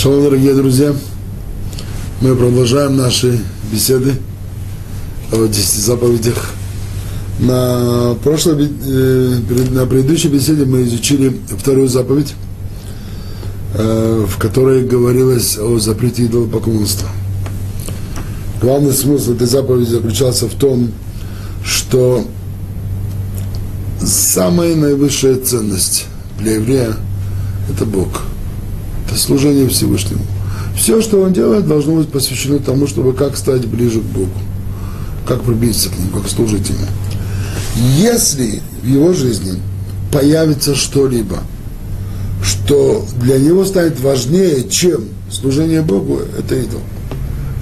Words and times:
Шалом, 0.00 0.24
дорогие 0.24 0.54
друзья! 0.54 0.94
Мы 2.22 2.34
продолжаем 2.34 2.96
наши 2.96 3.38
беседы 3.70 4.14
о 5.30 5.46
десяти 5.46 5.82
заповедях. 5.82 6.52
На 7.38 8.16
прошлой, 8.24 8.70
э, 8.82 9.40
на 9.72 9.84
предыдущей 9.84 10.28
беседе 10.28 10.64
мы 10.64 10.84
изучили 10.84 11.38
вторую 11.50 11.86
заповедь, 11.88 12.32
э, 13.74 14.26
в 14.26 14.38
которой 14.38 14.86
говорилось 14.86 15.58
о 15.58 15.78
запрете 15.78 16.24
идолопоклонства. 16.24 17.10
Главный 18.62 18.94
смысл 18.94 19.34
этой 19.34 19.48
заповеди 19.48 19.90
заключался 19.90 20.46
в 20.46 20.54
том, 20.54 20.92
что 21.62 22.24
самая 24.02 24.74
наивысшая 24.76 25.36
ценность 25.36 26.06
для 26.38 26.54
еврея– 26.54 26.96
это 27.70 27.84
Бог– 27.84 28.22
это 29.10 29.18
служение 29.18 29.68
Всевышнему. 29.68 30.22
Все, 30.76 31.02
что 31.02 31.20
он 31.20 31.32
делает, 31.32 31.66
должно 31.66 31.96
быть 31.96 32.08
посвящено 32.08 32.58
тому, 32.58 32.86
чтобы 32.86 33.12
как 33.12 33.36
стать 33.36 33.66
ближе 33.66 34.00
к 34.00 34.04
Богу, 34.04 34.30
как 35.26 35.42
приблизиться 35.42 35.90
к 35.90 35.98
Нему, 35.98 36.20
как 36.20 36.28
служить 36.28 36.68
Ему. 36.68 36.86
Если 37.98 38.62
в 38.82 38.86
его 38.86 39.12
жизни 39.12 39.60
появится 40.12 40.74
что-либо, 40.74 41.38
что 42.42 43.04
для 43.20 43.38
него 43.38 43.64
станет 43.64 44.00
важнее, 44.00 44.68
чем 44.68 45.04
служение 45.30 45.82
Богу, 45.82 46.20
это 46.38 46.54
идол. 46.54 46.80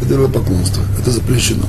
Это 0.02 0.28
поклонство, 0.28 0.82
это 1.00 1.10
запрещено. 1.10 1.64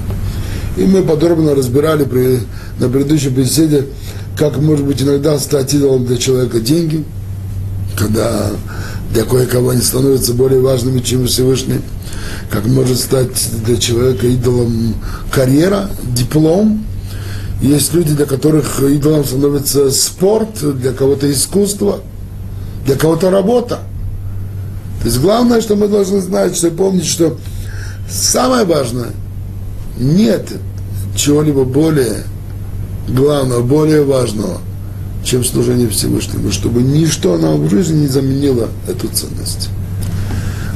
И 0.77 0.83
мы 0.83 1.01
подробно 1.01 1.55
разбирали 1.55 2.03
при, 2.03 2.39
на 2.79 2.89
предыдущей 2.89 3.29
беседе, 3.29 3.85
как 4.37 4.57
может 4.57 4.85
быть 4.85 5.01
иногда 5.01 5.39
стать 5.39 5.73
идолом 5.73 6.05
для 6.05 6.17
человека 6.17 6.59
деньги, 6.59 7.03
когда 7.97 8.51
для 9.11 9.23
кое-кого 9.23 9.69
они 9.69 9.81
становятся 9.81 10.33
более 10.33 10.61
важными, 10.61 10.99
чем 10.99 11.25
Всевышний, 11.25 11.81
как 12.51 12.65
может 12.67 12.99
стать 12.99 13.49
для 13.65 13.77
человека 13.77 14.27
идолом 14.27 14.95
карьера, 15.31 15.89
диплом. 16.03 16.85
Есть 17.61 17.93
люди, 17.93 18.13
для 18.13 18.25
которых 18.25 18.79
идолом 18.81 19.25
становится 19.25 19.91
спорт, 19.91 20.59
для 20.79 20.93
кого-то 20.93 21.29
искусство, 21.31 22.01
для 22.85 22.95
кого-то 22.95 23.31
работа. 23.31 23.79
То 25.01 25.05
есть 25.05 25.19
главное, 25.19 25.61
что 25.61 25.75
мы 25.75 25.87
должны 25.87 26.21
знать, 26.21 26.55
что 26.55 26.69
помнить, 26.71 27.05
что 27.05 27.37
самое 28.09 28.65
важное, 28.65 29.09
нет 29.97 30.47
чего-либо 31.15 31.63
более 31.63 32.23
главного, 33.07 33.61
более 33.61 34.03
важного– 34.03 34.59
чем 35.23 35.43
служение 35.43 35.89
Всевышнему, 35.89 36.51
чтобы 36.51 36.81
ничто 36.81 37.37
нам 37.37 37.65
в 37.65 37.69
жизни 37.69 38.01
не 38.01 38.07
заменило 38.07 38.69
эту 38.87 39.07
ценность. 39.09 39.69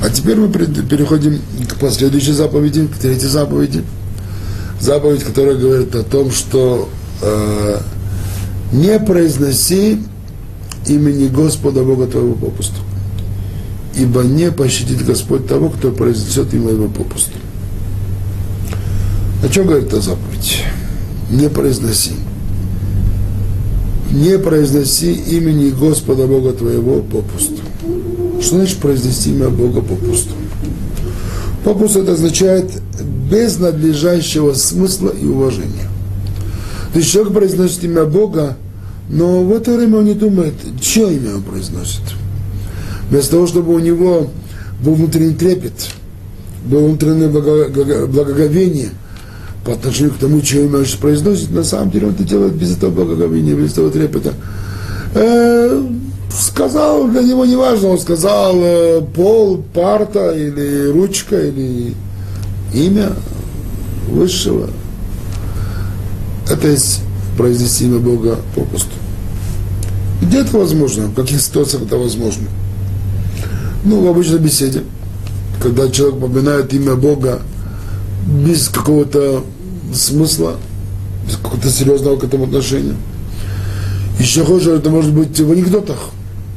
А 0.03 0.09
теперь 0.09 0.35
мы 0.35 0.49
переходим 0.49 1.39
к 1.69 1.75
последующей 1.79 2.33
заповеди, 2.33 2.87
к 2.87 2.97
третьей 2.97 3.29
заповеди. 3.29 3.83
Заповедь, 4.79 5.23
которая 5.23 5.55
говорит 5.55 5.95
о 5.95 6.03
том, 6.03 6.29
что 6.29 6.89
э, 7.21 7.79
не 8.73 8.99
произноси 8.99 10.01
имени 10.87 11.27
Господа 11.29 11.83
Бога 11.83 12.07
твоего 12.07 12.33
попусту. 12.33 12.75
Ибо 13.95 14.23
не 14.23 14.51
пощадит 14.51 15.05
Господь 15.05 15.47
того, 15.47 15.69
кто 15.69 15.91
произнесет 15.91 16.53
имя 16.53 16.71
его 16.71 16.89
попусту. 16.89 17.31
О 19.41 19.47
чем 19.47 19.67
говорит 19.67 19.87
эта 19.87 20.01
заповедь? 20.01 20.63
Не 21.29 21.49
произноси 21.49 22.13
не 24.13 24.37
произноси 24.37 25.11
имени 25.11 25.71
Господа 25.71 26.27
Бога 26.27 26.53
твоего 26.53 27.01
попусту. 27.01 27.61
Что 28.39 28.57
значит 28.57 28.77
произнести 28.77 29.31
имя 29.31 29.49
Бога 29.49 29.81
попусту? 29.81 30.33
Попусту 31.63 32.03
это 32.03 32.13
означает 32.13 32.69
без 33.29 33.57
надлежащего 33.57 34.53
смысла 34.53 35.09
и 35.09 35.25
уважения. 35.25 35.89
То 36.93 36.99
есть 36.99 37.11
человек 37.11 37.33
произносит 37.33 37.83
имя 37.83 38.05
Бога, 38.05 38.57
но 39.09 39.43
в 39.43 39.51
это 39.51 39.75
время 39.75 39.97
он 39.97 40.05
не 40.05 40.13
думает, 40.13 40.53
чье 40.79 41.15
имя 41.15 41.35
он 41.35 41.41
произносит. 41.41 42.01
Вместо 43.09 43.31
того, 43.31 43.47
чтобы 43.47 43.73
у 43.73 43.79
него 43.79 44.29
был 44.83 44.93
внутренний 44.93 45.33
трепет, 45.33 45.73
было 46.65 46.85
внутреннее 46.85 47.29
благоговение– 47.29 48.89
по 49.63 49.73
отношению 49.73 50.13
к 50.13 50.17
тому, 50.17 50.41
чье 50.41 50.65
имя 50.65 50.79
он 50.79 50.85
произносит, 50.99 51.51
на 51.51 51.63
самом 51.63 51.91
деле 51.91 52.07
он 52.07 52.13
это 52.13 52.23
делает 52.23 52.53
без 52.53 52.75
этого 52.75 52.91
благоговения, 52.91 53.55
без 53.55 53.71
этого 53.71 53.89
трепета. 53.91 54.33
Э, 55.15 55.83
сказал, 56.31 57.07
для 57.07 57.21
него 57.21 57.45
не 57.45 57.55
важно, 57.55 57.89
он 57.89 57.99
сказал 57.99 58.55
э, 58.57 59.01
пол, 59.15 59.63
парта 59.73 60.31
или 60.31 60.91
ручка, 60.91 61.39
или 61.39 61.93
имя 62.73 63.11
высшего. 64.07 64.69
Это 66.49 66.67
есть 66.67 67.01
произнести 67.37 67.85
имя 67.85 67.99
Бога 67.99 68.39
попусту. 68.55 68.91
Где 70.21 70.39
это 70.39 70.57
возможно? 70.57 71.07
В 71.07 71.15
каких 71.15 71.41
ситуациях 71.41 71.83
это 71.83 71.97
возможно? 71.97 72.47
Ну, 73.85 74.01
в 74.01 74.07
обычной 74.07 74.39
беседе, 74.39 74.83
когда 75.61 75.89
человек 75.89 76.19
поминает 76.19 76.73
имя 76.73 76.95
Бога 76.95 77.41
без 78.25 78.69
какого-то 78.69 79.43
смысла, 79.93 80.55
без 81.27 81.35
какого-то 81.37 81.69
серьезного 81.69 82.17
к 82.17 82.23
этому 82.23 82.45
отношения. 82.45 82.95
Еще 84.19 84.43
хуже 84.43 84.71
это 84.71 84.89
может 84.89 85.13
быть 85.13 85.39
в 85.39 85.51
анекдотах. 85.51 85.97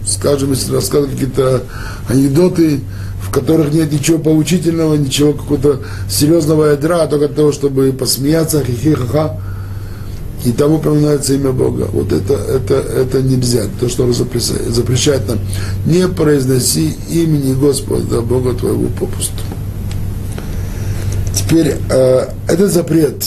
Скажем, 0.06 0.52
если 0.52 0.72
рассказывать 0.72 1.12
какие-то 1.12 1.64
анекдоты, 2.08 2.80
в 3.20 3.30
которых 3.30 3.72
нет 3.72 3.92
ничего 3.92 4.18
поучительного, 4.18 4.94
ничего 4.94 5.32
какого-то 5.32 5.80
серьезного 6.08 6.72
ядра, 6.72 7.02
а 7.02 7.06
только 7.08 7.28
того, 7.28 7.50
чтобы 7.52 7.92
посмеяться, 7.92 8.62
хихи-ха-ха, 8.64 9.40
и 10.44 10.52
там 10.52 10.72
упоминается 10.72 11.34
имя 11.34 11.50
Бога. 11.50 11.88
Вот 11.92 12.12
это, 12.12 12.34
это, 12.34 12.74
это 12.74 13.20
нельзя, 13.20 13.62
то, 13.80 13.88
что 13.88 14.04
он 14.04 14.14
запрещает, 14.14 14.68
запрещает 14.68 15.26
нам. 15.26 15.38
Не 15.86 16.06
произноси 16.06 16.94
имени 17.10 17.52
Господа 17.54 18.20
Бога 18.20 18.54
твоего 18.54 18.86
попусту. 19.00 19.42
Теперь 21.36 21.76
э, 21.90 22.28
этот 22.48 22.72
запрет, 22.72 23.22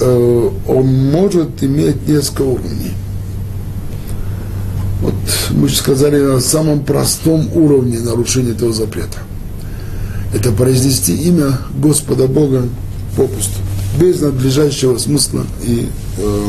э, 0.00 0.50
он 0.66 1.10
может 1.10 1.62
иметь 1.64 2.06
несколько 2.06 2.42
уровней. 2.42 2.92
Вот 5.00 5.14
мы 5.50 5.68
же 5.68 5.76
сказали 5.76 6.20
на 6.20 6.40
самом 6.40 6.84
простом 6.84 7.48
уровне 7.54 7.98
нарушения 8.00 8.52
этого 8.52 8.72
запрета. 8.72 9.18
Это 10.34 10.52
произнести 10.52 11.14
имя 11.14 11.58
Господа 11.74 12.28
Бога 12.28 12.64
попусту, 13.16 13.60
без 13.98 14.20
надлежащего 14.20 14.98
смысла 14.98 15.46
и 15.64 15.88
э, 16.18 16.48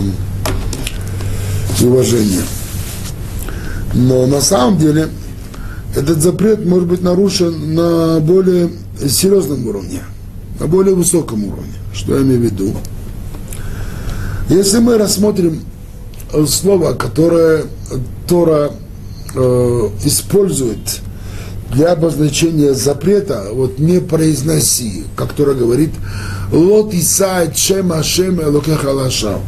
уважения. 1.81 2.43
Но 3.93 4.27
на 4.27 4.41
самом 4.41 4.77
деле 4.77 5.07
этот 5.95 6.21
запрет 6.21 6.65
может 6.65 6.89
быть 6.89 7.01
нарушен 7.01 7.73
на 7.73 8.19
более 8.19 8.69
серьезном 9.07 9.67
уровне, 9.67 10.01
на 10.59 10.67
более 10.67 10.95
высоком 10.95 11.45
уровне. 11.45 11.73
Что 11.93 12.15
я 12.15 12.21
имею 12.21 12.39
в 12.39 12.43
виду? 12.43 12.75
Если 14.49 14.79
мы 14.79 14.97
рассмотрим 14.97 15.61
э, 16.33 16.45
слово, 16.45 16.93
которое 16.93 17.65
Тора 18.27 18.71
э, 19.35 19.89
использует 20.03 21.01
для 21.71 21.91
обозначения 21.91 22.73
запрета, 22.73 23.49
вот 23.53 23.79
не 23.79 23.99
произноси, 23.99 25.03
как 25.15 25.33
Тора 25.33 25.53
говорит, 25.53 25.91
лот 26.51 26.93
иса 26.93 27.51
чем 27.53 27.91
ашем 27.93 28.41
элокехалашав. 28.41 29.41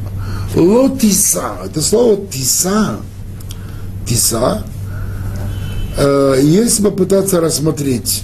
Лот 0.55 1.03
иса, 1.03 1.53
это 1.65 1.81
слово 1.81 2.27
тиса, 2.27 2.97
тиса, 4.07 4.63
э, 5.97 6.39
если 6.43 6.83
попытаться 6.83 7.39
рассмотреть 7.41 8.23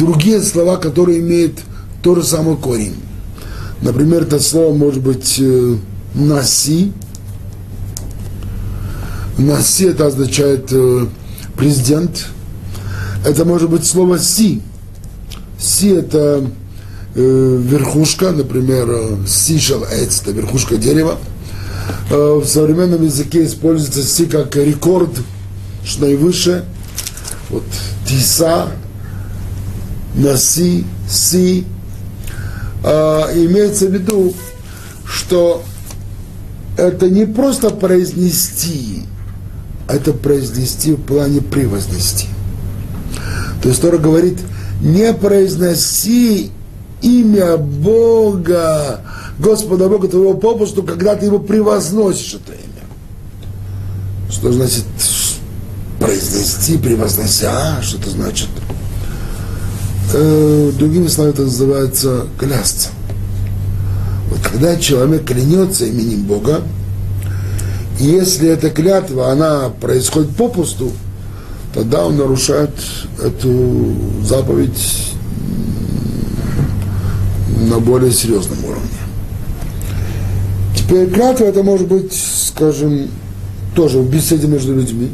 другие 0.00 0.40
слова, 0.40 0.78
которые 0.78 1.20
имеют 1.20 1.60
тот 2.02 2.18
же 2.18 2.24
самый 2.24 2.56
корень. 2.56 2.96
Например, 3.82 4.22
это 4.22 4.40
слово 4.40 4.74
может 4.74 5.02
быть 5.02 5.36
э, 5.38 5.76
наси. 6.14 6.92
Наси 9.38 9.84
это 9.84 10.06
означает 10.06 10.68
э, 10.72 11.06
президент. 11.56 12.26
Это 13.24 13.44
может 13.44 13.70
быть 13.70 13.86
слово 13.86 14.18
си. 14.18 14.62
Си 15.58 15.88
это 15.88 16.44
э, 17.14 17.62
верхушка, 17.62 18.32
например, 18.32 19.26
сишел 19.26 19.84
эц, 19.84 20.22
это 20.22 20.32
верхушка 20.32 20.76
дерева. 20.76 21.18
В 22.08 22.44
современном 22.44 23.04
языке 23.04 23.44
используется 23.44 24.02
си 24.02 24.26
как 24.26 24.56
рекорд, 24.56 25.10
что 25.84 26.02
наивысшее. 26.02 26.64
Вот 27.50 27.64
тиса, 28.06 28.68
наси, 30.14 30.84
си, 31.08 31.64
а, 32.82 33.30
имеется 33.34 33.86
в 33.86 33.92
виду, 33.92 34.34
что 35.04 35.62
это 36.76 37.10
не 37.10 37.26
просто 37.26 37.70
произнести, 37.70 39.04
а 39.88 39.96
это 39.96 40.12
произнести 40.12 40.92
в 40.92 41.02
плане 41.02 41.40
превознести. 41.40 42.28
То 43.62 43.68
есть 43.68 43.82
Тора 43.82 43.98
говорит, 43.98 44.38
не 44.80 45.12
произноси 45.12 46.50
имя 47.02 47.56
Бога, 47.56 49.00
Господа 49.38 49.88
Бога 49.88 50.08
твоего 50.08 50.34
попусту, 50.34 50.82
когда 50.82 51.16
ты 51.16 51.26
его 51.26 51.38
превозносишь, 51.38 52.34
это 52.34 52.52
имя. 52.52 54.30
Что 54.30 54.52
значит 54.52 54.84
произнести, 55.98 56.78
превознося? 56.78 57.82
Что 57.82 57.98
это 57.98 58.10
значит? 58.10 58.48
Э, 60.12 60.72
другими 60.76 61.06
словами, 61.06 61.34
это 61.34 61.42
называется 61.42 62.26
клясться. 62.36 62.88
Вот 64.28 64.40
когда 64.40 64.76
человек 64.76 65.24
клянется 65.24 65.84
именем 65.84 66.24
Бога, 66.24 66.62
если 68.00 68.48
эта 68.48 68.70
клятва, 68.70 69.30
она 69.30 69.68
происходит 69.68 70.30
попусту, 70.30 70.90
тогда 71.72 72.06
он 72.06 72.16
нарушает 72.16 72.72
эту 73.22 73.94
заповедь 74.24 75.14
на 77.68 77.78
более 77.78 78.10
серьезном 78.10 78.64
уровне. 78.64 78.88
Теперь 80.74 81.08
клятва 81.08 81.44
это 81.44 81.62
может 81.62 81.86
быть, 81.86 82.12
скажем, 82.12 83.08
тоже 83.76 83.98
в 83.98 84.10
беседе 84.10 84.48
между 84.48 84.74
людьми. 84.74 85.10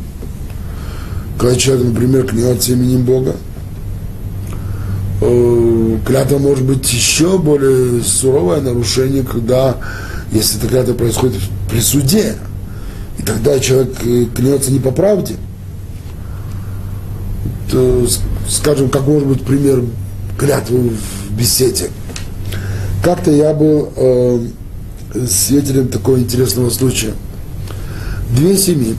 Когда 1.39 1.55
человек, 1.57 1.89
например, 1.89 2.25
клянется 2.27 2.73
именем 2.73 3.03
Бога, 3.03 3.37
клятва 5.21 6.39
может 6.39 6.65
быть 6.65 6.93
еще 6.93 7.39
более 7.39 8.03
суровое 8.03 8.61
нарушение, 8.61 9.23
когда, 9.23 9.77
если 10.31 10.59
эта 10.59 10.69
клятва 10.69 10.93
происходит 10.95 11.41
при 11.71 11.81
суде, 11.81 12.37
и 13.19 13.23
тогда 13.23 13.59
человек 13.59 13.95
э, 14.05 14.27
клянется 14.35 14.71
не 14.71 14.79
по 14.79 14.91
правде, 14.91 15.37
то, 17.71 18.07
скажем, 18.49 18.91
как 18.91 19.07
может 19.07 19.27
быть 19.27 19.43
пример 19.43 19.83
клятвы 20.39 20.91
в 20.91 21.33
беседе. 21.37 21.91
Как-то 23.03 23.31
я 23.31 23.55
был 23.55 23.93
э, 23.97 24.47
свидетелем 25.29 25.89
такого 25.89 26.19
интересного 26.19 26.71
случая. 26.71 27.15
Две 28.31 28.57
семьи, 28.57 28.97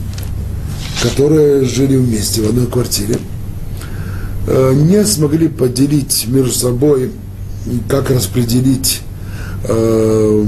которые 1.02 1.64
жили 1.64 1.96
вместе 1.96 2.42
в 2.42 2.48
одной 2.48 2.66
квартире, 2.66 3.14
э, 3.14 3.37
не 4.74 5.04
смогли 5.04 5.48
поделить 5.48 6.26
между 6.28 6.52
собой, 6.52 7.10
как 7.88 8.10
распределить 8.10 9.02
э, 9.64 10.46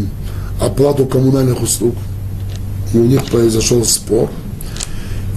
оплату 0.61 1.07
коммунальных 1.07 1.63
услуг. 1.63 1.95
И 2.93 2.99
у 2.99 3.05
них 3.05 3.25
произошел 3.27 3.85
спор. 3.85 4.31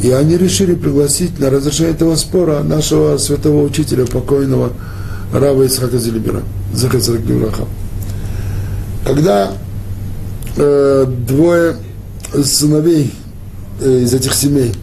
И 0.02 0.12
они 0.12 0.38
решили 0.38 0.76
пригласить 0.76 1.40
на 1.40 1.50
разрешение 1.50 1.94
этого 1.94 2.16
спора 2.16 2.64
нашего 2.64 3.18
святого 3.18 3.64
учителя, 3.64 4.06
покойного 4.06 4.74
Рава 5.34 5.66
Исхака 5.66 5.98
Зелибера, 5.98 6.42
Захар 6.74 7.00
Когда 9.06 9.54
э, 10.58 11.06
двое 11.28 11.78
сыновей 12.44 13.14
э, 13.82 14.02
из 14.02 14.14
этих 14.14 14.34
семей 14.34 14.74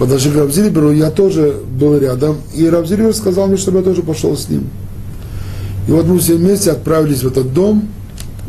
подошли 0.00 0.30
к 0.30 0.36
Равзилиберу, 0.36 0.92
я 0.92 1.10
тоже 1.10 1.56
был 1.78 1.98
рядом, 1.98 2.38
и 2.54 2.66
Равзилибер 2.66 3.14
сказал 3.14 3.48
мне, 3.48 3.58
чтобы 3.58 3.78
я 3.78 3.84
тоже 3.84 4.02
пошел 4.02 4.34
с 4.34 4.48
ним. 4.48 4.64
И 5.86 5.90
вот 5.90 6.06
мы 6.06 6.18
все 6.18 6.36
вместе 6.36 6.70
отправились 6.70 7.22
в 7.22 7.26
этот 7.26 7.52
дом, 7.52 7.86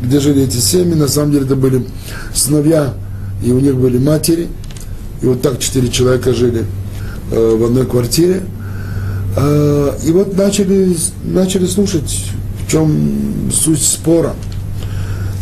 где 0.02 0.22
жили 0.22 0.44
эти 0.44 0.56
семьи, 0.56 0.94
на 0.94 1.10
самом 1.10 1.34
деле 1.34 1.44
это 1.44 1.58
были 1.58 1.86
сыновья, 2.34 2.94
и 3.44 3.52
у 3.52 3.60
них 3.60 3.76
были 3.76 3.98
матери, 3.98 4.48
и 5.22 5.26
вот 5.26 5.42
так 5.42 5.60
четыре 5.60 5.90
человека 5.90 6.34
жили 6.34 6.64
э, 7.34 7.56
в 7.58 7.66
одной 7.66 7.86
квартире. 7.86 8.44
Э, 9.36 9.92
и 10.06 10.12
вот 10.14 10.38
начали, 10.38 10.96
начали 11.26 11.66
слушать, 11.66 12.28
в 12.66 12.72
чем 12.72 13.52
суть 13.52 13.84
спора– 13.84 14.36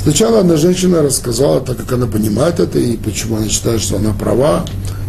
Сначала 0.01 0.39
одна 0.39 0.56
женщина 0.56 1.01
рассказала, 1.01 1.59
так 1.59 1.77
как 1.77 1.91
она 1.91 2.07
понимает 2.07 2.59
это, 2.61 2.79
и 2.79 2.95
почему 2.95 3.35
она 3.35 3.50
считает, 3.50 3.81
что 3.81 3.97
она 3.97 4.13
права, 4.13 4.65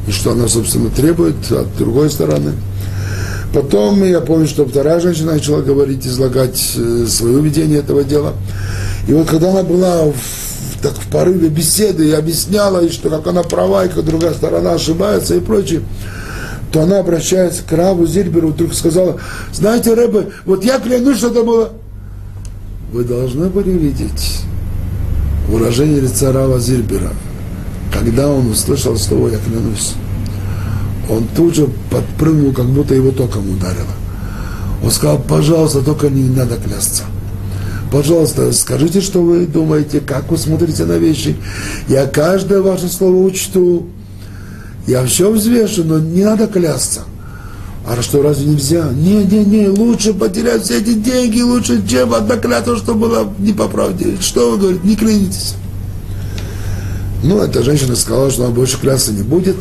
и 0.07 0.11
что 0.11 0.33
она, 0.33 0.49
собственно, 0.49 0.91
требует 0.91 1.51
от 1.51 1.77
другой 1.77 2.11
стороны. 2.11 2.53
Потом 3.53 4.05
я 4.05 4.21
помню, 4.21 4.47
что 4.47 4.65
вторая 4.65 5.01
женщина 5.01 5.33
начала 5.33 5.61
говорить, 5.61 6.07
излагать 6.07 6.75
э, 6.77 7.07
свое 7.09 7.41
видение 7.41 7.81
этого 7.81 8.05
дела. 8.05 8.35
И 9.09 9.13
вот 9.13 9.29
когда 9.29 9.51
она 9.51 9.65
была 9.65 10.05
в, 10.05 10.83
так, 10.83 10.93
в 10.93 11.09
порыве 11.11 11.49
беседы 11.49 12.09
и 12.09 12.13
объясняла, 12.13 12.85
и 12.85 12.91
что 12.91 13.11
как 13.11 13.27
она 13.27 13.43
права, 13.43 13.87
и 13.87 13.89
как 13.89 14.05
другая 14.05 14.35
сторона 14.35 14.75
ошибается 14.75 15.35
и 15.35 15.41
прочее, 15.41 15.83
то 16.71 16.83
она 16.83 17.01
обращается 17.01 17.63
к 17.65 17.73
Раву 17.73 18.07
Зильберу, 18.07 18.49
вдруг 18.49 18.75
сказала, 18.75 19.17
знаете, 19.53 19.95
Рэбе, 19.95 20.29
вот 20.45 20.65
я 20.65 20.79
клянусь, 20.79 21.19
что 21.19 21.29
это 21.29 21.43
было. 21.43 21.71
Вы 22.93 23.05
должны 23.05 23.49
были 23.49 23.71
видеть 23.71 24.43
выражение 25.49 26.01
лица 26.01 26.33
Рава 26.33 26.61
Зильбера, 26.61 27.11
когда 27.93 28.29
он 28.29 28.49
услышал 28.49 28.97
слово 28.97 29.29
«я 29.29 29.39
клянусь», 29.39 29.95
он 31.09 31.27
тут 31.37 31.55
же 31.57 31.69
подпрыгнул, 31.91 32.53
как 32.53 32.67
будто 32.67 32.95
его 32.95 33.11
током 33.11 33.51
ударило. 33.51 33.87
Он 34.83 34.91
сказал, 34.91 35.19
пожалуйста, 35.19 35.83
только 35.83 36.09
не 36.09 36.29
надо 36.29 36.57
клясться. 36.57 37.03
Пожалуйста, 37.91 38.53
скажите, 38.53 39.01
что 39.01 39.21
вы 39.21 39.47
думаете, 39.47 40.01
как 40.01 40.31
вы 40.31 40.39
смотрите 40.39 40.85
на 40.85 40.99
вещи. 40.99 41.37
Я 41.89 42.07
каждое 42.07 42.63
ваше 42.63 42.89
слово 42.89 43.25
учту. 43.25 43.87
Я 44.87 45.05
все 45.05 45.31
взвешу, 45.31 45.83
но 45.85 45.99
не 45.99 46.25
надо 46.25 46.47
клясться. 46.47 47.01
А 47.87 48.01
что, 48.03 48.23
разве 48.23 48.47
нельзя? 48.47 48.91
Не, 48.93 49.25
не, 49.25 49.45
не, 49.45 49.69
лучше 49.69 50.15
потерять 50.15 50.63
все 50.63 50.79
эти 50.79 50.95
деньги, 50.95 51.41
лучше, 51.41 51.85
чем 51.87 52.15
одна 52.15 52.37
клятва, 52.37 52.77
что 52.77 52.95
была 52.95 53.29
не 53.39 53.53
по 53.53 53.67
правде. 53.67 54.17
Что 54.21 54.53
вы 54.53 54.59
говорите, 54.59 54.87
не 54.87 54.97
клянитесь. 54.97 55.55
Ну, 57.23 57.39
эта 57.39 57.63
женщина 57.63 57.97
сказала, 57.97 58.31
что 58.31 58.45
она 58.45 58.55
больше 58.55 58.79
клясться 58.81 59.13
не 59.13 59.23
будет. 59.23 59.57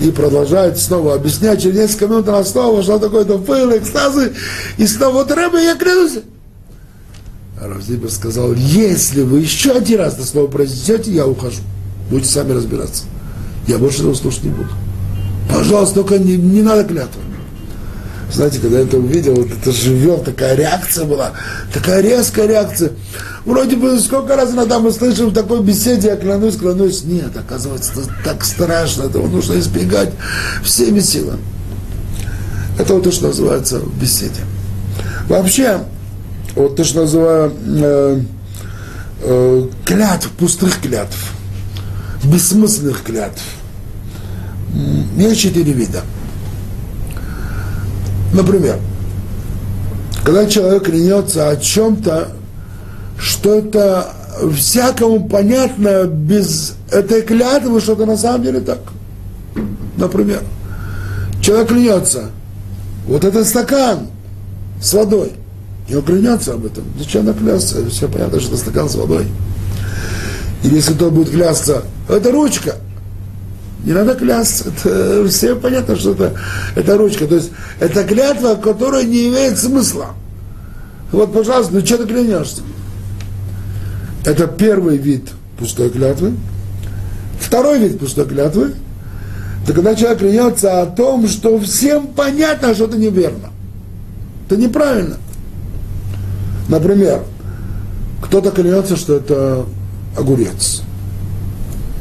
И 0.00 0.10
продолжает 0.10 0.78
снова 0.78 1.14
объяснять. 1.14 1.62
Через 1.62 1.76
несколько 1.76 2.08
минут 2.08 2.28
она 2.28 2.44
снова 2.44 2.76
вошла 2.76 2.98
такой-то 2.98 3.38
пыл, 3.38 3.76
экстазы. 3.76 4.34
И 4.76 4.86
снова, 4.86 5.24
вот 5.24 5.30
я 5.30 5.76
клянусь. 5.76 6.18
А 7.60 7.68
Равзибер 7.68 8.10
сказал, 8.10 8.52
если 8.52 9.22
вы 9.22 9.40
еще 9.40 9.72
один 9.72 10.00
раз 10.00 10.14
это 10.14 10.26
слово 10.26 10.48
произнесете, 10.48 11.10
я 11.12 11.26
ухожу. 11.26 11.62
Будете 12.10 12.30
сами 12.30 12.52
разбираться. 12.52 13.04
Я 13.66 13.78
больше 13.78 14.00
этого 14.00 14.14
слушать 14.14 14.44
не 14.44 14.50
буду. 14.50 14.68
Пожалуйста, 15.48 15.94
только 15.96 16.18
не, 16.18 16.36
не 16.36 16.62
надо 16.62 16.84
клятвы. 16.84 17.22
Знаете, 18.30 18.58
когда 18.58 18.78
я 18.78 18.84
это 18.84 18.96
увидел, 18.96 19.34
вот 19.36 19.50
это 19.50 19.72
живет, 19.72 20.24
такая 20.24 20.56
реакция 20.56 21.04
была, 21.04 21.32
такая 21.72 22.00
резкая 22.00 22.46
реакция. 22.46 22.90
Вроде 23.44 23.76
бы 23.76 23.98
сколько 24.00 24.34
раз 24.34 24.52
иногда 24.52 24.80
мы 24.80 24.90
слышим 24.90 25.28
в 25.28 25.32
такой 25.32 25.62
беседе, 25.62 26.08
я 26.08 26.16
клянусь, 26.16 26.56
клянусь. 26.56 27.04
Нет, 27.04 27.36
оказывается, 27.36 27.92
это 27.92 28.10
так 28.24 28.44
страшно, 28.44 29.04
этого 29.04 29.28
нужно 29.28 29.58
избегать 29.58 30.10
всеми 30.64 31.00
силами. 31.00 31.40
Это 32.78 32.94
вот 32.94 33.04
то, 33.04 33.12
что 33.12 33.28
называется 33.28 33.78
в 33.78 34.00
беседе. 34.00 34.40
Вообще, 35.28 35.84
вот 36.56 36.76
то, 36.76 36.84
что 36.84 37.02
называю 37.02 37.52
э, 37.64 38.20
э, 39.22 39.68
клятв, 39.84 40.30
пустых 40.30 40.80
клятв, 40.80 41.16
бессмысленных 42.24 43.02
клятв. 43.02 43.42
Есть 45.16 45.40
четыре 45.40 45.72
вида. 45.72 46.02
Например, 48.36 48.78
когда 50.22 50.46
человек 50.46 50.84
клянется 50.84 51.48
о 51.48 51.56
чем-то, 51.56 52.28
что 53.18 53.54
это 53.54 54.12
всякому 54.54 55.26
понятно 55.26 56.04
без 56.04 56.74
этой 56.90 57.22
клятвы, 57.22 57.80
что 57.80 57.94
это 57.94 58.04
на 58.04 58.18
самом 58.18 58.42
деле 58.42 58.60
так. 58.60 58.80
Например, 59.96 60.42
человек 61.40 61.68
клянется, 61.68 62.26
вот 63.06 63.24
этот 63.24 63.48
стакан 63.48 64.08
с 64.82 64.92
водой, 64.92 65.32
и 65.88 65.94
он 65.94 66.02
клянется 66.02 66.52
об 66.52 66.66
этом. 66.66 66.84
Зачем 66.98 67.24
наклясться? 67.24 67.88
Все 67.88 68.06
понятно, 68.06 68.38
что 68.38 68.50
это 68.50 68.58
стакан 68.58 68.90
с 68.90 68.96
водой. 68.96 69.26
Или 70.62 70.74
если 70.74 70.92
кто 70.92 71.10
будет 71.10 71.30
клясться, 71.30 71.84
это 72.06 72.30
ручка, 72.32 72.74
не 73.86 73.92
надо 73.92 74.14
клясться. 74.14 74.70
Это, 74.84 75.26
всем 75.28 75.60
понятно, 75.60 75.96
что 75.96 76.12
это, 76.12 76.34
это 76.74 76.98
ручка. 76.98 77.26
То 77.26 77.36
есть 77.36 77.52
это 77.78 78.02
клятва, 78.04 78.56
которая 78.56 79.04
не 79.04 79.28
имеет 79.28 79.56
смысла. 79.58 80.08
Вот, 81.12 81.32
пожалуйста, 81.32 81.72
ну 81.72 81.86
что 81.86 81.98
ты 81.98 82.06
клянешься? 82.06 82.62
Это 84.24 84.48
первый 84.48 84.98
вид 84.98 85.30
пустой 85.56 85.90
клятвы. 85.90 86.34
Второй 87.40 87.78
вид 87.78 88.00
пустой 88.00 88.26
клятвы– 88.26 88.74
это 89.62 89.72
когда 89.72 89.94
человек 89.94 90.18
клянется 90.18 90.82
о 90.82 90.86
том, 90.86 91.28
что 91.28 91.58
всем 91.60 92.08
понятно, 92.08 92.74
что 92.74 92.84
это 92.84 92.98
неверно. 92.98 93.50
Это 94.46 94.56
неправильно. 94.56 95.16
Например, 96.68 97.22
кто-то 98.22 98.50
клянется, 98.50 98.96
что 98.96 99.16
это 99.16 99.64
огурец. 100.16 100.82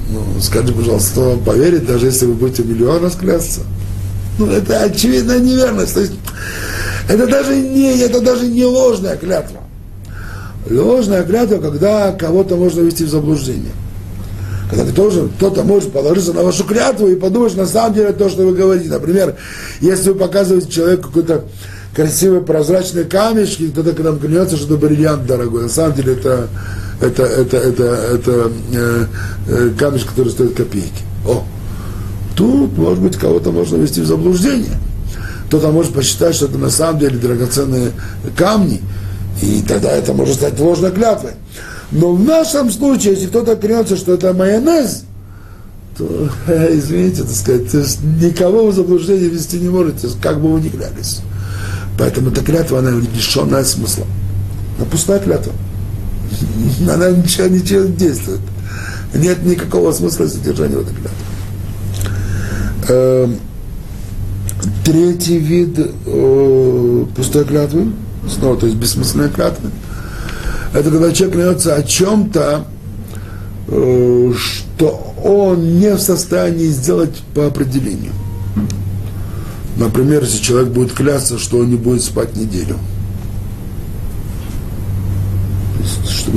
Ну, 0.09 0.41
скажи, 0.41 0.73
пожалуйста, 0.73 1.21
вам 1.21 1.39
поверит, 1.43 1.85
даже 1.85 2.07
если 2.07 2.25
вы 2.25 2.33
будете 2.33 2.63
миллион 2.63 3.01
раз 3.01 3.15
клясться? 3.15 3.61
Ну, 4.37 4.47
это 4.47 4.83
очевидная 4.83 5.39
неверность. 5.39 5.93
То 5.93 6.01
есть, 6.01 6.13
Это 7.07 7.27
даже 7.27 7.55
не, 7.55 7.99
это 7.99 8.21
даже 8.21 8.47
не 8.47 8.65
ложная 8.65 9.15
клятва. 9.15 9.61
Ложная 10.69 11.23
клятва, 11.23 11.57
когда 11.57 12.11
кого-то 12.11 12.55
можно 12.55 12.81
ввести 12.81 13.03
в 13.03 13.09
заблуждение. 13.09 13.71
Когда 14.69 14.83
кто-то 14.91 15.63
может 15.63 15.91
положиться 15.91 16.33
на 16.33 16.41
вашу 16.41 16.63
клятву 16.63 17.07
и 17.07 17.15
подумать, 17.15 17.55
на 17.55 17.67
самом 17.67 17.93
деле 17.93 18.13
то, 18.13 18.29
что 18.29 18.43
вы 18.47 18.55
говорите. 18.55 18.89
Например, 18.89 19.35
если 19.79 20.09
вы 20.09 20.15
показываете 20.15 20.71
человеку 20.71 21.09
какой-то 21.09 21.45
красивый 21.95 22.41
прозрачный 22.41 23.05
камешки, 23.05 23.69
кто-то 23.69 23.93
к 23.93 23.99
нам 23.99 24.19
клянется, 24.19 24.57
что 24.57 24.73
это 24.73 24.87
бриллиант 24.87 25.27
дорогой. 25.27 25.63
На 25.63 25.69
самом 25.69 25.93
деле 25.93 26.13
это, 26.13 26.49
это, 27.01 27.23
это, 27.23 27.57
это, 27.57 27.83
это 27.83 28.51
э, 28.73 29.05
э, 29.47 29.69
камешек, 29.77 30.09
который 30.09 30.29
стоит 30.29 30.55
копейки. 30.55 31.03
О, 31.27 31.43
тут, 32.35 32.77
может 32.77 32.99
быть, 32.99 33.17
кого-то 33.17 33.51
можно 33.51 33.77
ввести 33.77 34.01
в 34.01 34.05
заблуждение. 34.05 34.77
Кто-то 35.47 35.71
может 35.71 35.93
посчитать, 35.93 36.35
что 36.35 36.45
это 36.45 36.57
на 36.57 36.69
самом 36.69 36.99
деле 36.99 37.17
драгоценные 37.17 37.91
камни, 38.35 38.81
и 39.41 39.63
тогда 39.67 39.91
это 39.91 40.13
может 40.13 40.35
стать 40.35 40.59
ложной 40.59 40.91
клятвой. 40.91 41.33
Но 41.91 42.13
в 42.13 42.23
нашем 42.23 42.71
случае, 42.71 43.13
если 43.13 43.27
кто-то 43.27 43.55
клянется, 43.55 43.95
что 43.95 44.13
это 44.13 44.33
майонез, 44.33 45.03
то, 45.97 46.29
извините, 46.47 47.23
так 47.23 47.31
сказать, 47.31 47.97
никого 48.21 48.67
в 48.67 48.73
заблуждение 48.73 49.29
вести 49.29 49.59
не 49.59 49.69
можете, 49.69 50.07
как 50.21 50.41
бы 50.41 50.51
вы 50.51 50.61
ни 50.61 50.69
клялись. 50.69 51.21
Поэтому 51.97 52.29
эта 52.29 52.41
клятва, 52.41 52.79
она 52.79 52.91
лишенная 52.91 53.63
смысла. 53.63 54.05
Она 54.77 54.85
пустая 54.87 55.19
клятва. 55.19 55.53
Она 56.89 57.11
ничего, 57.11 57.47
ничего 57.47 57.85
не 57.85 57.93
действует. 57.93 58.41
Нет 59.13 59.43
никакого 59.45 59.91
смысла 59.91 60.27
содержания 60.27 60.75
в 60.75 60.81
этой 60.81 60.93
клятве. 60.93 61.11
Эм, 62.87 63.37
третий 64.83 65.39
вид 65.39 65.79
э, 65.79 67.05
пустой 67.15 67.45
клятвы, 67.45 67.91
снова, 68.29 68.57
то 68.57 68.65
есть 68.65 68.77
бессмысленная 68.77 69.29
клятва, 69.29 69.69
это 70.73 70.91
когда 70.91 71.11
человек 71.11 71.35
клянется 71.35 71.75
о 71.75 71.83
чем-то, 71.83 72.65
э, 73.67 74.33
что 74.37 75.15
он 75.23 75.79
не 75.79 75.95
в 75.95 75.99
состоянии 75.99 76.67
сделать 76.67 77.23
по 77.33 77.47
определению. 77.47 78.11
Например, 79.77 80.23
если 80.23 80.41
человек 80.41 80.69
будет 80.69 80.93
клясться, 80.93 81.39
что 81.39 81.59
он 81.59 81.69
не 81.69 81.77
будет 81.77 82.03
спать 82.03 82.35
неделю. 82.35 82.77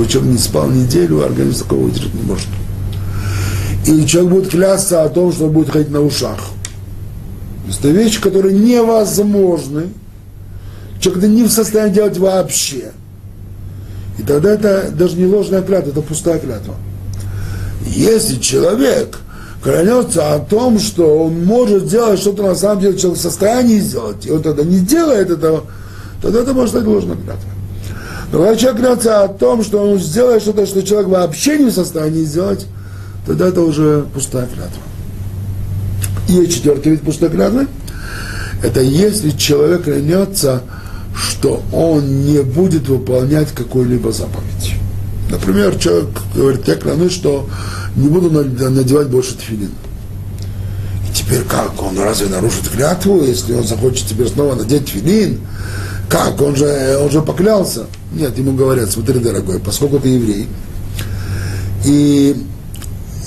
Человек 0.07 0.31
не 0.33 0.37
спал 0.37 0.69
неделю, 0.69 1.23
организм 1.23 1.63
такого 1.63 1.85
выдержать 1.85 2.13
не 2.13 2.21
может. 2.23 2.47
И 3.85 4.05
человек 4.05 4.31
будет 4.31 4.49
клясться 4.49 5.03
о 5.03 5.09
том, 5.09 5.31
что 5.31 5.45
он 5.45 5.51
будет 5.51 5.69
ходить 5.69 5.89
на 5.89 6.01
ушах. 6.01 6.39
Это 7.67 7.89
вещи, 7.89 8.19
которые 8.21 8.57
невозможны. 8.57 9.89
Человек 10.99 11.23
не 11.29 11.43
в 11.43 11.49
состоянии 11.49 11.93
делать 11.93 12.17
вообще. 12.17 12.91
И 14.17 14.23
тогда 14.23 14.51
это 14.51 14.91
даже 14.91 15.15
не 15.15 15.25
ложная 15.25 15.61
клятва, 15.61 15.91
это 15.91 16.01
пустая 16.01 16.39
клятва. 16.39 16.75
Если 17.85 18.35
человек 18.35 19.19
клянется 19.63 20.33
о 20.33 20.39
том, 20.39 20.79
что 20.79 21.25
он 21.25 21.45
может 21.45 21.85
сделать 21.85 22.19
что-то 22.19 22.43
на 22.43 22.55
самом 22.55 22.81
деле 22.81 22.97
человек 22.97 23.19
в 23.19 23.21
состоянии 23.21 23.79
сделать, 23.79 24.25
и 24.25 24.31
он 24.31 24.41
тогда 24.41 24.63
не 24.63 24.79
делает 24.79 25.29
этого, 25.29 25.63
тогда 26.21 26.41
это 26.41 26.53
может 26.53 26.75
быть 26.75 26.85
ложная 26.85 27.15
клятва. 27.15 27.49
Когда 28.31 28.55
человек 28.55 28.79
клянется 28.79 29.23
о 29.23 29.27
том, 29.27 29.63
что 29.63 29.79
он 29.79 29.99
сделает 29.99 30.43
что-то, 30.43 30.65
что 30.65 30.83
человек 30.83 31.09
вообще 31.09 31.57
не 31.57 31.69
в 31.69 31.73
состоянии 31.73 32.23
сделать, 32.23 32.67
тогда 33.25 33.47
это 33.47 33.61
уже 33.61 34.05
пустая 34.13 34.47
клятва. 34.47 34.81
И 36.27 36.47
четвертый 36.47 36.91
вид 36.91 37.01
пустой 37.01 37.29
клятвы– 37.29 37.67
это 38.63 38.81
если 38.81 39.31
человек 39.31 39.85
клянется, 39.85 40.61
что 41.15 41.63
он 41.73 42.25
не 42.25 42.43
будет 42.43 42.87
выполнять 42.87 43.51
какую-либо 43.51 44.11
заповедь. 44.11 44.75
Например, 45.31 45.75
человек 45.77 46.09
говорит, 46.35 46.67
я 46.67 46.75
клянусь, 46.75 47.13
что 47.13 47.49
не 47.95 48.07
буду 48.07 48.29
надевать 48.29 49.07
больше 49.07 49.35
тфилин. 49.35 49.71
И 51.09 51.13
теперь 51.15 51.41
как? 51.43 51.81
Он 51.81 51.97
разве 51.97 52.27
нарушит 52.27 52.69
клятву, 52.69 53.23
если 53.23 53.53
он 53.53 53.63
захочет 53.63 54.07
теперь 54.07 54.27
снова 54.27 54.53
надеть 54.55 54.85
тфилин? 54.85 55.39
Как? 56.09 56.41
Он 56.41 56.55
же, 56.55 56.97
он 57.01 57.09
же 57.09 57.21
поклялся. 57.21 57.85
Нет, 58.11 58.37
ему 58.37 58.53
говорят, 58.53 58.89
смотри, 58.89 59.19
дорогой, 59.19 59.59
поскольку 59.59 59.99
ты 59.99 60.09
еврей, 60.09 60.47
и, 61.85 62.35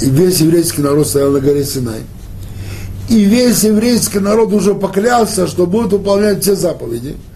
и 0.01 0.11
весь 0.11 0.41
еврейский 0.41 0.83
народ 0.83 1.07
стоял 1.07 1.31
на 1.31 1.41
горе 1.41 1.65
Синай, 1.65 2.01
и 3.09 3.25
весь 3.25 3.63
еврейский 3.63 4.19
народ 4.19 4.53
уже 4.53 4.75
поклялся, 4.75 5.47
что 5.47 5.67
будет 5.67 5.93
выполнять 5.93 6.43
все 6.43 6.57
заповеди– 6.57 7.17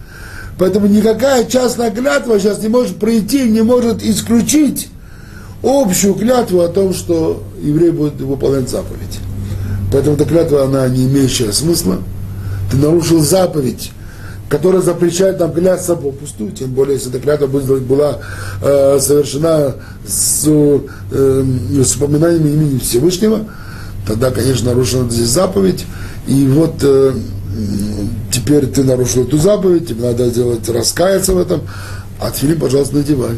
Поэтому 0.57 0.87
никакая 0.87 1.45
частная 1.45 1.91
клятва 1.91 2.39
сейчас 2.39 2.61
не 2.61 2.67
может 2.67 2.97
пройти, 2.97 3.43
не 3.43 3.61
может 3.61 4.03
исключить 4.03 4.89
общую 5.61 6.15
клятву 6.15 6.61
о 6.61 6.67
том, 6.67 6.93
что 6.93 7.43
еврей 7.61 7.91
будет 7.91 8.19
выполнять 8.19 8.69
заповедь. 8.69 9.19
Поэтому 9.91 10.15
эта 10.15 10.25
клятва, 10.25 10.63
она 10.63 10.87
не 10.87 11.05
имеющая 11.05 11.51
смысла. 11.51 11.99
Ты 12.71 12.77
нарушил 12.77 13.19
заповедь, 13.21 13.91
которая 14.49 14.81
запрещает 14.81 15.39
нам 15.39 15.51
клясться 15.51 15.95
попусту, 15.95 16.49
тем 16.51 16.71
более, 16.71 16.95
если 16.95 17.09
эта 17.09 17.19
клятва 17.19 17.47
была 17.47 18.19
э, 18.61 18.97
совершена 18.99 19.75
с, 20.07 20.47
э, 20.47 21.43
с 21.83 21.95
упоминанием 21.95 22.47
имени 22.47 22.79
Всевышнего, 22.79 23.45
тогда, 24.07 24.31
конечно, 24.31 24.69
нарушена 24.69 25.09
здесь 25.09 25.27
заповедь. 25.27 25.85
И 26.27 26.47
вот 26.47 26.75
э, 26.81 27.13
теперь 28.31 28.67
ты 28.67 28.83
нарушил 28.83 29.23
эту 29.23 29.37
заповедь, 29.37 29.89
тебе 29.89 30.03
надо 30.03 30.29
сделать, 30.29 30.67
раскаяться 30.69 31.33
в 31.33 31.39
этом, 31.39 31.61
а 32.19 32.31
тфилин, 32.31 32.59
пожалуйста, 32.59 32.95
надевай. 32.95 33.37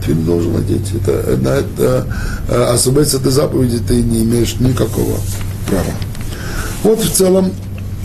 Тфилин 0.00 0.24
должен 0.24 0.54
надеть. 0.54 0.92
Это, 0.94 1.36
на 1.40 1.48
это, 1.48 2.06
э, 2.48 2.64
освободиться 2.74 3.18
от 3.18 3.22
этой 3.22 3.32
заповеди 3.32 3.78
ты 3.86 4.02
не 4.02 4.24
имеешь 4.24 4.56
никакого 4.58 5.18
права. 5.68 5.92
Вот 6.82 7.00
в 7.00 7.10
целом 7.10 7.52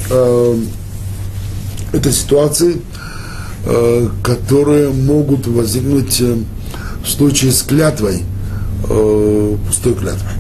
э, 0.10 0.56
это 1.93 2.13
ситуации, 2.13 2.81
э, 3.65 4.09
которые 4.23 4.91
могут 4.91 5.47
возникнуть 5.47 6.21
э, 6.21 6.37
в 7.03 7.09
случае 7.09 7.53
с 7.53 7.63
клятвой, 7.63 8.23
э, 8.89 9.57
пустой 9.67 9.95
клятвой. 9.95 10.33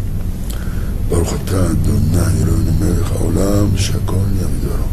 ברוך 1.08 1.34
אתה 1.44 1.66
אדוני 1.66 2.42
אלוהינו 2.42 2.72
מלך 2.80 3.12
העולם 3.12 3.76
שהכל 3.76 4.16
נהיה 4.32 4.46
מדברו 4.56 4.84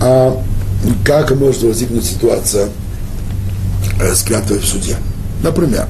а 0.00 0.42
как 1.04 1.32
может 1.32 1.62
возникнуть 1.62 2.04
ситуация 2.04 2.70
э, 4.00 4.14
с 4.14 4.22
клятвой 4.22 4.60
в 4.60 4.64
суде. 4.64 4.96
Например, 5.42 5.86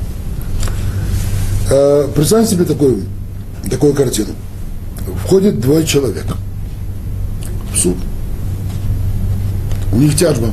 э, 1.71 2.09
представьте 2.13 2.57
себе 2.57 2.65
такую, 2.65 3.05
такую 3.70 3.94
картину. 3.94 4.30
Входит 5.24 5.60
двое 5.60 5.86
человек 5.86 6.26
в 7.74 7.78
суд. 7.78 7.98
У 9.92 9.98
них 9.98 10.16
тяжба. 10.18 10.52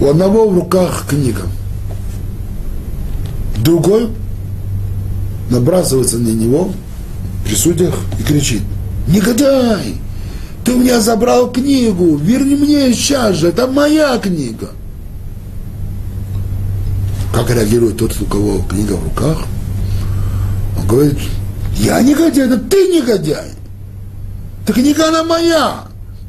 У 0.00 0.08
одного 0.08 0.48
в 0.48 0.54
руках 0.54 1.06
книга. 1.08 1.42
Другой 3.58 4.08
набрасывается 5.50 6.18
на 6.18 6.28
него 6.28 6.72
при 7.44 7.54
судьях 7.54 7.94
и 8.18 8.22
кричит, 8.22 8.62
негодяй, 9.06 9.96
ты 10.64 10.72
у 10.72 10.78
меня 10.78 11.00
забрал 11.00 11.52
книгу, 11.52 12.16
верни 12.16 12.56
мне 12.56 12.92
сейчас 12.92 13.36
же, 13.36 13.48
это 13.48 13.66
моя 13.66 14.18
книга. 14.18 14.70
Как 17.34 17.50
реагирует 17.50 17.98
тот, 17.98 18.14
у 18.20 18.24
кого 18.24 18.62
книга 18.68 18.92
в 18.92 19.04
руках? 19.04 19.44
Он 20.82 20.88
говорит, 20.88 21.18
я 21.76 22.02
негодяй, 22.02 22.46
это 22.46 22.58
ты 22.58 22.88
негодяй. 22.88 23.50
Ты 24.66 24.72
книга 24.72 25.08
она 25.08 25.24
моя. 25.24 25.84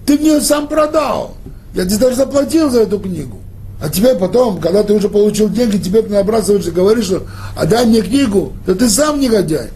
Ты 0.06 0.18
мне 0.18 0.40
сам 0.42 0.68
продал. 0.68 1.36
Я 1.74 1.86
тебе 1.86 1.98
даже 1.98 2.18
заплатил 2.18 2.70
за 2.70 2.82
эту 2.82 3.00
книгу. 3.00 3.40
А 3.82 3.90
тебе 3.90 4.16
потом, 4.16 4.60
когда 4.62 4.84
ты 4.84 4.94
уже 4.94 5.10
получил 5.10 5.50
деньги, 5.50 5.78
тебе 5.78 6.02
набрасываешь 6.04 6.68
и 6.68 6.72
говоришь, 6.72 7.06
что 7.06 7.24
отдай 7.56 7.86
мне 7.86 8.02
книгу, 8.02 8.54
да 8.66 8.76
ты 8.76 8.90
сам 8.90 9.20
негодяй. 9.20 9.70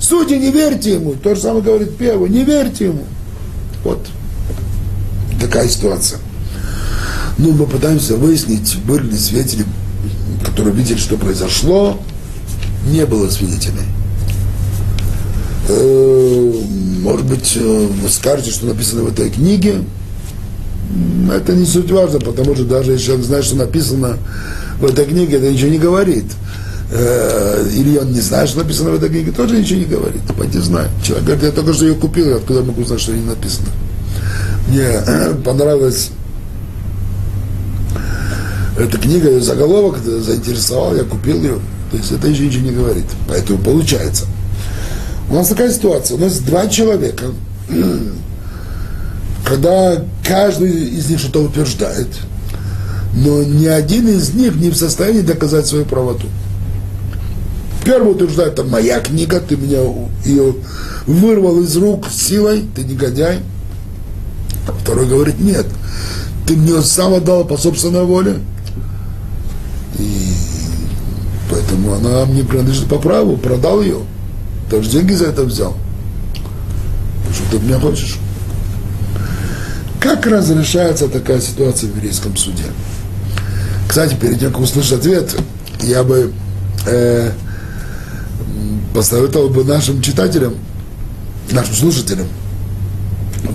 Судьи, 0.00 0.38
не 0.38 0.50
верьте 0.50 0.94
ему. 0.94 1.14
То 1.14 1.34
же 1.34 1.40
самое 1.40 1.62
говорит 1.62 1.96
первый, 1.96 2.28
не 2.30 2.42
верьте 2.42 2.86
ему. 2.86 3.04
Вот 3.84 4.04
такая 5.40 5.68
ситуация. 5.68 6.18
Ну, 7.38 7.52
мы 7.52 7.66
пытаемся 7.66 8.16
выяснить, 8.16 8.76
были 8.84 9.10
ли 9.10 9.16
свидетели, 9.16 9.64
которые 10.44 10.74
видели, 10.74 10.98
что 10.98 11.16
произошло. 11.16 11.98
Не 12.86 13.06
было 13.06 13.28
свидетелей. 13.30 13.86
Э, 15.68 16.52
может 17.00 17.26
быть, 17.26 17.56
э, 17.56 17.86
вы 18.02 18.08
скажете, 18.08 18.50
что 18.50 18.66
написано 18.66 19.02
в 19.02 19.08
этой 19.12 19.30
книге. 19.30 19.84
Это 21.32 21.54
не 21.54 21.64
суть 21.64 21.90
важно, 21.90 22.18
потому 22.18 22.54
что 22.54 22.64
даже 22.64 22.92
если 22.92 23.06
человек 23.06 23.26
знает, 23.26 23.44
что 23.44 23.56
написано 23.56 24.18
в 24.80 24.84
этой 24.84 25.06
книге, 25.06 25.36
это 25.36 25.50
ничего 25.50 25.70
не 25.70 25.78
говорит. 25.78 26.24
э, 26.94 27.68
или 27.74 27.96
он 27.96 28.12
не 28.12 28.20
знает, 28.20 28.50
что 28.50 28.58
написано 28.58 28.90
в 28.90 28.94
этой 28.96 29.08
книге, 29.08 29.32
тоже 29.32 29.56
ничего 29.58 29.78
не 29.78 29.86
говорит. 29.86 30.20
Пойди 30.36 30.58
знай. 30.58 30.88
Человек 31.02 31.24
говорит, 31.24 31.44
я 31.44 31.50
только 31.52 31.72
что 31.72 31.86
ее 31.86 31.94
купил, 31.94 32.36
откуда 32.36 32.62
могу 32.62 32.84
знать, 32.84 33.00
что 33.00 33.12
не 33.12 33.24
написано. 33.24 33.68
Мне 34.68 35.00
понравилась 35.42 36.10
эта 38.78 38.98
книга, 38.98 39.30
ее 39.30 39.40
заголовок 39.40 39.98
заинтересовал, 39.98 40.94
я 40.94 41.04
купил 41.04 41.42
ее. 41.42 41.58
То 41.92 41.98
есть 41.98 42.10
это 42.10 42.26
еще 42.26 42.46
ничего 42.46 42.64
не 42.64 42.72
говорит. 42.72 43.04
Поэтому 43.28 43.58
получается. 43.58 44.24
У 45.30 45.34
нас 45.34 45.48
такая 45.48 45.70
ситуация. 45.70 46.16
У 46.16 46.20
нас 46.20 46.38
два 46.38 46.66
человека, 46.66 47.26
когда 49.44 50.02
каждый 50.26 50.70
из 50.70 51.10
них 51.10 51.20
что-то 51.20 51.42
утверждает, 51.42 52.08
но 53.14 53.42
ни 53.42 53.66
один 53.66 54.08
из 54.08 54.32
них 54.32 54.56
не 54.56 54.70
в 54.70 54.76
состоянии 54.76 55.20
доказать 55.20 55.66
свою 55.66 55.84
правоту. 55.84 56.26
Первый 57.84 58.12
утверждает, 58.12 58.54
это 58.54 58.64
моя 58.64 59.00
книга, 59.00 59.40
ты 59.40 59.56
меня 59.56 59.80
ее 60.24 60.54
вырвал 61.06 61.60
из 61.60 61.76
рук 61.76 62.06
силой, 62.10 62.64
ты 62.74 62.84
негодяй. 62.84 63.40
Второй 64.82 65.06
говорит, 65.06 65.40
нет, 65.40 65.66
ты 66.46 66.56
мне 66.56 66.80
сам 66.80 67.12
отдал 67.12 67.44
по 67.44 67.58
собственной 67.58 68.04
воле. 68.04 68.36
И 69.98 70.32
поэтому 71.62 71.94
она 71.94 72.24
мне 72.26 72.42
принадлежит 72.42 72.88
по 72.88 72.98
праву, 72.98 73.36
продал 73.36 73.82
ее. 73.82 73.98
Даже 74.70 74.90
деньги 74.90 75.12
за 75.12 75.26
это 75.26 75.44
взял. 75.44 75.76
Что 77.32 77.50
ты 77.50 77.56
от 77.56 77.62
меня 77.62 77.78
хочешь? 77.78 78.16
Как 80.00 80.26
разрешается 80.26 81.08
такая 81.08 81.40
ситуация 81.40 81.90
в 81.90 81.96
еврейском 81.96 82.36
суде? 82.36 82.64
Кстати, 83.88 84.14
перед 84.14 84.40
тем, 84.40 84.52
как 84.52 84.60
услышать 84.60 85.00
ответ, 85.00 85.36
я 85.82 86.02
бы 86.02 86.32
э, 86.86 87.30
посоветовал 88.94 89.48
бы 89.48 89.64
нашим 89.64 90.02
читателям, 90.02 90.54
нашим 91.50 91.74
слушателям 91.74 92.26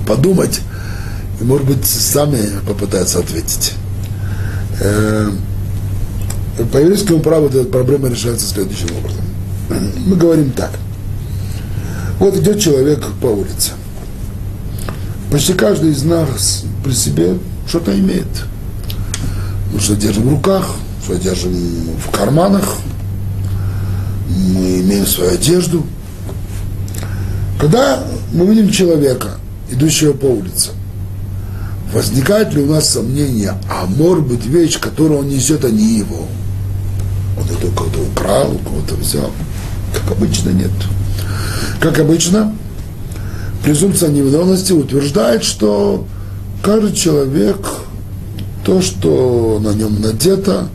подумать 0.05 0.61
и, 1.41 1.43
может 1.43 1.67
быть, 1.67 1.85
сами 1.85 2.41
попытаться 2.67 3.19
ответить. 3.19 3.73
Э, 4.79 5.31
по 6.65 6.77
еврейскому 6.77 7.19
праву 7.19 7.47
эта 7.47 7.63
проблема 7.65 8.09
решается 8.09 8.47
следующим 8.47 8.87
образом. 8.97 9.21
Мы 10.05 10.15
говорим 10.15 10.51
так. 10.51 10.71
Вот 12.19 12.35
идет 12.37 12.59
человек 12.59 13.05
по 13.21 13.27
улице. 13.27 13.73
Почти 15.31 15.53
каждый 15.53 15.91
из 15.91 16.03
нас 16.03 16.63
при 16.83 16.93
себе 16.93 17.37
что-то 17.67 17.97
имеет. 17.97 18.27
Мы 19.71 19.79
что 19.79 19.95
держим 19.95 20.23
в 20.23 20.31
руках, 20.31 20.75
что 21.03 21.15
держим 21.15 21.53
в 21.99 22.09
карманах, 22.11 22.75
мы 24.29 24.79
имеем 24.79 25.05
свою 25.05 25.31
одежду. 25.31 25.85
Когда 27.59 28.03
мы 28.33 28.47
видим 28.47 28.71
человека, 28.71 29.37
идущего 29.69 30.13
по 30.13 30.25
улице, 30.25 30.71
возникает 31.93 32.53
ли 32.53 32.63
у 32.63 32.67
нас 32.67 32.89
сомнение, 32.89 33.55
а 33.69 33.85
может 33.85 34.25
быть 34.25 34.45
вещь, 34.45 34.79
которую 34.79 35.19
он 35.21 35.29
несет, 35.29 35.65
а 35.65 35.69
не 35.69 35.99
его? 35.99 36.27
Он 37.37 37.43
это 37.45 37.67
кого-то 37.75 37.99
украл, 38.01 38.57
кого-то 38.63 38.95
взял. 38.95 39.31
Как 39.93 40.11
обычно, 40.11 40.49
нет. 40.49 40.71
Как 41.79 41.99
обычно, 41.99 42.53
презумпция 43.63 44.09
невиновности 44.09 44.73
утверждает, 44.73 45.43
что 45.43 46.05
каждый 46.63 46.93
человек, 46.93 47.59
то, 48.65 48.81
что 48.81 49.59
на 49.61 49.73
нем 49.73 50.01
надето, 50.01 50.69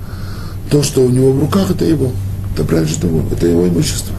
то, 0.70 0.82
что 0.82 1.02
у 1.02 1.10
него 1.10 1.32
в 1.32 1.40
руках, 1.40 1.70
это 1.70 1.84
его. 1.84 2.12
Это 2.54 2.64
принадлежит 2.64 3.04
ему, 3.04 3.24
это 3.30 3.46
его 3.46 3.66
имущество. 3.66 4.14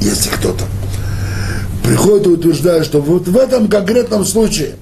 Если 0.00 0.30
кто-то 0.30 0.64
приходит 1.82 2.26
и 2.26 2.30
утверждает, 2.30 2.84
что 2.84 3.00
вот 3.00 3.28
в 3.28 3.36
этом 3.36 3.68
конкретном 3.68 4.24
случае 4.24 4.76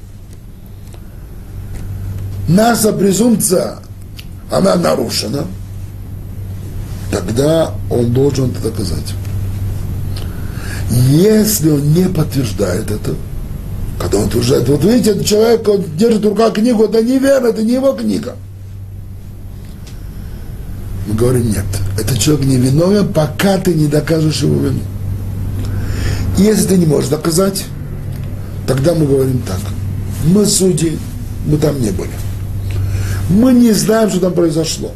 наша 2.47 2.93
презумпция, 2.93 3.79
она 4.51 4.77
нарушена, 4.77 5.47
тогда 7.19 7.73
он 7.91 8.13
должен 8.13 8.51
это 8.51 8.71
доказать. 8.71 9.15
Если 10.91 11.71
он 11.71 11.93
не 11.93 12.09
подтверждает 12.09 12.91
это, 12.91 13.15
когда 13.99 14.19
он 14.19 14.29
утверждает, 14.29 14.69
вот 14.69 14.85
видите, 14.85 15.11
этот 15.11 15.27
человек, 15.27 15.69
он 15.69 15.85
держит 15.97 16.25
в 16.25 16.29
руках 16.29 16.55
книгу, 16.55 16.85
это 16.85 17.03
неверно, 17.03 17.49
это 17.49 17.63
не 17.63 17.73
его 17.73 17.93
книга. 17.93 18.37
Мы 21.09 21.15
говорим, 21.15 21.49
нет, 21.49 21.65
этот 21.99 22.19
человек 22.19 22.47
не 22.47 22.57
виновен, 22.57 23.13
пока 23.13 23.59
ты 23.59 23.75
не 23.75 23.89
докажешь 23.89 24.43
его 24.43 24.61
вину. 24.61 24.81
Если 26.37 26.69
ты 26.69 26.77
не 26.77 26.87
можешь 26.87 27.11
доказать, 27.11 27.65
тогда 28.67 28.95
мы 28.95 29.07
говорим 29.07 29.43
так. 29.43 29.61
Мы 30.25 30.47
судьи, 30.47 30.99
мы 31.47 31.59
там 31.59 31.81
не 31.81 31.91
были. 31.91 32.11
Мы 33.29 33.53
не 33.53 33.73
знаем, 33.73 34.09
что 34.09 34.21
там 34.21 34.35
произошло. 34.35 34.93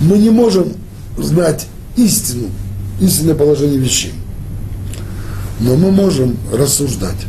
Мы 0.00 0.18
не 0.18 0.30
можем 0.30 0.72
знать 1.18 1.66
истину, 1.96 2.48
истинное 3.00 3.34
положение 3.34 3.78
вещей. 3.78 4.14
Но 5.60 5.76
мы 5.76 5.90
можем 5.90 6.38
рассуждать, 6.52 7.26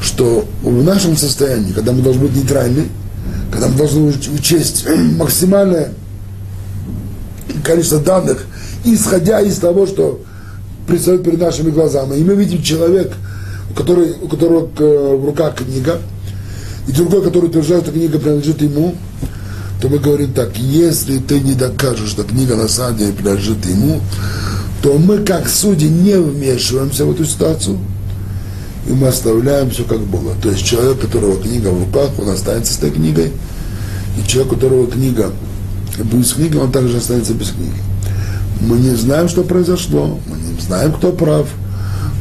что 0.00 0.46
в 0.62 0.82
нашем 0.82 1.16
состоянии, 1.16 1.72
когда 1.72 1.92
мы 1.92 2.02
должны 2.02 2.22
быть 2.22 2.36
нейтральны, 2.36 2.86
когда 3.52 3.68
мы 3.68 3.76
должны 3.76 4.14
учесть 4.34 4.86
максимальное 5.16 5.92
количество 7.62 8.00
данных, 8.00 8.46
исходя 8.84 9.40
из 9.40 9.58
того, 9.58 9.86
что 9.86 10.20
предстает 10.86 11.24
перед 11.24 11.40
нашими 11.40 11.70
глазами. 11.70 12.16
И 12.16 12.24
мы 12.24 12.34
видим 12.36 12.62
человек, 12.62 13.12
у, 13.70 13.74
которого, 13.74 14.06
у 14.22 14.28
которого 14.28 14.66
в 15.16 15.26
руках 15.26 15.56
книга, 15.56 15.98
и 16.86 16.92
другой, 16.92 17.22
который 17.22 17.46
утверждает, 17.46 17.82
что 17.82 17.92
книга 17.92 18.18
принадлежит 18.18 18.62
ему, 18.62 18.94
то 19.80 19.88
мы 19.88 19.98
говорим 19.98 20.32
так, 20.32 20.56
если 20.56 21.18
ты 21.18 21.40
не 21.40 21.54
докажешь, 21.54 22.10
что 22.10 22.24
книга 22.24 22.56
на 22.56 22.68
самом 22.68 22.96
деле 22.96 23.12
принадлежит 23.12 23.64
ему, 23.66 24.00
то 24.82 24.98
мы, 24.98 25.18
как 25.18 25.48
судьи, 25.48 25.88
не 25.88 26.18
вмешиваемся 26.18 27.04
в 27.04 27.12
эту 27.12 27.24
ситуацию, 27.24 27.78
и 28.88 28.92
мы 28.92 29.08
оставляем 29.08 29.70
все 29.70 29.84
как 29.84 30.00
было. 30.00 30.34
То 30.42 30.50
есть 30.50 30.64
человек, 30.64 30.98
у 30.98 31.06
которого 31.06 31.42
книга 31.42 31.68
в 31.68 31.84
руках, 31.84 32.10
он 32.18 32.28
останется 32.30 32.72
с 32.72 32.78
этой 32.78 32.90
книгой, 32.90 33.32
и 34.16 34.26
человек, 34.26 34.52
у 34.52 34.54
которого 34.56 34.90
книга 34.90 35.32
будет 36.04 36.26
с 36.26 36.34
книгой, 36.34 36.60
он 36.62 36.72
также 36.72 36.96
останется 36.98 37.34
без 37.34 37.50
книги. 37.50 37.80
Мы 38.60 38.78
не 38.78 38.94
знаем, 38.94 39.28
что 39.28 39.42
произошло, 39.42 40.18
мы 40.26 40.36
не 40.36 40.60
знаем, 40.60 40.92
кто 40.92 41.12
прав, 41.12 41.48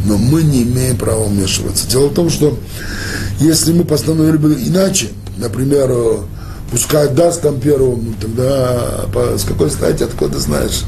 но 0.05 0.17
мы 0.17 0.43
не 0.43 0.63
имеем 0.63 0.97
права 0.97 1.25
вмешиваться. 1.25 1.87
Дело 1.87 2.07
в 2.07 2.13
том, 2.13 2.29
что 2.29 2.57
если 3.39 3.71
мы 3.73 3.85
постановили 3.85 4.37
бы 4.37 4.53
иначе, 4.53 5.09
например, 5.37 5.91
пускай 6.71 7.09
даст 7.09 7.41
там 7.41 7.59
первому, 7.59 8.13
тогда 8.19 9.05
по, 9.13 9.37
с 9.37 9.43
какой 9.43 9.69
стати, 9.69 10.03
откуда 10.03 10.39
знаешь? 10.39 10.83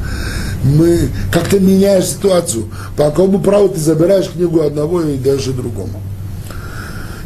Мы 0.63 1.09
как-то 1.31 1.59
меняешь 1.59 2.05
ситуацию. 2.05 2.65
По 2.95 3.05
какому 3.05 3.39
праву 3.39 3.69
ты 3.69 3.79
забираешь 3.79 4.29
книгу 4.29 4.61
одного 4.61 5.01
и 5.01 5.15
и 5.15 5.53
другому? 5.53 6.01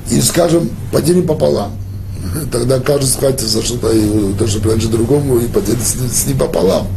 И, 0.10 0.20
скажем, 0.22 0.70
поделим 0.92 1.26
пополам. 1.26 1.72
Тогда 2.52 2.80
каждый 2.80 3.08
схватится 3.08 3.48
за 3.48 3.64
что-то, 3.64 3.90
и 3.92 4.34
то, 4.34 4.48
принадлежит 4.60 4.92
другому, 4.92 5.38
и 5.38 5.48
поделит 5.48 5.82
с, 5.82 5.96
с 5.96 6.28
ним 6.28 6.38
пополам. 6.38 6.88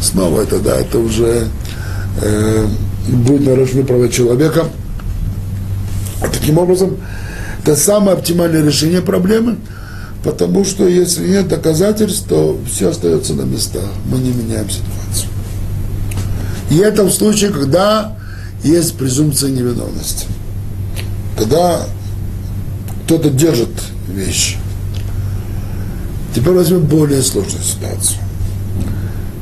Снова 0.00 0.40
это, 0.40 0.58
да, 0.58 0.80
это 0.80 0.98
уже 0.98 1.48
э, 2.22 2.66
будет 3.06 3.46
нарушены 3.46 3.84
права 3.84 4.08
человека. 4.08 4.64
А 6.22 6.28
таким 6.28 6.58
образом, 6.58 6.96
это 7.62 7.76
самое 7.76 8.16
оптимальное 8.16 8.64
решение 8.64 9.02
проблемы– 9.02 9.58
Потому 10.22 10.64
что 10.64 10.86
если 10.86 11.28
нет 11.28 11.48
доказательств, 11.48 12.26
то 12.28 12.58
все 12.70 12.90
остается 12.90 13.34
на 13.34 13.42
местах. 13.42 13.84
Мы 14.06 14.18
не 14.18 14.30
меняем 14.30 14.68
ситуацию. 14.70 15.30
И 16.70 16.76
это 16.78 17.04
в 17.04 17.10
случае, 17.10 17.50
когда 17.50 18.16
есть 18.62 18.96
презумпция 18.96 19.50
невиновности. 19.50 20.26
Когда 21.36 21.86
кто-то 23.04 23.30
держит 23.30 23.68
вещи. 24.08 24.56
Теперь 26.34 26.54
возьмем 26.54 26.84
более 26.84 27.22
сложную 27.22 27.62
ситуацию. 27.62 28.18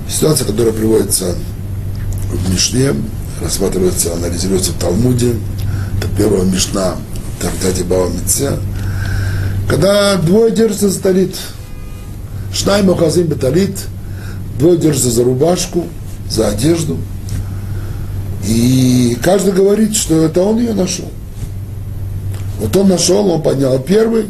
Ситуация, 0.08 0.46
которая 0.46 0.72
приводится 0.72 1.36
в 2.32 2.52
Мишне, 2.52 2.94
рассматривается, 3.40 4.14
анализируется 4.14 4.72
в 4.72 4.78
Талмуде. 4.78 5.34
Это 5.98 6.08
первая 6.16 6.42
Мишна 6.42 6.96
в 7.36 7.42
трактате 7.42 7.84
Бава 7.84 8.08
Митце, 8.10 8.58
когда 9.68 10.16
двое 10.16 10.52
держатся 10.52 10.88
за 10.88 11.00
талит, 11.00 11.36
Шнай 12.52 12.82
Мохазим 12.82 13.26
Беталит, 13.26 13.78
двое 14.58 14.76
держатся 14.76 15.10
за 15.10 15.24
рубашку, 15.24 15.86
за 16.28 16.48
одежду, 16.48 16.98
и 18.46 19.16
каждый 19.22 19.52
говорит, 19.52 19.94
что 19.94 20.22
это 20.22 20.42
он 20.42 20.58
ее 20.58 20.74
нашел. 20.74 21.10
Вот 22.58 22.76
он 22.76 22.88
нашел, 22.88 23.30
он 23.30 23.42
поднял 23.42 23.78
первый, 23.78 24.26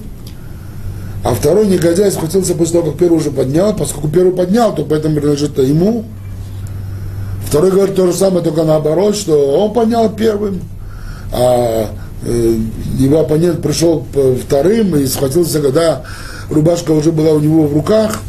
А 1.22 1.34
второй 1.34 1.66
негодяй 1.66 2.10
схватился 2.10 2.54
после 2.54 2.80
того, 2.80 2.90
как 2.90 3.00
первый 3.00 3.18
уже 3.18 3.30
поднял, 3.30 3.74
поскольку 3.74 4.08
первый 4.08 4.32
поднял, 4.32 4.74
то 4.74 4.84
поэтому 4.84 5.16
принадлежит 5.16 5.58
ему. 5.58 6.04
Второй 7.46 7.70
говорит 7.70 7.96
то 7.96 8.06
же 8.06 8.12
самое, 8.12 8.44
только 8.44 8.62
наоборот, 8.62 9.16
что 9.16 9.58
он 9.58 9.72
поднял 9.72 10.08
первым, 10.10 10.60
а 11.32 11.90
его 12.22 13.20
оппонент 13.20 13.62
пришел 13.62 14.06
вторым 14.44 14.96
и 14.96 15.06
схватился, 15.06 15.60
когда 15.60 16.02
рубашка 16.50 16.92
уже 16.92 17.12
была 17.12 17.32
у 17.32 17.40
него 17.40 17.66
в 17.66 17.74
руках, 17.74 18.20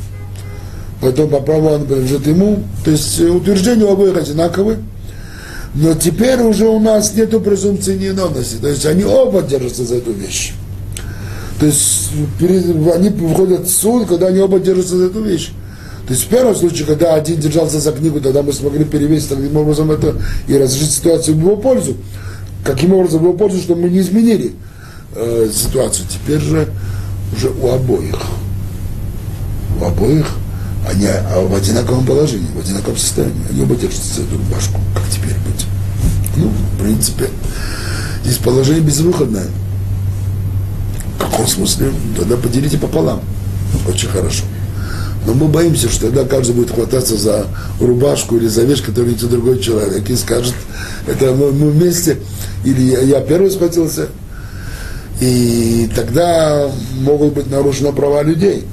поэтому 1.01 1.27
по 1.27 1.39
праву 1.39 1.69
она 1.69 1.84
ему. 1.84 2.63
То 2.86 2.91
есть 2.91 3.19
э, 3.19 3.27
утверждения 3.27 3.86
у 3.86 3.91
обоих 3.91 4.15
одинаковые. 4.15 4.80
Но 5.73 5.93
теперь 5.93 6.41
уже 6.41 6.67
у 6.67 6.80
нас 6.80 7.13
нет 7.15 7.30
презумпции 7.43 7.97
невиновности. 7.97 8.56
То 8.56 8.67
есть 8.67 8.86
они 8.86 9.04
оба 9.04 9.41
держатся 9.41 9.86
за 9.86 9.95
эту 9.95 10.12
вещь. 10.12 10.54
То 11.60 11.65
есть 11.65 12.10
они 12.93 13.10
выходят 13.10 13.67
в 13.67 13.69
суд, 13.69 14.08
когда 14.08 14.27
они 14.27 14.39
оба 14.39 14.60
держатся 14.60 14.97
за 14.97 15.06
эту 15.06 15.21
вещь. 15.21 15.51
То 16.08 16.13
есть 16.13 16.25
в 16.25 16.27
первом 16.27 16.56
случае, 16.56 16.88
когда 16.88 17.13
один 17.13 17.39
держался 17.39 17.80
за 17.80 17.91
книгу, 17.93 18.19
тогда 18.19 18.41
мы 18.41 18.51
смогли 18.51 18.84
перевесить 18.84 19.30
таким 19.30 19.56
образом 19.56 19.91
это 19.91 20.15
и 20.47 20.58
разрешить 20.58 20.91
ситуацию 20.91 21.38
в 21.38 21.39
его 21.39 21.56
пользу. 21.56 21.95
Каким 22.63 22.93
образом 22.93 23.24
его 23.24 23.34
пользу, 23.34 23.60
чтобы 23.60 23.82
мы 23.84 23.89
не 23.89 24.00
изменили 24.00 24.54
э, 25.15 25.50
ситуацию. 25.54 26.08
Теперь 26.10 26.39
же 26.39 26.67
уже 27.36 27.50
у 27.50 27.69
обоих. 27.69 28.19
У 29.80 29.86
обоих 29.86 30.28
они 30.89 31.06
а 31.06 31.45
в 31.45 31.54
одинаковом 31.54 32.06
положении, 32.06 32.47
в 32.56 32.60
одинаковом 32.60 32.97
состоянии. 32.97 33.41
Они 33.50 33.62
оба 33.62 33.76
держатся 33.76 34.15
за 34.15 34.21
эту 34.24 34.38
рубашку. 34.38 34.80
Как 34.95 35.08
теперь 35.10 35.36
быть? 35.45 35.65
Ну, 36.36 36.50
в 36.50 36.82
принципе, 36.82 37.30
здесь 38.24 38.38
положение 38.38 38.82
безвыходное. 38.82 39.47
В 41.17 41.19
каком 41.19 41.47
смысле? 41.47 41.91
Тогда 42.17 42.36
поделите 42.36 42.78
пополам. 42.78 43.21
Очень 43.88 44.10
хорошо. 44.10 44.43
Но 45.25 45.34
мы 45.34 45.47
боимся, 45.47 45.89
что 45.89 46.07
тогда 46.07 46.23
каждый 46.25 46.55
будет 46.55 46.71
хвататься 46.71 47.15
за 47.15 47.45
рубашку 47.79 48.38
или 48.38 48.47
за 48.47 48.63
вещь, 48.63 48.84
которую 48.84 49.13
несет 49.13 49.29
другой 49.29 49.60
человек, 49.60 50.10
и 50.10 50.15
скажет, 50.15 50.55
это 51.07 51.31
мы, 51.34 51.51
мы 51.51 51.69
вместе, 51.69 52.17
или 52.65 52.81
я, 52.81 53.01
я 53.01 53.21
первый 53.21 53.51
схватился, 53.51 54.07
и 55.19 55.89
тогда 55.95 56.71
могут 57.01 57.34
быть 57.34 57.51
нарушены 57.51 57.93
права 57.93 58.23
людей. 58.23 58.65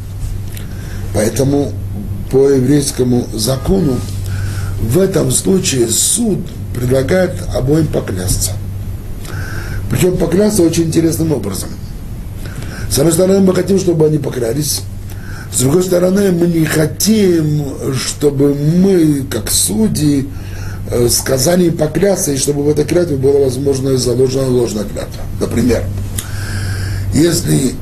Поэтому 1.15 1.73
по 2.31 2.49
еврейскому 2.49 3.27
закону 3.35 3.99
в 4.81 4.99
этом 4.99 5.31
случае 5.31 5.89
суд 5.89 6.39
предлагает 6.75 7.33
обоим 7.55 7.87
поклясться. 7.89 8.53
Причем 9.91 10.17
поклясться 10.17 10.63
очень 10.63 10.85
интересным 10.85 11.33
образом. 11.33 11.69
С 12.91 12.99
одной 12.99 13.13
стороны, 13.13 13.41
мы 13.41 13.55
хотим, 13.55 13.79
чтобы 13.79 14.07
они 14.07 14.19
поклялись. 14.19 14.83
С 15.53 15.61
другой 15.61 15.83
стороны, 15.83 16.31
мы 16.33 16.47
не 16.47 16.65
хотим, 16.65 17.65
чтобы 17.95 18.55
мы, 18.55 19.25
как 19.31 19.51
судьи, 19.51 20.29
э, 20.91 21.09
сказали 21.09 21.67
им 21.67 21.77
поклясться, 21.77 22.33
и 22.33 22.37
чтобы 22.37 22.63
в 22.63 22.69
этой 22.69 22.85
клятве 22.85 23.17
было 23.17 23.45
возможно 23.45 23.97
заложена 23.97 24.49
ложная 24.49 24.85
клятва. 24.85 25.23
Например, 25.41 25.85
если 27.15 27.75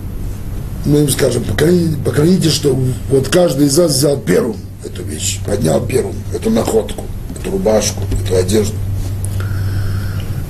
мы 0.84 1.00
им 1.00 1.08
скажем, 1.10 1.42
покляните, 1.44 1.96
покляните, 2.04 2.48
что 2.50 2.78
вот 3.10 3.28
каждый 3.28 3.66
из 3.66 3.76
вас 3.76 3.92
взял 3.92 4.16
первым 4.16 4.56
эту 4.84 5.02
вещь, 5.02 5.40
поднял 5.44 5.84
первым 5.84 6.14
эту 6.32 6.50
находку, 6.50 7.04
эту 7.38 7.50
рубашку, 7.50 8.02
эту 8.24 8.36
одежду. 8.36 8.76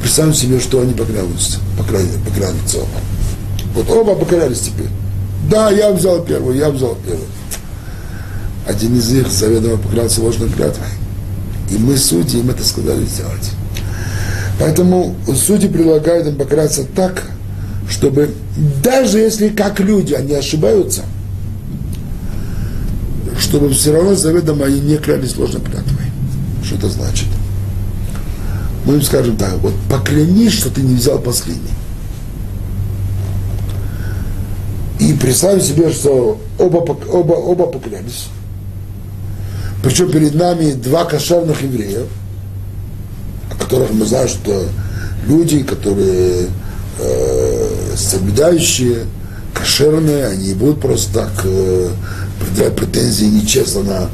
Представим 0.01 0.35
себе, 0.35 0.61
что 0.61 0.81
они 0.83 0.93
поклянутся, 0.93 1.59
поклянутся 1.79 2.79
оба. 2.79 2.89
Вот 3.75 3.91
оба 3.91 4.15
поклялись 4.15 4.61
теперь. 4.61 4.89
Да, 5.51 5.71
я 5.71 5.93
взял 5.93 6.25
первую, 6.25 6.57
я 6.57 6.71
взял 6.71 6.97
первую. 7.05 7.29
Один 8.67 8.97
из 8.97 9.11
них 9.11 9.29
заведомо 9.29 9.77
поклялся 9.77 10.21
ложной 10.21 10.49
клятвой. 10.49 10.89
И 11.71 11.79
мы, 11.79 11.97
судьи, 11.97 12.41
им 12.41 12.51
это 12.51 12.65
сказали 12.65 13.05
сделать. 13.05 13.51
Поэтому 14.59 15.15
судьи 15.37 15.69
предлагают 15.69 16.27
им 16.27 16.37
покляться 16.37 16.85
так, 16.85 17.25
чтобы 17.89 18.35
даже 18.83 19.19
если 19.19 19.49
как 19.51 19.79
люди 19.81 20.15
они 20.15 20.35
ошибаются, 20.35 21.03
чтобы 23.39 23.71
все 23.71 23.93
равно 23.93 24.15
заведомо 24.15 24.67
они 24.67 24.81
не 24.81 24.97
клялись 24.97 25.37
ложной 25.37 25.63
клятвой. 25.63 26.07
Что 26.65 26.77
это 26.77 26.89
значит? 26.89 27.29
Мы 28.85 28.95
им 28.95 29.03
скажем 29.03 29.37
так, 29.37 29.55
вот 29.59 29.75
поклянись, 29.91 30.53
что 30.53 30.71
ты 30.71 30.81
не 30.81 30.97
взял 30.97 31.19
последний. 31.19 31.76
И 34.99 35.13
представь 35.13 35.63
себе, 35.63 35.91
что 35.93 36.39
оба, 36.59 36.79
оба, 36.79 37.35
оба 37.35 37.67
поклялись. 37.67 38.29
Причем 39.83 40.11
перед 40.11 40.35
нами 40.35 40.73
два 40.73 41.05
кошерных 41.05 41.63
еврея, 41.63 42.05
о 43.51 43.55
которых 43.57 43.93
мы 43.93 44.07
знаем, 44.07 44.29
что 44.29 44.67
люди, 45.27 45.63
которые 45.63 46.47
э, 46.99 47.69
соблюдающие, 47.95 49.05
кошерные, 49.53 50.27
они 50.29 50.49
не 50.49 50.55
будут 50.55 50.81
просто 50.81 51.13
так 51.13 51.33
э, 51.45 51.91
предъявлять 52.41 52.77
претензии 52.77 53.27
нечестно 53.27 53.83
на 53.83 54.11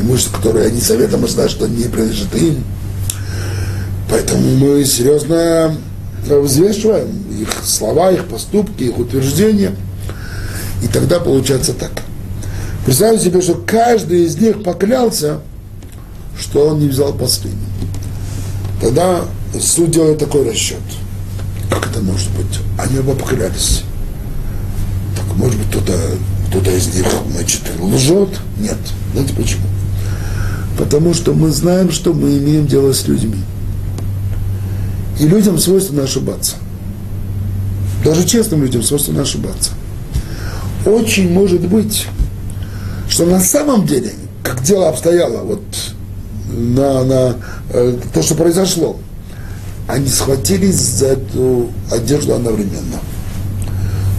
имущество, 0.00 0.36
которое 0.36 0.68
они 0.68 0.80
советом, 0.80 1.22
мы 1.22 1.28
знаем, 1.28 1.50
что 1.50 1.66
не 1.66 1.84
принадлежит 1.84 2.32
им. 2.36 2.62
Поэтому 4.08 4.54
мы 4.54 4.84
серьезно 4.84 5.74
взвешиваем 6.24 7.08
их 7.40 7.48
слова, 7.64 8.12
их 8.12 8.26
поступки, 8.26 8.84
их 8.84 8.98
утверждения– 8.98 9.74
и 10.82 10.88
тогда 10.88 11.20
получается 11.20 11.72
так. 11.72 12.02
Представьте 12.84 13.24
себе, 13.24 13.40
что 13.40 13.54
каждый 13.54 14.24
из 14.24 14.36
них 14.36 14.62
поклялся, 14.62 15.40
что 16.38 16.68
он 16.68 16.80
не 16.80 16.88
взял 16.88 17.12
последний. 17.12 17.60
Тогда 18.80 19.24
суд 19.58 19.90
делает 19.90 20.18
такой 20.18 20.48
расчет. 20.48 20.78
Как 21.70 21.90
это 21.90 22.00
может 22.00 22.30
быть? 22.32 22.60
Они 22.78 22.98
оба 22.98 23.14
поклялись. 23.14 23.82
Так, 25.16 25.36
может 25.36 25.58
быть, 25.58 25.68
кто-то 25.68 25.94
кто 26.48 26.70
из 26.70 26.94
них, 26.94 27.06
значит, 27.32 27.62
лжет? 27.80 28.28
Нет. 28.58 28.78
Знаете 29.12 29.34
почему? 29.34 29.66
Потому 30.78 31.14
что 31.14 31.32
мы 31.32 31.50
знаем, 31.50 31.90
что 31.90 32.12
мы 32.12 32.38
имеем 32.38 32.66
дело 32.66 32.92
с 32.92 33.08
людьми. 33.08 33.42
И 35.18 35.26
людям 35.26 35.58
свойственно 35.58 36.04
ошибаться. 36.04 36.56
Даже 38.04 38.24
честным 38.24 38.62
людям 38.62 38.82
свойственно 38.82 39.22
ошибаться 39.22 39.72
очень 40.90 41.32
может 41.32 41.66
быть, 41.66 42.06
что 43.08 43.26
на 43.26 43.40
самом 43.40 43.86
деле, 43.86 44.12
как 44.42 44.62
дело 44.62 44.88
обстояло, 44.88 45.42
вот 45.42 45.62
на, 46.48 47.04
на 47.04 47.36
э, 47.70 47.98
то, 48.12 48.22
что 48.22 48.34
произошло, 48.34 48.98
они 49.88 50.08
схватились 50.08 50.76
за 50.76 51.06
эту 51.06 51.70
одежду 51.90 52.34
одновременно. 52.34 52.98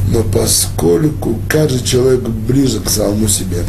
Но 0.09 0.23
поскольку 0.23 1.35
каждый 1.49 1.83
человек 1.83 2.21
ближе 2.21 2.79
к 2.79 2.89
самому 2.89 3.27
себе, 3.27 3.63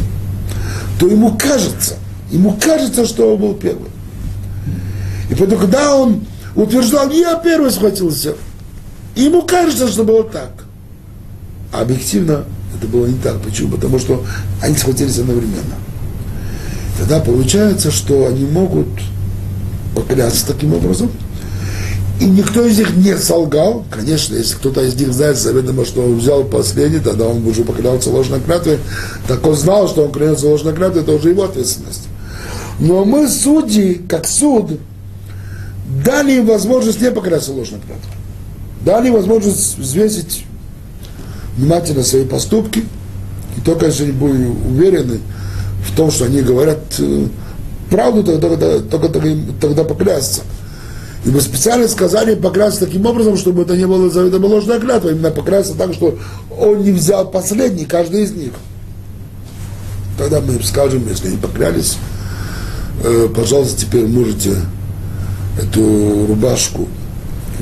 то 0.99 1.07
ему 1.07 1.37
кажется, 1.37 1.95
ему 2.31 2.57
кажется, 2.59 3.05
что 3.05 3.33
он 3.33 3.41
был 3.41 3.53
первый. 3.55 3.89
И 5.29 5.35
поэтому, 5.35 5.61
когда 5.61 5.95
он 5.95 6.25
утверждал, 6.55 7.09
я 7.09 7.35
первый 7.35 7.71
схватился, 7.71 8.35
ему 9.15 9.41
кажется, 9.41 9.87
что 9.87 10.03
было 10.03 10.23
так. 10.23 10.51
Объективно 11.71 12.45
это 12.77 12.87
было 12.87 13.05
не 13.05 13.17
так. 13.17 13.41
Почему? 13.41 13.71
Потому 13.71 13.99
что 13.99 14.23
они 14.61 14.75
схватились 14.75 15.17
одновременно. 15.17 15.75
Тогда 16.99 17.19
получается, 17.19 17.91
что 17.91 18.27
они 18.27 18.45
могут 18.45 18.87
поклясться 19.95 20.47
таким 20.47 20.73
образом. 20.73 21.09
И 22.19 22.25
никто 22.25 22.65
из 22.65 22.77
них 22.77 22.97
не 22.97 23.15
солгал. 23.17 23.85
Конечно, 23.89 24.35
если 24.35 24.55
кто-то 24.55 24.81
из 24.81 24.95
них 24.95 25.13
знает 25.13 25.37
заведомо, 25.37 25.85
что 25.85 26.01
он 26.01 26.17
взял 26.17 26.43
последний, 26.43 26.99
тогда 26.99 27.27
он 27.27 27.45
уже 27.47 27.63
поклялся 27.63 28.09
ложной 28.09 28.41
клятвой. 28.41 28.79
Так 29.27 29.45
он 29.47 29.55
знал, 29.55 29.87
что 29.87 30.03
он 30.03 30.11
клянется 30.11 30.47
ложной 30.47 30.73
клятвой, 30.73 31.03
это 31.03 31.13
уже 31.13 31.29
его 31.29 31.43
ответственность. 31.43 32.09
Но 32.79 33.05
мы, 33.05 33.29
судьи, 33.29 34.01
как 34.07 34.27
суд, 34.27 34.71
дали 36.03 36.33
им 36.33 36.45
возможность 36.45 37.01
не 37.01 37.11
поклясться 37.11 37.53
ложной 37.53 37.79
клятвой. 37.79 38.13
Дали 38.83 39.07
им 39.07 39.13
возможность 39.13 39.77
взвесить 39.77 40.45
внимательно 41.59 42.03
свои 42.03 42.23
поступки, 42.23 42.85
и 43.57 43.61
только 43.61 43.87
если 43.87 44.03
они 44.03 44.11
будут 44.13 44.37
уверены 44.65 45.19
в 45.85 45.95
том, 45.95 46.09
что 46.09 46.25
они 46.25 46.41
говорят 46.41 46.79
э, 46.99 47.27
правду, 47.89 48.23
тогда, 48.23 48.49
тогда, 48.49 48.79
только 48.79 49.09
тогда, 49.09 49.29
тогда 49.59 49.83
поклясться. 49.83 50.41
И 51.25 51.29
мы 51.29 51.41
специально 51.41 51.87
сказали 51.89 52.35
поклясться 52.35 52.85
таким 52.85 53.05
образом, 53.05 53.35
чтобы 53.35 53.63
это 53.63 53.75
не 53.75 53.85
было 53.85 54.09
заведомо 54.09 54.45
ложная 54.45 54.79
клятва, 54.79 55.09
именно 55.09 55.31
поклясться 55.31 55.75
так, 55.75 55.93
что 55.93 56.17
он 56.57 56.81
не 56.81 56.91
взял 56.91 57.29
последний, 57.29 57.85
каждый 57.85 58.23
из 58.23 58.31
них. 58.31 58.53
Тогда 60.17 60.39
мы 60.39 60.53
им 60.55 60.63
скажем, 60.63 61.05
если 61.09 61.27
они 61.27 61.37
поклялись, 61.37 61.97
э, 63.03 63.27
пожалуйста, 63.35 63.81
теперь 63.81 64.07
можете 64.07 64.55
эту 65.61 66.25
рубашку, 66.27 66.87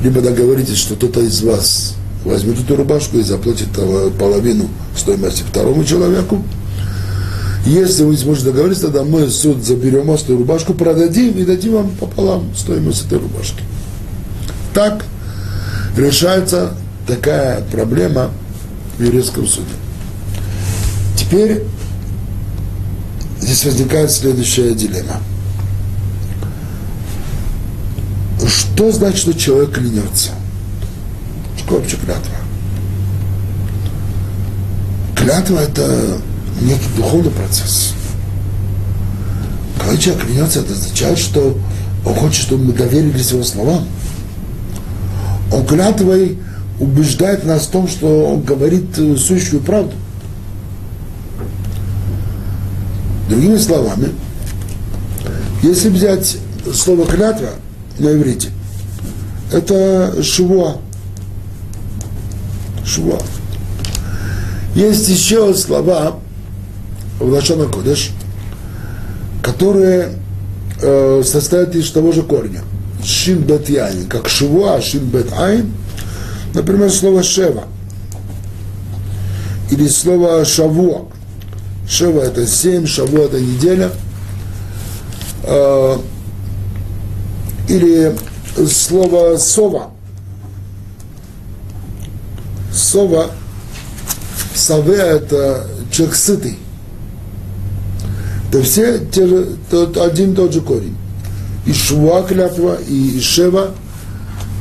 либо 0.00 0.20
договоритесь, 0.20 0.76
что 0.76 0.94
кто-то 0.94 1.20
из 1.20 1.42
вас 1.42 1.97
возьмет 2.28 2.60
эту 2.60 2.76
рубашку 2.76 3.18
и 3.18 3.22
заплатит 3.22 3.68
половину 4.18 4.68
стоимости 4.96 5.42
второму 5.42 5.84
человеку. 5.84 6.44
Если 7.66 8.04
вы 8.04 8.16
сможете 8.16 8.46
договориться, 8.46 8.86
тогда 8.86 9.04
мы 9.04 9.28
суд 9.28 9.64
заберем 9.64 10.06
вас 10.06 10.22
эту 10.22 10.38
рубашку, 10.38 10.74
продадим 10.74 11.32
и 11.32 11.44
дадим 11.44 11.72
вам 11.72 11.90
пополам 11.90 12.54
стоимость 12.56 13.06
этой 13.06 13.18
рубашки. 13.18 13.62
Так 14.72 15.04
решается 15.96 16.74
такая 17.06 17.62
проблема 17.72 18.30
в 18.98 19.02
еврейском 19.02 19.46
суде. 19.46 19.66
Теперь 21.16 21.62
здесь 23.40 23.64
возникает 23.64 24.10
следующая 24.12 24.74
дилемма. 24.74 25.20
Что 28.46 28.92
значит, 28.92 29.18
что 29.18 29.34
человек 29.34 29.72
клянется? 29.72 30.30
Вообще 31.70 31.96
клятва? 31.96 32.34
Клятва– 35.16 35.58
это 35.60 36.18
некий 36.62 36.88
духовный 36.96 37.30
процесс. 37.30 37.94
Когда 39.78 39.96
человек 39.96 40.26
клянется, 40.26 40.60
это 40.60 40.72
означает, 40.72 41.18
что 41.18 41.58
он 42.04 42.14
хочет, 42.14 42.42
чтобы 42.42 42.64
мы 42.64 42.72
доверились 42.72 43.30
его 43.30 43.42
словам. 43.42 43.86
Он 45.52 45.66
клятвой 45.66 46.38
убеждает 46.80 47.44
нас 47.44 47.66
в 47.66 47.70
том, 47.70 47.88
что 47.88 48.26
он 48.32 48.42
говорит 48.42 48.98
э, 48.98 49.16
сущую 49.16 49.60
правду. 49.60 49.92
Другими 53.28 53.58
словами, 53.58 54.08
если 55.62 55.90
взять 55.90 56.38
слово 56.72 57.04
клятва 57.04 57.50
на 57.98 58.12
иврите, 58.12 58.48
это 59.52 60.22
швуа. 60.22 60.78
Швуа. 62.88 63.18
Есть 64.74 65.08
еще 65.08 65.54
слова 65.54 66.18
в 67.20 67.28
Лашона 67.28 67.66
Кодеш, 67.66 68.10
которые 69.42 70.14
э, 70.80 71.22
состоят 71.24 71.74
из 71.74 71.90
того 71.90 72.12
же 72.12 72.22
корня. 72.22 72.62
Шин 73.04 73.42
бет 73.42 73.68
яин, 73.68 74.08
как 74.08 74.28
швуа, 74.28 74.80
шин 74.80 75.04
бет 75.04 75.32
айн– 75.38 75.72
Например, 76.54 76.90
слово 76.90 77.22
«шева» 77.22 77.64
или 79.70 79.86
слово 79.86 80.44
«шавуа». 80.44 81.06
Шева– 81.88 82.20
это 82.22 82.46
семь, 82.46 82.86
шавуа– 82.86 83.20
это 83.26 83.40
неделя. 83.40 83.90
А, 85.44 86.00
или 87.68 88.16
слово 88.68 89.36
«сова». 89.36 89.90
Сова, 92.78 93.30
саве– 94.54 94.94
это 94.96 95.66
человек 95.90 96.14
сытый. 96.14 96.58
Это 98.48 98.62
все 98.62 98.98
те 98.98 99.26
же, 99.26 99.56
тот, 99.68 99.96
один 99.96 100.34
тот 100.34 100.52
же 100.52 100.60
корень. 100.60 100.96
И 101.66 101.72
швуа 101.72 102.22
клятва, 102.22 102.78
и 102.88 103.20
шева, 103.20 103.72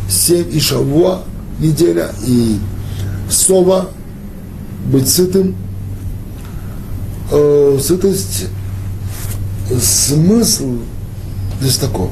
семь, 0.09 0.49
и 0.51 0.59
шавуа– 0.59 1.23
неделя, 1.59 2.09
и 2.25 2.57
сова, 3.29 3.89
быть 4.91 5.07
сытым. 5.07 5.55
Э, 7.31 7.77
сытость, 7.81 8.45
смысл 9.79 10.77
здесь 11.61 11.77
такой. 11.77 12.09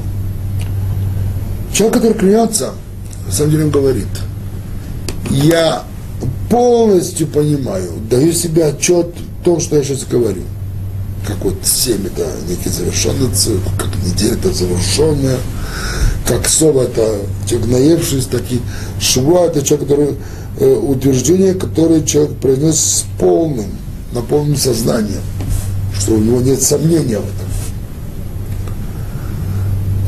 Человек, 1.72 1.94
который 1.94 2.14
клянется, 2.14 2.72
на 3.26 3.32
самом 3.32 3.50
деле 3.50 3.64
он 3.64 3.70
говорит, 3.70 4.08
я 5.30 5.84
полностью 6.56 7.26
понимаю, 7.26 7.90
даю 8.08 8.32
себе 8.32 8.64
отчет 8.64 9.08
в 9.40 9.44
том, 9.44 9.60
что 9.60 9.76
я 9.76 9.84
сейчас 9.84 10.04
говорю. 10.04 10.40
Как 11.26 11.36
вот 11.44 11.56
семь 11.62 12.06
это 12.06 12.26
некий 12.48 12.70
завершенный 12.70 13.30
цикл, 13.34 13.68
как 13.76 13.94
неделя 14.02 14.36
это 14.36 14.50
завершенная, 14.54 15.36
как 16.26 16.48
сова 16.48 16.84
это 16.84 17.18
человек 17.46 17.68
наевшись, 17.68 18.24
такие 18.24 18.62
шва 18.98 19.48
это 19.48 19.60
человек, 19.60 19.86
который 19.86 20.14
э, 20.58 20.74
утверждение, 20.76 21.52
которое 21.52 22.02
человек 22.02 22.38
произнес 22.38 22.80
с 22.80 23.04
полным, 23.20 23.66
на 24.12 24.22
полном 24.22 24.56
сознанием, 24.56 25.20
что 26.00 26.14
у 26.14 26.18
него 26.18 26.40
нет 26.40 26.62
сомнения 26.62 27.18
в 27.18 27.24
этом. 27.24 27.50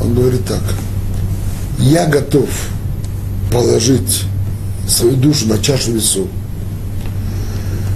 Он 0.01 0.15
говорит 0.15 0.47
так, 0.47 0.63
я 1.79 2.07
готов 2.07 2.49
положить 3.53 4.23
свою 4.89 5.17
душу 5.17 5.47
на 5.47 5.59
чашу 5.59 5.93
весу, 5.93 6.27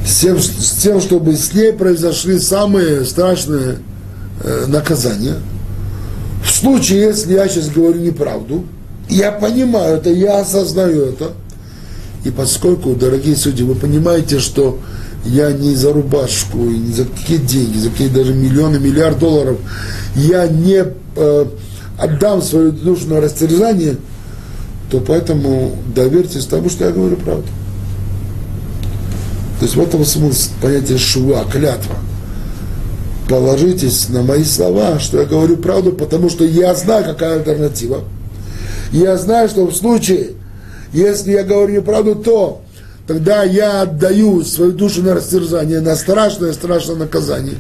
с 0.07 0.21
тем, 0.21 0.39
с 0.39 0.83
тем, 0.83 1.01
чтобы 1.01 1.35
с 1.35 1.53
ней 1.55 1.73
произошли 1.73 2.39
самые 2.39 3.05
страшные 3.05 3.79
э, 4.43 4.67
наказания– 4.69 5.37
в 6.43 6.51
случае, 6.51 7.03
если 7.03 7.35
я 7.35 7.49
сейчас 7.49 7.69
говорю 7.69 8.01
неправду, 8.01 8.65
я 9.09 9.33
понимаю 9.33 9.97
это, 9.97 10.11
я 10.11 10.41
осознаю 10.41 11.05
это. 11.07 11.33
И 12.25 12.31
поскольку, 12.31 12.95
дорогие 12.95 13.37
судьи, 13.37 13.65
вы 13.65 13.75
понимаете, 13.75 14.39
что 14.39 14.79
я 15.25 15.53
не 15.53 15.75
за 15.75 15.93
рубашку, 15.93 16.59
не 16.59 16.93
за 16.93 17.05
какие 17.05 17.39
деньги, 17.39 17.79
за 17.79 17.91
какие 17.91 18.09
даже 18.09 18.35
миллионы, 18.35 18.79
миллиард 18.79 19.19
долларов, 19.19 19.59
я 20.17 20.47
не 20.49 20.85
э, 21.17 21.47
отдам 21.99 22.43
свою 22.43 22.73
душу 22.73 23.09
на 23.09 23.21
растерзание, 23.21 23.97
то 24.93 25.01
поэтому 25.01 25.75
доверьтесь 25.93 26.47
тому, 26.47 26.71
что 26.71 26.85
я 26.85 26.93
говорю 26.93 27.17
правду. 27.17 27.49
То 29.59 29.65
есть 29.65 29.75
в 29.75 29.81
этом 29.81 30.05
смысл 30.05 30.51
понятия 30.61 30.99
шува, 30.99 31.45
клятва– 31.51 31.97
положитесь 33.33 34.11
на 34.11 34.23
мои 34.23 34.45
слова, 34.45 34.99
что 34.99 35.21
я 35.21 35.25
говорю 35.25 35.57
правду, 35.57 35.93
потому 35.93 36.29
что 36.29 36.45
я 36.45 36.75
знаю, 36.75 37.05
какая 37.05 37.39
альтернатива. 37.39 38.01
Я 38.93 39.17
знаю, 39.17 39.49
что 39.49 39.65
в 39.65 39.75
случае, 39.75 40.33
если 40.93 41.33
я 41.33 41.43
говорю 41.43 41.77
неправду, 41.77 42.15
то 42.15 42.61
тогда 43.07 43.43
я 43.43 43.83
отдаю 43.83 44.45
свою 44.45 44.73
душу 44.73 45.03
на 45.03 45.15
растерзание, 45.15 45.81
на 45.81 45.97
страшное-страшное 45.97 46.97
наказание. 46.97 47.57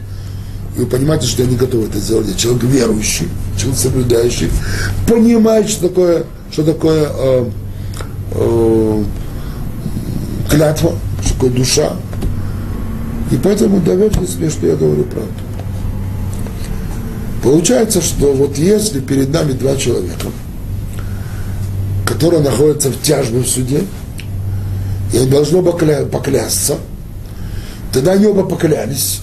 И 0.76 0.80
вы 0.80 0.86
понимаете, 0.86 1.26
что 1.26 1.42
я 1.42 1.48
не 1.48 1.56
готов 1.56 1.88
это 1.88 1.98
сделать. 1.98 2.28
Я 2.28 2.34
человек 2.34 2.64
верующий, 2.64 3.28
человек 3.58 3.78
соблюдающий, 3.78 4.50
понимает, 5.08 5.70
что 5.70 5.88
такое, 5.88 6.24
что 6.52 6.64
такое 6.64 7.08
э, 7.10 7.50
э, 8.32 9.04
клятва, 10.50 10.92
что 11.24 11.34
такое 11.34 11.50
душа. 11.50 11.92
И 13.30 13.36
поэтому 13.42 13.80
доверьтесь 13.80 14.36
мне, 14.36 14.50
что 14.50 14.66
я 14.66 14.76
говорю 14.76 15.04
правду. 15.04 15.32
Получается, 17.42 18.02
что 18.02 18.34
вот 18.34 18.58
если 18.58 19.00
перед 19.00 19.32
нами 19.32 19.52
два 19.52 19.76
человека, 19.76 20.26
которые 22.06 22.42
находятся 22.42 22.90
в 22.90 23.00
тяжбе 23.00 23.40
в 23.40 23.48
суде, 23.48 23.84
и 25.12 25.16
они 25.16 25.28
должны 25.28 25.58
оба 25.58 25.70
кля- 25.72 26.06
поклясться, 26.06 26.76
тогда 27.92 28.12
они 28.12 28.26
оба 28.26 28.44
поклялись. 28.44 29.20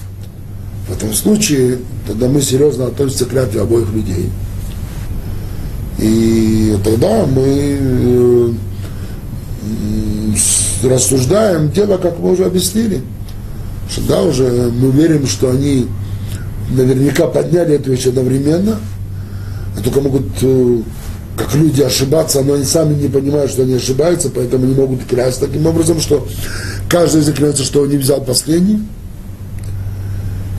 В 0.87 0.93
этом 0.93 1.13
случае 1.13 1.77
тогда 2.07 2.27
мы 2.27 2.41
серьезно 2.41 2.87
относимся 2.87 3.25
к 3.25 3.29
клятве 3.29 3.61
обоих 3.61 3.89
людей. 3.93 4.31
И 6.01 6.77
тогда 6.83 7.25
мы 7.25 7.77
э, 7.79 8.51
рассуждаем 10.83 11.71
дело, 11.71 11.97
как 11.97 12.19
мы 12.19 12.31
уже 12.33 12.45
объяснили. 12.45 13.01
Что 13.89 14.01
да, 14.07 14.21
уже 14.21 14.71
мы 14.71 14.91
верим, 14.91 15.27
что 15.27 15.49
они 15.49 15.87
наверняка 16.71 17.27
подняли 17.27 17.75
эту 17.75 17.91
вещь 17.91 18.05
одновременно, 18.05 18.79
а 19.77 19.81
только 19.81 19.99
могут, 19.99 20.27
э, 20.41 20.81
как 21.35 21.53
люди, 21.55 21.81
ошибаться, 21.81 22.41
но 22.43 22.53
они 22.53 22.63
сами 22.63 22.93
не 22.93 23.07
понимают, 23.07 23.51
что 23.51 23.63
они 23.63 23.73
ошибаются, 23.73 24.29
поэтому 24.29 24.65
не 24.65 24.75
могут 24.75 25.03
клясть 25.05 25.39
таким 25.39 25.65
образом, 25.65 25.99
что 25.99 26.25
каждый 26.87 27.21
из 27.21 27.27
них 27.27 27.35
клянется, 27.35 27.63
что 27.63 27.81
он 27.81 27.89
не 27.89 27.97
взял 27.97 28.21
последний. 28.21 28.81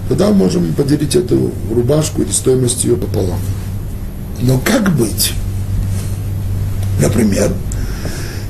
Тогда 0.09 0.31
можем 0.31 0.74
поделить 0.74 1.14
эту 1.14 1.53
рубашку 1.72 2.22
или 2.22 2.33
стоимость 2.33 2.85
ее 2.85 2.96
пополам. 2.96 3.38
Но 4.42 4.59
как 4.59 4.94
быть? 4.96 5.35
Например, 7.00 7.53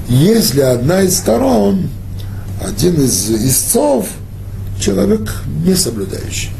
если 0.08 0.60
одна 0.60 1.02
из 1.02 1.16
сторон, 1.16 1.88
один 2.60 3.02
из 3.02 3.30
истцов, 3.30 4.08
человек 4.78 5.42
не 5.64 5.74
соблюдающий 5.74 6.50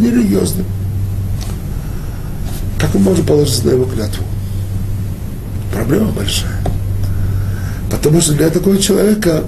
нерелигиозным. 0.00 0.66
Как 2.78 2.94
мы 2.94 3.00
можем 3.00 3.26
положиться 3.26 3.66
на 3.66 3.70
его 3.70 3.84
клятву? 3.84 4.24
Проблема 5.72 6.10
большая. 6.12 6.58
Потому 7.90 8.20
что 8.20 8.32
для 8.32 8.50
такого 8.50 8.78
человека 8.78 9.44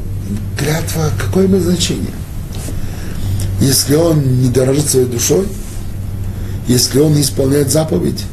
клятва 0.58 1.10
какое 1.18 1.46
имеет 1.46 1.64
значение? 1.64 2.12
Если 3.60 3.94
он 3.94 4.42
не 4.42 4.50
дорожит 4.50 4.88
своей 4.88 5.06
душой, 5.06 5.46
если 6.66 6.98
он 7.00 7.14
не 7.14 7.22
исполняет 7.22 7.70
заповедь, 7.70 8.24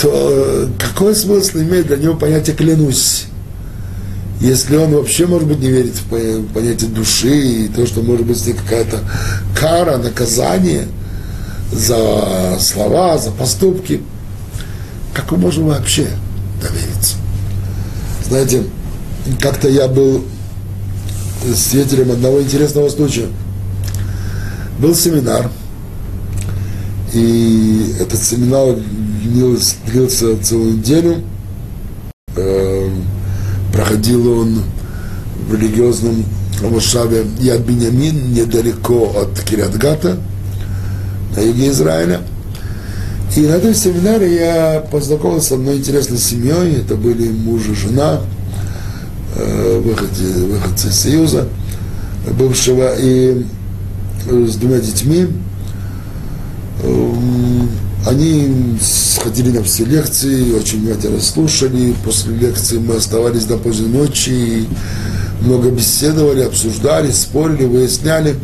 то 0.00 0.10
э, 0.12 0.68
какой 0.78 1.14
смысл 1.14 1.58
имеет 1.58 1.86
для 1.86 1.96
него 1.96 2.16
понятие 2.16 2.54
«клянусь»? 2.56 3.26
если 4.40 4.76
он 4.76 4.94
вообще, 4.94 5.26
может 5.26 5.48
быть, 5.48 5.60
не 5.60 5.68
верит 5.68 5.94
в 5.96 6.46
понятие 6.52 6.90
души 6.90 7.38
и 7.38 7.68
то, 7.68 7.86
что 7.86 8.02
может 8.02 8.26
быть 8.26 8.42
какая-то 8.44 9.00
кара, 9.58 9.96
наказание 9.96 10.86
за 11.72 12.56
слова, 12.60 13.18
за 13.18 13.30
поступки, 13.30 14.02
как 15.14 15.32
мы 15.32 15.38
можем 15.38 15.68
вообще 15.68 16.08
довериться? 16.60 17.16
Знаете, 18.28 18.64
как-то 19.40 19.68
я 19.68 19.88
был 19.88 20.24
свидетелем 21.54 22.12
одного 22.12 22.42
интересного 22.42 22.88
случая. 22.90 23.28
Был 24.78 24.94
семинар, 24.94 25.50
и 27.16 27.94
этот 27.98 28.22
семинар 28.22 28.76
длился, 29.22 29.76
длился 29.86 30.36
целую 30.42 30.74
неделю. 30.74 31.22
Э, 32.36 32.90
проходил 33.72 34.40
он 34.40 34.62
в 35.48 35.54
религиозном 35.54 36.24
Мошаве 36.62 37.24
Яд 37.40 37.60
Бенямин, 37.60 38.34
недалеко 38.34 39.14
от 39.16 39.40
Кириатгата, 39.40 40.18
на 41.34 41.40
юге 41.40 41.68
Израиля. 41.70 42.20
И 43.34 43.40
на 43.40 43.52
этом 43.52 43.74
семинаре 43.74 44.34
я 44.34 44.80
познакомился 44.80 45.48
с 45.48 45.52
одной 45.52 45.78
интересной 45.78 46.18
семьей. 46.18 46.80
Это 46.80 46.96
были 46.96 47.30
муж 47.30 47.62
и 47.68 47.74
жена, 47.74 48.20
э, 49.36 49.80
выходцы, 49.82 50.22
выходцы 50.46 50.88
из 50.88 50.96
Союза 50.96 51.48
бывшего, 52.38 52.94
и 52.98 53.46
с 54.26 54.56
двумя 54.56 54.80
детьми. 54.80 55.28
Эм, 56.82 57.70
они 58.06 58.78
сходили 58.80 59.50
на 59.50 59.64
все 59.64 59.84
лекции, 59.84 60.52
очень 60.52 60.80
внимательно 60.80 61.20
слушали. 61.20 61.94
После 62.04 62.34
лекции 62.34 62.78
мы 62.78 62.96
оставались 62.96 63.44
до 63.44 63.56
поздней 63.56 63.88
ночи 63.88 64.30
и 64.30 64.68
много 65.40 65.70
беседовали, 65.70 66.42
обсуждали, 66.42 67.10
спорили, 67.10 67.64
выясняли. 67.64 68.36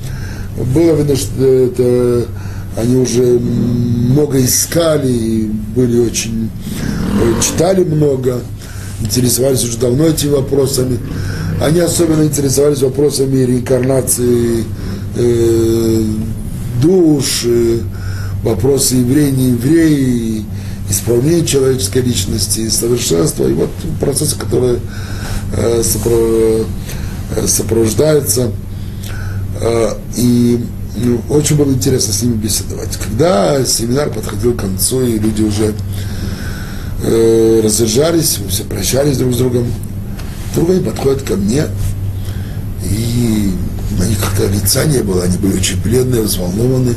Было 0.75 0.97
видно, 0.97 1.17
что 1.17 1.45
это, 1.45 2.27
они 2.77 2.97
уже 2.97 3.23
много 3.23 4.45
искали, 4.45 5.51
были 5.75 6.01
очень, 6.01 6.51
читали 7.41 7.85
много, 7.85 8.41
интересовались 9.01 9.65
уже 9.65 9.79
давно 9.79 10.07
этими 10.07 10.31
вопросами. 10.31 10.99
Они 11.61 11.79
особенно 11.81 12.25
интересовались 12.25 12.83
вопросами 12.83 13.45
реинкарнации 13.45 14.65
э, 15.17 16.05
душ, 16.83 17.45
э, 17.45 17.79
вопросы 18.43 18.97
евреи, 18.97 19.31
не 19.31 19.51
евреи, 19.51 20.45
исправление 20.91 21.47
человеческой 21.47 22.03
личности, 22.03 22.69
совершенства. 22.69 23.47
И 23.47 23.53
вот 23.53 23.71
процессы, 24.01 24.37
которые 24.37 24.79
э, 25.57 25.83
э, 27.37 27.47
сопровождаются. 27.47 28.51
Э, 29.61 29.95
и 30.17 30.65
ну, 30.97 31.21
очень 31.31 31.57
было 31.57 31.71
интересно 31.73 32.13
с 32.13 32.23
ними 32.23 32.35
беседовать. 32.35 32.97
Когда 32.97 33.65
семинар 33.65 34.11
подходил 34.11 34.55
к 34.55 34.61
концу, 34.61 35.03
и 35.03 35.19
люди 35.19 35.43
уже 35.43 35.75
э, 37.03 37.61
мы 38.43 38.49
все 38.49 38.65
прощались 38.65 39.17
друг 39.17 39.35
с 39.35 39.39
другом, 39.39 39.67
вдруг 40.53 40.71
они 40.71 40.81
подходят 40.81 41.23
ко 41.23 41.37
мне, 41.37 41.65
и 42.85 43.53
на 43.99 44.05
них 44.05 44.19
как-то 44.21 44.47
лица 44.49 44.85
не 44.85 44.99
было, 44.99 45.23
они 45.23 45.39
были 45.39 45.57
очень 45.57 45.81
бледные, 45.81 46.23
взволнованные 46.23 46.97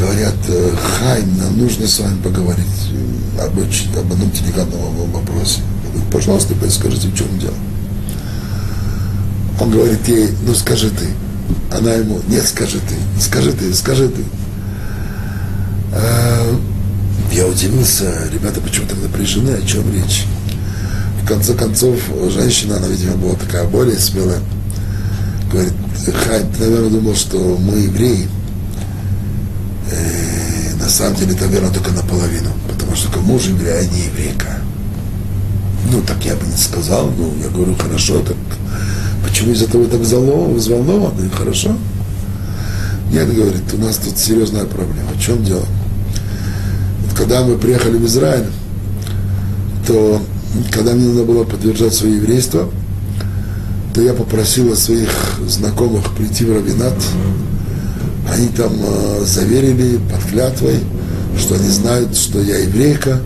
говорят, 0.00 0.34
«Э, 0.48 0.70
Хайм, 0.76 1.38
нам 1.38 1.58
нужно 1.58 1.86
с 1.86 1.98
вами 1.98 2.20
поговорить 2.22 2.66
об, 3.40 3.58
очень, 3.58 3.94
об 3.96 4.12
одном 4.12 4.30
деликатном 4.30 4.80
вопросе. 5.12 5.60
Я 5.84 5.90
говорю, 5.90 6.10
пожалуйста, 6.12 6.54
скажите, 6.70 7.08
в 7.08 7.16
чем 7.16 7.38
дело. 7.38 7.54
Он 9.60 9.70
говорит 9.70 10.06
ей, 10.06 10.28
ну 10.46 10.54
скажи 10.54 10.90
ты. 10.90 11.06
Она 11.76 11.92
ему, 11.92 12.20
нет, 12.28 12.46
скажи 12.46 12.78
ты, 12.78 13.20
скажи 13.20 13.52
ты, 13.52 13.74
скажи 13.74 14.08
ты. 14.08 14.22
А, 15.92 16.58
я 17.32 17.46
удивился, 17.46 18.12
ребята 18.32 18.60
почему-то 18.60 18.94
напряжены, 18.96 19.50
о 19.50 19.66
чем 19.66 19.92
речь. 19.92 20.24
В 21.22 21.26
конце 21.26 21.54
концов, 21.54 21.98
женщина, 22.30 22.76
она, 22.76 22.86
видимо, 22.86 23.16
была 23.16 23.34
такая 23.34 23.64
более 23.64 23.98
смелая, 23.98 24.40
говорит, 25.50 25.74
Хайм, 26.26 26.52
ты, 26.52 26.64
наверное, 26.64 26.90
думал, 26.90 27.14
что 27.14 27.58
мы 27.60 27.78
евреи, 27.80 28.28
э, 29.90 30.74
на 30.80 30.88
самом 30.88 31.16
деле 31.16 31.34
это 31.34 31.46
верно 31.46 31.70
только 31.70 31.90
наполовину, 31.90 32.50
потому 32.68 32.94
что 32.94 33.06
только 33.06 33.20
муж 33.20 33.44
еврей, 33.44 33.80
а 33.80 33.84
не 33.84 34.04
еврейка. 34.06 34.58
Ну, 35.90 36.02
так 36.02 36.24
я 36.24 36.34
бы 36.34 36.46
не 36.46 36.56
сказал, 36.56 37.10
ну, 37.16 37.32
я 37.42 37.48
говорю, 37.48 37.74
хорошо, 37.74 38.20
так 38.20 38.36
почему 39.24 39.52
из 39.52 39.62
этого 39.62 39.86
так 39.86 40.00
взволнованы, 40.00 41.30
хорошо? 41.30 41.76
Нет, 43.10 43.34
говорит, 43.34 43.62
у 43.72 43.78
нас 43.78 43.96
тут 43.96 44.18
серьезная 44.18 44.64
проблема. 44.66 45.08
В 45.14 45.20
чем 45.20 45.42
дело? 45.42 45.64
Вот 47.04 47.16
когда 47.16 47.42
мы 47.42 47.56
приехали 47.56 47.96
в 47.96 48.04
Израиль, 48.04 48.46
то 49.86 50.20
когда 50.70 50.92
мне 50.92 51.08
надо 51.08 51.24
было 51.24 51.44
подтверждать 51.44 51.94
свое 51.94 52.16
еврейство, 52.16 52.68
то 53.94 54.02
я 54.02 54.12
попросил 54.12 54.76
своих 54.76 55.10
знакомых 55.46 56.14
прийти 56.14 56.44
в 56.44 56.52
Равинат, 56.52 56.94
они 58.30 58.48
там 58.48 58.72
э, 58.78 59.24
заверили 59.24 59.98
под 60.10 60.22
клятвой, 60.30 60.80
что 61.38 61.54
они 61.54 61.68
знают, 61.68 62.16
что 62.16 62.40
я 62.40 62.58
еврейка, 62.58 63.20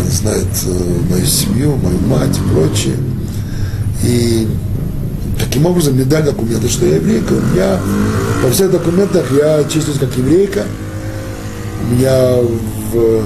они 0.00 0.10
знают 0.10 0.48
э, 0.66 1.10
мою 1.10 1.26
семью, 1.26 1.76
мою 1.76 1.98
мать 2.00 2.36
и 2.36 2.52
прочее. 2.52 2.96
И 4.02 4.46
таким 5.38 5.66
образом 5.66 5.94
мне 5.94 6.04
дали 6.04 6.26
документы, 6.26 6.68
что 6.68 6.86
я 6.86 6.96
еврейка. 6.96 7.32
У 7.32 7.54
меня 7.54 7.80
по 8.42 8.50
всех 8.50 8.70
документах 8.70 9.26
я 9.32 9.64
числюсь 9.64 9.98
как 9.98 10.16
еврейка. 10.16 10.64
У 11.82 11.94
меня 11.94 12.36
в 12.92 13.24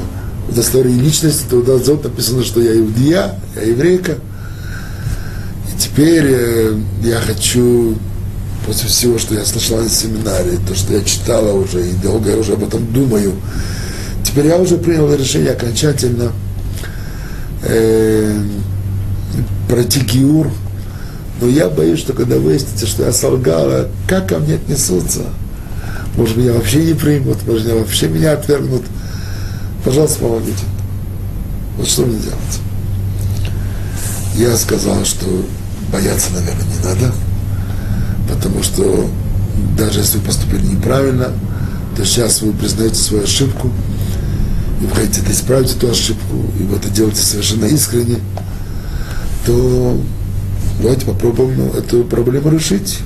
удостоверении 0.49 1.01
личности 1.01 1.45
туда 1.49 1.79
написано, 2.05 2.45
что 2.45 2.61
я 2.61 2.79
иудея, 2.79 3.35
я 3.57 3.63
еврейка. 3.63 4.13
И 4.13 5.79
теперь 5.79 6.27
э, 6.29 6.77
я 7.03 7.19
хочу 7.21 7.97
после 8.67 8.89
всего, 8.89 9.19
что 9.19 9.35
я 9.35 9.45
слышал 9.45 9.79
на 9.79 9.89
семинаре, 9.89 10.59
то, 10.67 10.75
что 10.75 10.95
я 10.95 11.03
читала 11.03 11.53
уже, 11.53 11.89
и 11.89 11.93
долго 11.93 12.31
я 12.31 12.37
уже 12.37 12.55
об 12.55 12.65
этом 12.65 12.93
думаю, 12.93 13.35
теперь 14.25 14.47
я 14.47 14.57
уже 14.57 14.77
принял 14.77 15.13
решение 15.15 15.53
окончательно 15.53 16.33
э, 17.63 18.43
пройти 19.69 20.01
гиур, 20.01 20.51
но 21.41 21.49
я 21.49 21.69
боюсь, 21.69 21.99
что 21.99 22.13
когда 22.13 22.37
выяснится, 22.37 22.87
что 22.87 23.05
я 23.05 23.13
солгала, 23.13 23.89
как 24.07 24.29
ко 24.29 24.39
мне 24.39 24.55
отнесутся? 24.55 25.23
Может, 26.17 26.37
меня 26.37 26.53
вообще 26.53 26.85
не 26.85 26.95
примут, 26.95 27.39
может, 27.47 27.67
меня 27.67 27.77
вообще 27.77 28.09
меня 28.09 28.33
отвергнут. 28.33 28.83
Пожалуйста, 29.85 30.21
помогите. 30.21 30.65
Вот 31.77 31.89
что 31.89 32.03
мне 32.03 32.19
делать? 32.19 32.61
Я 34.37 34.57
сказал, 34.57 35.05
что 35.05 35.27
бояться, 35.91 36.33
наверное, 36.33 36.65
не 36.65 36.85
надо 36.85 37.15
потому 38.29 38.63
что 38.63 39.09
даже 39.77 40.01
если 40.01 40.19
вы 40.19 40.25
поступили 40.25 40.67
неправильно, 40.67 41.33
то 41.97 42.05
сейчас 42.05 42.43
вы 42.43 42.53
признаете 42.53 42.97
свою 42.97 43.25
ошибку, 43.25 43.71
и 44.81 44.85
вы 44.85 44.95
хотите 44.95 45.31
исправить 45.31 45.75
эту 45.75 45.91
ошибку, 45.91 46.37
и 46.59 46.63
вы 46.63 46.77
это 46.77 46.89
делаете 46.89 47.21
совершенно 47.21 47.67
искренне, 47.67 48.19
то 49.47 50.01
давайте 50.81 51.07
попробуем 51.07 51.57
ну, 51.59 51.67
эту 51.73 52.05
проблему 52.05 52.51
решить. 52.51 53.01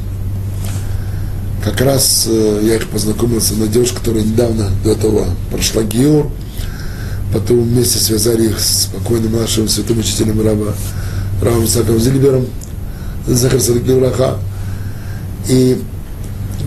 Как 1.64 1.81
раз 1.81 2.26
э, 2.29 2.61
я 2.62 2.76
их 2.76 2.88
познакомился 2.88 3.55
с 3.55 3.68
девушкой, 3.68 3.99
которая 3.99 4.22
недавно 4.22 4.70
до 4.84 4.93
этого 4.93 5.26
прошла 5.51 5.82
Геор, 5.82 6.30
потом 7.32 7.62
вместе 7.62 7.99
связали 7.99 8.51
их 8.51 8.61
с 8.61 8.86
покойным 8.86 9.32
нашим 9.32 9.68
святым 9.68 9.99
учителем 9.99 10.41
раба, 10.47 10.74
Равом 11.43 11.64
Исаком 11.64 11.99
Зильбером, 11.99 12.47
Захар 13.26 13.61
Садик 13.61 13.84
и 15.49 15.82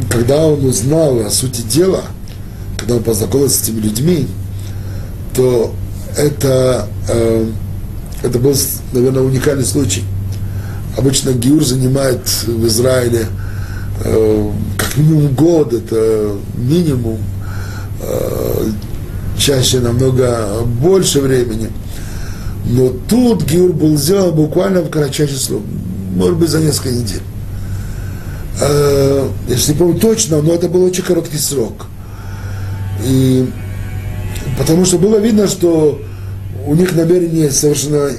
когда 0.09 0.45
он 0.47 0.65
узнал 0.65 1.19
о 1.19 1.29
сути 1.29 1.61
дела, 1.61 2.03
когда 2.77 2.95
он 2.95 3.03
познакомился 3.03 3.57
с 3.57 3.63
этими 3.63 3.81
людьми, 3.81 4.27
то 5.35 5.73
это, 6.17 6.87
э, 7.07 7.49
это 8.23 8.39
был, 8.39 8.55
наверное, 8.93 9.23
уникальный 9.23 9.65
случай. 9.65 10.03
Обычно 10.97 11.31
Гиур 11.31 11.63
занимает 11.63 12.21
в 12.45 12.65
Израиле 12.67 13.27
э, 14.03 14.51
как 14.77 14.97
минимум 14.97 15.33
год, 15.33 15.73
это 15.73 16.35
минимум, 16.55 17.19
э, 18.01 18.69
чаще 19.37 19.79
намного 19.79 20.63
больше 20.81 21.21
времени. 21.21 21.69
Но 22.65 22.93
тут 23.09 23.43
Гиур 23.43 23.73
был 23.73 23.97
сделан 23.97 24.33
буквально 24.33 24.81
в 24.81 24.89
кратчайший 24.89 25.37
срок, 25.37 25.63
может 26.15 26.37
быть, 26.37 26.49
за 26.49 26.59
несколько 26.59 26.91
недель 26.91 27.21
э, 28.61 29.27
если 29.47 29.73
не 29.73 29.77
помню 29.77 29.99
точно, 29.99 30.41
но 30.41 30.53
это 30.53 30.69
был 30.69 30.83
очень 30.83 31.03
короткий 31.03 31.37
срок. 31.37 31.87
И 33.05 33.49
потому 34.57 34.85
что 34.85 34.97
было 34.97 35.17
видно, 35.17 35.47
что 35.47 36.01
у 36.65 36.75
них 36.75 36.95
намерение 36.95 37.51
совершенно, 37.51 38.09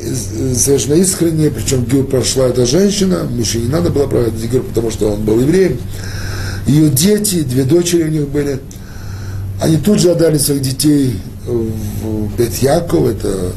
совершенно 0.54 0.94
искреннее, 0.94 1.50
причем 1.50 1.84
Гюр 1.84 2.06
прошла 2.06 2.48
эта 2.48 2.66
женщина, 2.66 3.24
мужчине 3.30 3.66
не 3.66 3.70
надо 3.70 3.90
было 3.90 4.06
проводить 4.06 4.50
Гюр, 4.50 4.62
потому 4.62 4.90
что 4.90 5.12
он 5.12 5.24
был 5.24 5.40
евреем. 5.40 5.78
Ее 6.66 6.88
дети, 6.88 7.42
две 7.42 7.64
дочери 7.64 8.04
у 8.04 8.08
них 8.08 8.28
были, 8.28 8.60
они 9.60 9.76
тут 9.76 10.00
же 10.00 10.10
отдали 10.10 10.38
своих 10.38 10.62
детей 10.62 11.20
в 11.46 12.36
Бет 12.36 12.54
Яков, 12.56 13.08
это 13.08 13.52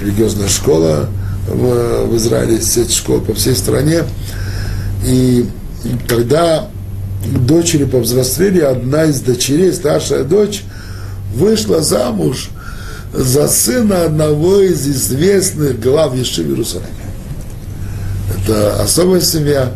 религиозная 0.00 0.48
школа 0.48 1.08
в, 1.46 2.06
в 2.06 2.16
Израиле, 2.16 2.60
сеть 2.60 2.92
школ 2.92 3.20
по 3.20 3.34
всей 3.34 3.54
стране. 3.54 4.02
И 5.06 5.46
когда 6.06 6.68
дочери 7.24 7.84
повзрослели, 7.84 8.60
одна 8.60 9.04
из 9.04 9.20
дочерей, 9.20 9.72
старшая 9.72 10.24
дочь, 10.24 10.62
вышла 11.34 11.82
замуж 11.82 12.50
за 13.12 13.48
сына 13.48 14.04
одного 14.04 14.60
из 14.60 14.86
известных 14.86 15.80
глав 15.80 16.14
Еши 16.14 16.42
в 16.42 16.48
Иерусалиме. 16.48 16.88
Это 18.36 18.82
особая 18.82 19.20
семья. 19.20 19.72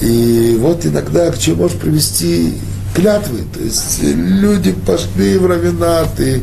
И 0.00 0.56
вот 0.58 0.84
иногда 0.86 1.30
к 1.30 1.38
чему 1.38 1.62
может 1.62 1.78
привести 1.78 2.54
клятвы. 2.94 3.40
То 3.54 3.60
есть 3.60 4.02
люди 4.02 4.72
пошли 4.72 5.38
в 5.38 5.46
равенат, 5.46 6.18
и 6.18 6.42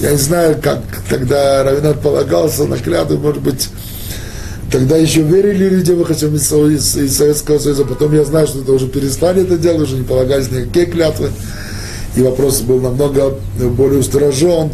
я 0.00 0.12
не 0.12 0.16
знаю, 0.16 0.58
как 0.62 0.82
тогда 1.08 1.64
равенат 1.64 2.00
полагался 2.00 2.64
на 2.64 2.78
клятву, 2.78 3.18
может 3.18 3.42
быть, 3.42 3.68
тогда 4.70 4.96
еще 4.96 5.22
верили 5.22 5.68
люди, 5.68 5.92
выходцам 5.92 6.34
из, 6.34 6.52
из, 6.52 6.96
из 6.96 7.16
Советского 7.16 7.58
Союза, 7.58 7.84
потом 7.84 8.12
я 8.14 8.24
знаю, 8.24 8.46
что 8.46 8.60
это 8.60 8.72
уже 8.72 8.88
перестали 8.88 9.42
это 9.42 9.56
делать, 9.56 9.82
уже 9.82 9.96
не 9.96 10.04
полагались 10.04 10.50
никакие 10.50 10.86
клятвы, 10.86 11.30
и 12.16 12.22
вопрос 12.22 12.60
был 12.60 12.80
намного 12.80 13.34
более 13.58 14.00
устражен. 14.00 14.70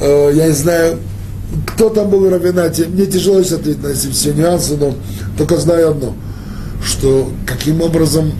Э, 0.00 0.30
я 0.34 0.46
не 0.46 0.52
знаю, 0.54 0.98
кто 1.66 1.88
там 1.88 2.10
был 2.10 2.20
в 2.20 2.28
равенате, 2.28 2.86
мне 2.86 3.06
тяжело 3.06 3.42
сейчас 3.42 3.60
ответить 3.60 3.82
на 3.82 3.88
эти 3.88 4.08
все 4.08 4.32
нюансы, 4.32 4.76
но 4.76 4.94
только 5.36 5.56
знаю 5.56 5.90
одно, 5.90 6.14
что 6.82 7.32
каким 7.46 7.80
образом 7.80 8.32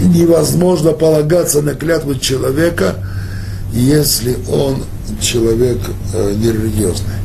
невозможно 0.00 0.92
полагаться 0.92 1.62
на 1.62 1.74
клятву 1.74 2.14
человека, 2.14 2.96
если 3.72 4.36
он 4.50 4.84
человек 5.20 5.78
э, 6.14 6.34
нерелигиозный. 6.36 7.21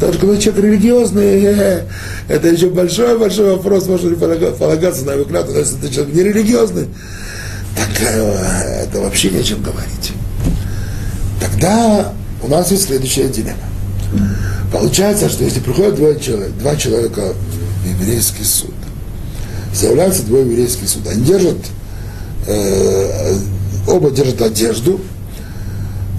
Даже 0.00 0.18
когда 0.18 0.36
человек 0.36 0.64
религиозный, 0.64 1.42
э, 1.44 1.82
это 2.28 2.48
еще 2.48 2.68
большой-большой 2.70 3.56
вопрос, 3.56 3.86
можно 3.86 4.08
ли 4.08 4.16
полагаться 4.16 5.04
на 5.04 5.12
его 5.12 5.24
клятву, 5.24 5.56
если 5.56 5.78
это 5.78 5.92
человек 5.92 6.14
нерелигиозный, 6.14 6.88
так 7.76 8.02
э, 8.02 8.84
это 8.86 9.00
вообще 9.00 9.30
не 9.30 9.38
о 9.38 9.42
чем 9.42 9.62
говорить. 9.62 10.12
Тогда 11.40 12.12
у 12.42 12.48
нас 12.48 12.70
есть 12.70 12.86
следующая 12.86 13.28
дилемма. 13.28 13.56
Получается, 14.72 15.28
что 15.28 15.44
если 15.44 15.60
приходят 15.60 15.94
два 15.94 16.14
человека, 16.14 16.52
два 16.58 16.76
человека 16.76 17.34
в 17.84 17.88
еврейский 17.88 18.44
суд, 18.44 18.74
заявляются 19.72 20.22
двое 20.24 20.48
еврейских 20.48 20.88
суд. 20.88 21.06
Они 21.08 21.24
держат, 21.24 21.58
э, 22.46 23.34
оба 23.86 24.10
держат 24.10 24.42
одежду, 24.42 25.00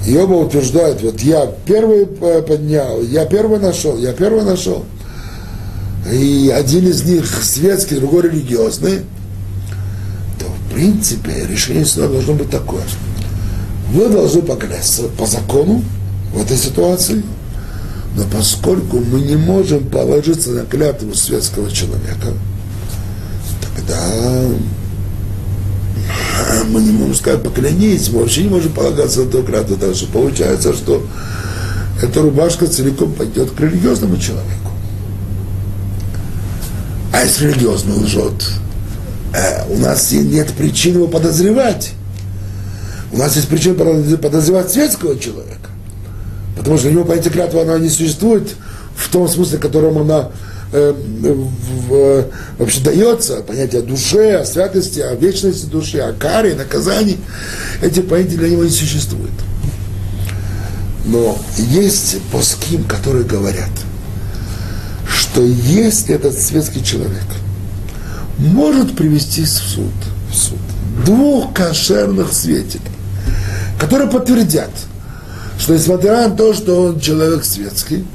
и 0.05 0.15
оба 0.17 0.33
утверждают, 0.33 1.01
вот 1.01 1.19
я 1.21 1.47
первый 1.65 2.05
поднял, 2.05 3.01
я 3.01 3.25
первый 3.25 3.59
нашел, 3.59 3.97
я 3.97 4.13
первый 4.13 4.43
нашел. 4.43 4.85
И 6.11 6.53
один 6.55 6.87
из 6.87 7.03
них 7.03 7.25
светский, 7.43 7.95
другой 7.95 8.23
религиозный, 8.23 8.99
то 10.39 10.45
в 10.45 10.73
принципе 10.73 11.47
решение 11.47 11.85
суда 11.85 12.07
должно 12.07 12.33
быть 12.33 12.51
такое. 12.51 12.83
Вы 13.91 14.09
должны 14.09 14.43
поклясться 14.43 15.03
по 15.17 15.25
закону 15.25 15.83
в 16.33 16.41
этой 16.41 16.57
ситуации, 16.57 17.23
но 18.15 18.23
поскольку 18.31 18.97
мы 18.97 19.21
не 19.21 19.35
можем 19.35 19.85
положиться 19.85 20.51
на 20.51 20.65
клятву 20.65 21.15
светского 21.15 21.71
человека, 21.71 22.33
тогда 23.75 23.95
мы 26.69 26.81
не 26.81 26.91
можем 26.91 27.15
сказать, 27.15 27.43
поклянись, 27.43 28.09
мы 28.09 28.21
вообще 28.21 28.43
не 28.43 28.49
можем 28.49 28.71
полагаться 28.71 29.23
на 29.23 29.41
клятву, 29.43 29.75
так 29.77 29.95
что 29.95 30.07
получается, 30.07 30.73
что 30.73 31.05
эта 32.01 32.21
рубашка 32.21 32.67
целиком 32.67 33.13
пойдет 33.13 33.51
к 33.51 33.59
религиозному 33.59 34.17
человеку. 34.17 34.71
А 37.13 37.23
если 37.23 37.47
религиозный 37.47 37.95
лжет, 37.95 38.51
э, 39.33 39.65
у 39.69 39.77
нас 39.77 40.11
нет 40.11 40.51
причин 40.53 40.95
его 40.95 41.07
подозревать. 41.07 41.93
У 43.13 43.17
нас 43.17 43.35
есть 43.37 43.47
причина 43.47 43.75
подозревать 44.17 44.71
светского 44.71 45.17
человека. 45.17 45.69
Потому 46.57 46.77
что 46.77 46.89
у 46.89 46.91
него 46.91 47.05
понятие 47.05 47.31
клятвы, 47.31 47.61
она 47.61 47.77
не 47.77 47.89
существует 47.89 48.55
в 48.95 49.09
том 49.09 49.27
смысле, 49.29 49.57
в 49.57 49.61
котором 49.61 49.97
она 49.97 50.29
в, 50.75 52.25
вообще 52.57 52.81
дается 52.81 53.37
понятие 53.37 53.81
о 53.81 53.83
душе, 53.83 54.35
о 54.35 54.45
святости, 54.45 54.99
о 54.99 55.15
вечности 55.15 55.65
души, 55.65 55.99
о 55.99 56.13
каре, 56.13 56.55
наказании. 56.55 57.17
Эти 57.81 58.01
понятия 58.01 58.37
для 58.37 58.49
него 58.49 58.63
не 58.63 58.69
существуют. 58.69 59.31
Но 61.05 61.37
есть 61.57 62.17
поским, 62.31 62.83
которые 62.83 63.25
говорят, 63.25 63.69
что 65.07 65.41
если 65.43 66.15
этот 66.15 66.39
светский 66.39 66.83
человек 66.83 67.25
может 68.37 68.95
привести 68.95 69.43
в 69.43 69.49
суд, 69.49 69.93
в 70.31 70.35
суд 70.35 70.57
двух 71.05 71.53
кошерных 71.53 72.33
свидетелей, 72.33 72.81
которые 73.79 74.09
подтвердят, 74.09 74.71
что 75.59 75.73
несмотря 75.73 76.27
на 76.27 76.35
то, 76.35 76.53
что 76.53 76.83
он 76.83 76.99
человек 76.99 77.45
светский, 77.45 78.05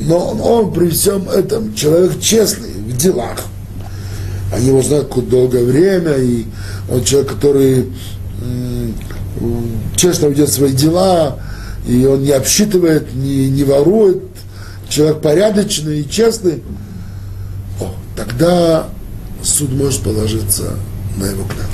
но 0.00 0.30
он, 0.30 0.40
он 0.40 0.72
при 0.72 0.88
всем 0.88 1.28
этом 1.28 1.74
человек 1.74 2.20
честный 2.20 2.72
в 2.72 2.96
делах. 2.96 3.38
Они 4.52 4.68
его 4.68 4.82
знают 4.82 5.12
долгое 5.28 5.64
время, 5.64 6.14
и 6.14 6.46
он 6.90 7.04
человек, 7.04 7.30
который 7.30 7.92
честно 9.96 10.26
ведет 10.26 10.50
свои 10.50 10.72
дела, 10.72 11.38
и 11.86 12.04
он 12.06 12.22
не 12.22 12.32
обсчитывает, 12.32 13.14
не, 13.14 13.50
не 13.50 13.64
ворует, 13.64 14.22
человек 14.88 15.20
порядочный 15.20 16.00
и 16.00 16.10
честный, 16.10 16.62
о, 17.80 17.94
тогда 18.16 18.88
суд 19.42 19.72
может 19.72 20.02
положиться 20.02 20.74
на 21.16 21.26
его 21.26 21.44
клятву. 21.44 21.66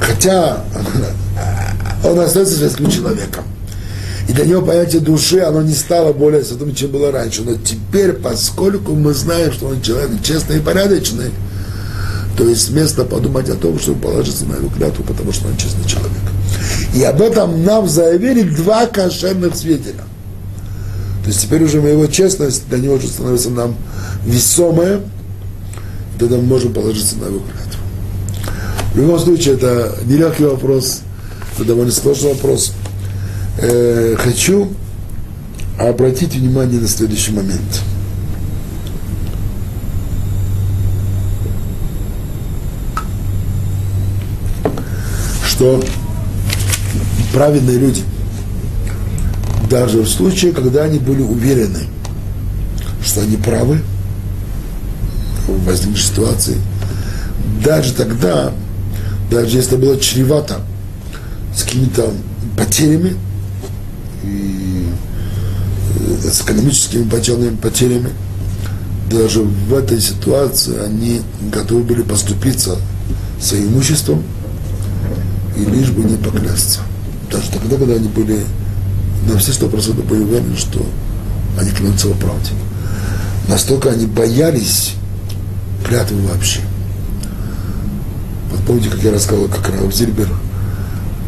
Хотя 0.00 0.64
он 2.04 2.18
остается 2.20 2.56
светским 2.56 2.90
человеком. 2.90 3.44
И 4.30 4.32
для 4.32 4.44
него 4.44 4.62
понятие 4.62 5.00
души, 5.00 5.40
оно 5.40 5.60
не 5.60 5.74
стало 5.74 6.12
более 6.12 6.44
святым, 6.44 6.72
чем 6.72 6.92
было 6.92 7.10
раньше. 7.10 7.42
Но 7.42 7.56
теперь, 7.56 8.12
поскольку 8.12 8.92
мы 8.92 9.12
знаем, 9.12 9.52
что 9.52 9.66
он 9.66 9.82
человек 9.82 10.22
честный 10.22 10.58
и 10.58 10.60
порядочный, 10.60 11.32
то 12.38 12.44
есть 12.44 12.70
место 12.70 13.04
подумать 13.04 13.48
о 13.48 13.56
том, 13.56 13.80
чтобы 13.80 14.02
положиться 14.02 14.44
на 14.44 14.54
его 14.54 14.68
клятву, 14.68 15.02
потому 15.02 15.32
что 15.32 15.48
он 15.48 15.56
честный 15.56 15.84
человек. 15.84 16.12
И 16.94 17.02
об 17.02 17.20
этом 17.20 17.64
нам 17.64 17.88
заявили 17.88 18.42
два 18.42 18.86
кошерных 18.86 19.56
свидетеля. 19.56 20.04
То 21.24 21.26
есть 21.26 21.42
теперь 21.42 21.64
уже 21.64 21.78
его 21.78 22.06
честность 22.06 22.68
для 22.68 22.78
него 22.78 22.94
уже 22.94 23.08
становится 23.08 23.50
нам 23.50 23.74
весомая, 24.24 25.00
тогда 26.20 26.36
мы 26.36 26.42
можем 26.44 26.72
положиться 26.72 27.16
на 27.16 27.24
его 27.24 27.40
клятву. 27.40 27.80
В 28.94 28.96
любом 28.96 29.18
случае, 29.18 29.54
это 29.54 29.98
нелегкий 30.04 30.44
вопрос, 30.44 31.00
это 31.56 31.64
довольно 31.64 31.90
сложный 31.90 32.34
вопрос 32.34 32.74
э, 33.58 34.16
хочу 34.18 34.70
обратить 35.78 36.34
внимание 36.34 36.80
на 36.80 36.88
следующий 36.88 37.32
момент. 37.32 37.82
Что 45.46 45.82
праведные 47.32 47.78
люди, 47.78 48.02
даже 49.68 50.00
в 50.00 50.08
случае, 50.08 50.52
когда 50.52 50.84
они 50.84 50.98
были 50.98 51.22
уверены, 51.22 51.86
что 53.04 53.22
они 53.22 53.36
правы 53.36 53.80
возникшей 55.46 56.06
ситуации, 56.06 56.56
даже 57.64 57.92
тогда, 57.94 58.52
даже 59.30 59.56
если 59.56 59.76
было 59.76 59.98
чревато 59.98 60.60
с 61.54 61.62
какими-то 61.62 62.12
потерями, 62.56 63.16
и 64.24 64.86
э, 65.98 66.28
с 66.28 66.42
экономическими 66.42 67.08
потерями, 67.08 67.56
потерями, 67.56 68.10
даже 69.10 69.40
в 69.42 69.74
этой 69.74 70.00
ситуации 70.00 70.78
они 70.78 71.22
готовы 71.52 71.82
были 71.82 72.02
поступиться 72.02 72.78
своим 73.40 73.74
имуществом 73.74 74.22
и 75.56 75.64
лишь 75.64 75.90
бы 75.90 76.04
не 76.04 76.16
поклясться. 76.16 76.80
Даже 77.30 77.50
тогда, 77.50 77.76
когда 77.76 77.94
они 77.94 78.08
были 78.08 78.44
на 79.26 79.38
все 79.38 79.52
сто 79.52 79.68
процентов 79.68 80.06
были 80.06 80.22
уверены, 80.22 80.56
что 80.56 80.84
они 81.58 81.70
клянутся 81.70 82.08
в 82.08 82.18
правде. 82.18 82.50
Настолько 83.48 83.90
они 83.90 84.06
боялись 84.06 84.94
клятвы 85.86 86.22
вообще. 86.22 86.60
Вот 88.50 88.60
помните, 88.66 88.90
как 88.90 89.02
я 89.02 89.12
рассказывал, 89.12 89.48
как 89.48 89.68
Рав 89.68 89.92
Зильбер, 89.94 90.28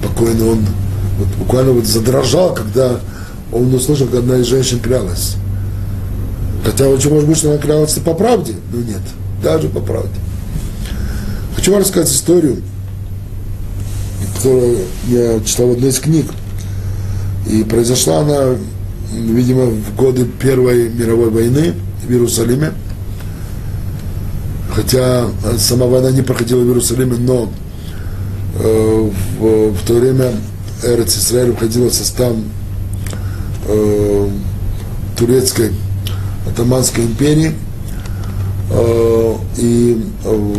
покойный 0.03 0.45
он 0.45 0.67
вот 1.23 1.39
буквально 1.39 1.73
вот 1.73 1.87
задрожал, 1.87 2.55
когда 2.55 3.01
он 3.53 3.73
услышал, 3.75 4.07
как 4.07 4.21
одна 4.21 4.39
из 4.39 4.47
женщин 4.47 4.81
клялась. 4.81 5.37
Хотя 6.65 6.89
очень 6.89 7.11
может 7.11 7.29
быть, 7.29 7.39
что 7.39 7.51
она 7.51 7.59
клялась 7.59 7.93
по 7.95 8.15
правде, 8.15 8.55
но 8.73 8.81
нет, 8.81 9.01
даже 9.43 9.69
по 9.69 9.81
правде. 9.81 10.15
Хочу 11.55 11.73
вам 11.73 11.81
рассказать 11.81 12.11
историю, 12.11 12.63
которую 14.37 14.79
я 15.09 15.41
читал 15.45 15.69
в 15.69 15.73
одной 15.73 15.91
из 15.91 15.99
книг. 15.99 16.27
И 17.51 17.65
произошла 17.65 18.21
она, 18.21 18.57
видимо, 19.13 19.67
в 19.67 19.97
годы 19.97 20.25
Первой 20.25 20.89
мировой 20.89 21.31
войны 21.31 21.75
в 22.07 22.11
Иерусалиме. 22.11 22.73
Хотя 24.75 25.27
сама 25.59 25.87
война 25.87 26.13
не 26.13 26.23
проходила 26.23 26.61
в 26.61 26.69
Иерусалиме, 26.69 27.17
но 27.19 27.53
э, 28.55 29.11
в, 29.39 29.73
в 29.73 29.87
то 29.87 29.95
время 29.95 30.33
Эрец 30.83 31.17
Израиль 31.17 31.53
входила 31.53 31.89
в 31.89 31.95
состав 31.95 32.33
э, 33.69 34.29
турецкой 35.17 35.73
Атаманской 36.47 37.05
империи. 37.05 37.55
Э, 38.71 39.35
и 39.59 40.05
э, 40.25 40.53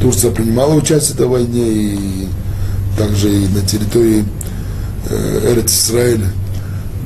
Турция 0.00 0.32
принимала 0.32 0.74
участие 0.74 1.12
в 1.12 1.14
этой 1.14 1.26
войне, 1.26 1.72
и 1.72 2.28
также 2.98 3.30
и 3.30 3.46
на 3.48 3.60
территории 3.60 4.24
э, 5.10 5.62
Израиля 5.66 6.26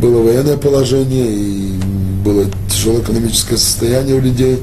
было 0.00 0.22
военное 0.22 0.56
положение, 0.56 1.26
и 1.30 1.72
было 2.24 2.44
тяжелое 2.70 3.02
экономическое 3.02 3.56
состояние 3.56 4.16
у 4.16 4.20
людей, 4.20 4.62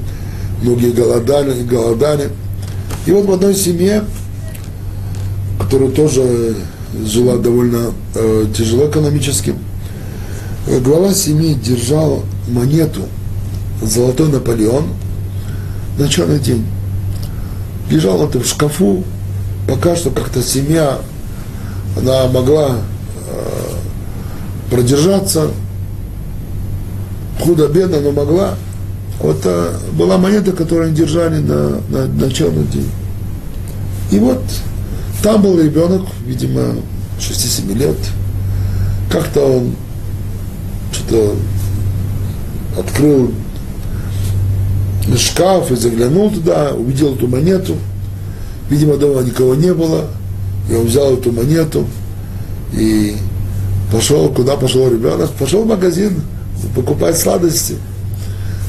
многие 0.61 0.91
голодали, 0.91 1.59
и 1.59 1.64
голодали. 1.64 2.30
И 3.05 3.11
вот 3.11 3.26
в 3.26 3.32
одной 3.32 3.55
семье, 3.55 4.03
которая 5.59 5.89
тоже 5.89 6.55
жила 7.06 7.38
довольно 7.38 7.91
э, 8.16 8.46
тяжело 8.56 8.89
экономически, 8.89 9.56
э, 10.68 10.80
глава 10.80 11.14
семьи 11.14 11.54
держал 11.54 12.24
монету 12.48 13.02
«Золотой 13.82 14.30
Наполеон» 14.30 14.86
на 15.98 16.08
черный 16.08 16.39
день. 16.39 16.66
Лежал 17.89 18.26
это 18.28 18.39
в 18.39 18.46
шкафу, 18.46 19.04
пока 19.68 19.96
что 19.96 20.10
как-то 20.10 20.41
семья, 20.41 21.00
она 21.98 22.28
могла 22.28 22.78
э, 23.28 23.64
продержаться, 24.72 25.52
худо-бедно, 27.41 28.00
но 28.02 28.12
могла. 28.12 28.56
Вот 29.20 29.41
э, 29.46 29.74
была 29.94 30.18
монета, 30.18 30.52
которую 30.52 30.88
они 30.88 30.96
держали 30.96 31.39
на, 31.39 31.82
на, 31.89 32.08
на 32.08 32.32
черный 32.32 32.66
день. 32.66 32.89
И 34.12 34.20
вот 34.20 34.41
там 35.24 35.41
был 35.41 35.59
ребенок, 35.59 36.01
видимо, 36.26 36.76
6-7 37.17 37.74
лет. 37.76 37.95
Как-то 39.09 39.39
он 39.39 39.76
что-то 40.91 41.36
открыл 42.78 43.32
шкаф 45.17 45.71
и 45.71 45.76
заглянул 45.76 46.30
туда, 46.30 46.74
увидел 46.74 47.15
эту 47.15 47.28
монету. 47.28 47.78
Видимо, 48.69 48.97
дома 48.97 49.21
никого 49.21 49.55
не 49.55 49.74
было. 49.74 50.07
И 50.69 50.76
он 50.76 50.88
взял 50.88 51.13
эту 51.13 51.32
монету 51.32 51.88
и 52.74 53.15
пошел, 53.93 54.28
куда 54.30 54.57
пошел 54.57 54.89
ребенок? 54.89 55.32
Пошел 55.32 55.63
в 55.63 55.67
магазин 55.67 56.21
покупать 56.76 57.17
сладости. 57.17 57.76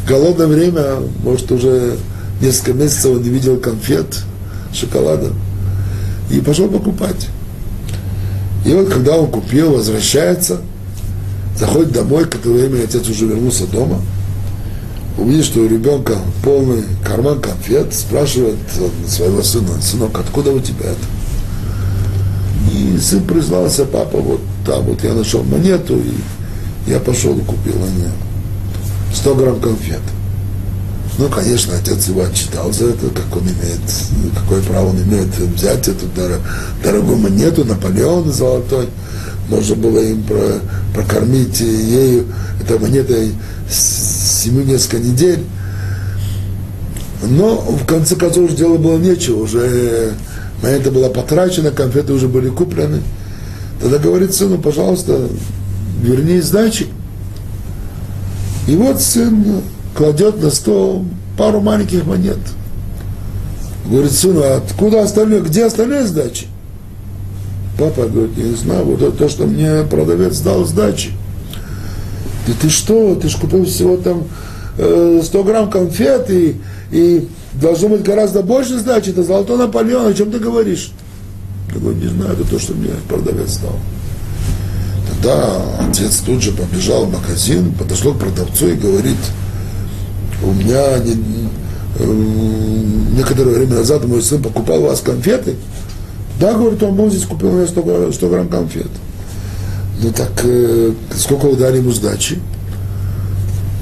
Голодное 0.07 0.46
время, 0.46 0.98
может, 1.24 1.50
уже 1.50 1.96
несколько 2.40 2.74
месяцев 2.74 3.12
он 3.16 3.22
не 3.22 3.30
видел 3.30 3.57
конфет, 3.57 4.22
шоколада. 4.72 5.32
И 6.31 6.41
пошел 6.41 6.68
покупать. 6.68 7.29
И 8.64 8.72
вот 8.72 8.89
когда 8.89 9.16
он 9.16 9.31
купил, 9.31 9.72
возвращается, 9.72 10.61
заходит 11.59 11.93
домой, 11.93 12.25
к 12.25 12.35
этому 12.35 12.55
времени 12.55 12.85
отец 12.85 13.09
уже 13.09 13.27
вернулся 13.27 13.66
дома, 13.66 14.01
увидит, 15.18 15.45
что 15.45 15.61
у 15.61 15.68
ребенка 15.68 16.16
полный 16.43 16.83
карман 17.05 17.41
конфет, 17.41 17.95
спрашивает 17.95 18.57
своего 19.07 19.43
сына, 19.43 19.81
сынок, 19.83 20.18
откуда 20.18 20.51
у 20.51 20.61
тебя 20.61 20.87
это? 20.87 22.75
И 22.75 22.99
сын 22.99 23.22
признался, 23.25 23.85
папа, 23.85 24.18
вот 24.18 24.41
там 24.66 24.85
вот 24.85 25.05
я 25.05 25.12
нашел 25.12 25.45
монету, 25.45 25.97
и 25.97 26.91
я 26.91 26.99
пошел 26.99 27.37
и 27.37 27.43
купил 27.43 27.75
на 27.75 27.87
нее 27.87 28.11
100 29.14 29.35
грамм 29.35 29.61
конфет. 29.61 30.01
Ну, 31.16 31.28
конечно, 31.28 31.76
отец 31.76 32.08
его 32.08 32.24
отчитал 32.24 32.72
за 32.72 32.86
это, 32.86 33.08
как 33.08 33.36
он 33.36 33.42
имеет, 33.42 33.80
какое 34.34 34.60
право 34.62 34.88
он 34.88 35.00
имеет 35.02 35.28
взять 35.38 35.86
эту 35.86 36.06
дорогую 36.82 37.18
монету, 37.18 37.64
Наполеон 37.64 38.32
золотой. 38.32 38.88
Можно 39.48 39.76
было 39.76 40.00
им 40.00 40.24
про, 40.24 40.60
прокормить 40.92 41.60
ею, 41.60 42.26
этой 42.60 42.78
монетой 42.80 43.32
семью 43.70 44.64
несколько 44.64 44.98
недель. 44.98 45.44
Но 47.22 47.56
в 47.56 47.86
конце 47.86 48.16
концов 48.16 48.46
уже 48.46 48.56
дело 48.56 48.76
было 48.76 48.98
нечего, 48.98 49.42
уже 49.42 50.14
монета 50.62 50.90
была 50.90 51.10
потрачена, 51.10 51.70
конфеты 51.70 52.12
уже 52.12 52.26
были 52.26 52.48
куплены. 52.48 53.02
Тогда 53.80 53.98
говорит 53.98 54.34
сыну, 54.34 54.58
пожалуйста, 54.58 55.28
верни 56.02 56.40
сдачи. 56.40 56.88
И 58.66 58.74
вот 58.74 59.00
сын 59.00 59.62
кладет 59.95 60.42
на 60.42 60.51
стол 60.51 61.05
пару 61.38 61.61
маленьких 61.61 62.05
монет. 62.05 62.38
Говорит, 63.86 64.12
сыну, 64.12 64.42
а 64.42 64.57
откуда 64.57 65.03
остальное, 65.03 65.40
где 65.40 65.66
остальные 65.66 66.07
сдачи? 66.07 66.47
Папа 67.78 68.07
говорит, 68.07 68.36
не 68.36 68.55
знаю, 68.55 68.84
вот 68.84 69.03
это 69.03 69.12
то, 69.12 69.28
что 69.28 69.47
мне 69.47 69.82
продавец 69.82 70.38
дал 70.40 70.64
сдачи. 70.64 71.11
Да 72.47 72.53
ты 72.61 72.70
что, 72.70 73.14
ты 73.14 73.28
же 73.28 73.38
купил 73.38 73.64
всего 73.64 73.97
там 73.97 74.24
э, 74.78 75.20
100 75.22 75.45
грамм 75.45 75.70
конфет 75.70 76.30
и, 76.30 76.57
и 76.92 77.28
должно 77.55 77.88
быть 77.88 78.03
гораздо 78.03 78.42
больше 78.42 78.78
сдачи, 78.78 79.11
это 79.11 79.22
золотой 79.22 79.59
Наполеон, 79.59 80.07
о 80.07 80.14
чем 80.14 80.30
ты 80.30 80.38
говоришь? 80.38 80.92
Я 81.74 81.80
говорю, 81.80 81.99
не 81.99 82.09
знаю, 82.09 82.34
это 82.34 82.49
то, 82.49 82.59
что 82.59 82.74
мне 82.74 82.90
продавец 83.09 83.59
дал. 83.59 83.78
Тогда 85.11 85.62
отец 85.88 86.18
тут 86.18 86.42
же 86.42 86.53
побежал 86.53 87.07
в 87.07 87.12
магазин, 87.12 87.72
подошел 87.72 88.14
к 88.14 88.18
продавцу 88.18 88.68
и 88.68 88.74
говорит, 88.74 89.16
у 90.45 90.53
меня 90.53 90.99
не, 90.99 91.16
э, 91.99 93.14
некоторое 93.16 93.57
время 93.57 93.76
назад 93.76 94.05
мой 94.07 94.22
сын 94.22 94.42
покупал 94.42 94.82
у 94.82 94.86
вас 94.86 95.01
конфеты. 95.01 95.57
Да, 96.40 96.55
говорит, 96.55 96.82
он 96.82 96.97
был 96.97 97.11
здесь, 97.11 97.24
купил 97.24 97.51
у 97.51 97.53
меня 97.53 97.66
100, 97.66 98.12
100 98.12 98.28
грамм 98.28 98.49
конфет. 98.49 98.90
Ну 100.03 100.11
так, 100.11 100.32
э, 100.42 100.92
сколько 101.16 101.47
вы 101.47 101.57
дали 101.57 101.78
ему 101.78 101.92
сдачи? 101.92 102.38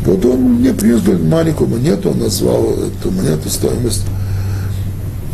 Вот 0.05 0.25
он 0.25 0.41
мне 0.41 0.73
принес 0.73 1.01
маленькую 1.23 1.71
монету, 1.71 2.11
он 2.11 2.19
назвал 2.19 2.75
эту 2.75 3.11
монету 3.11 3.49
стоимость. 3.49 4.05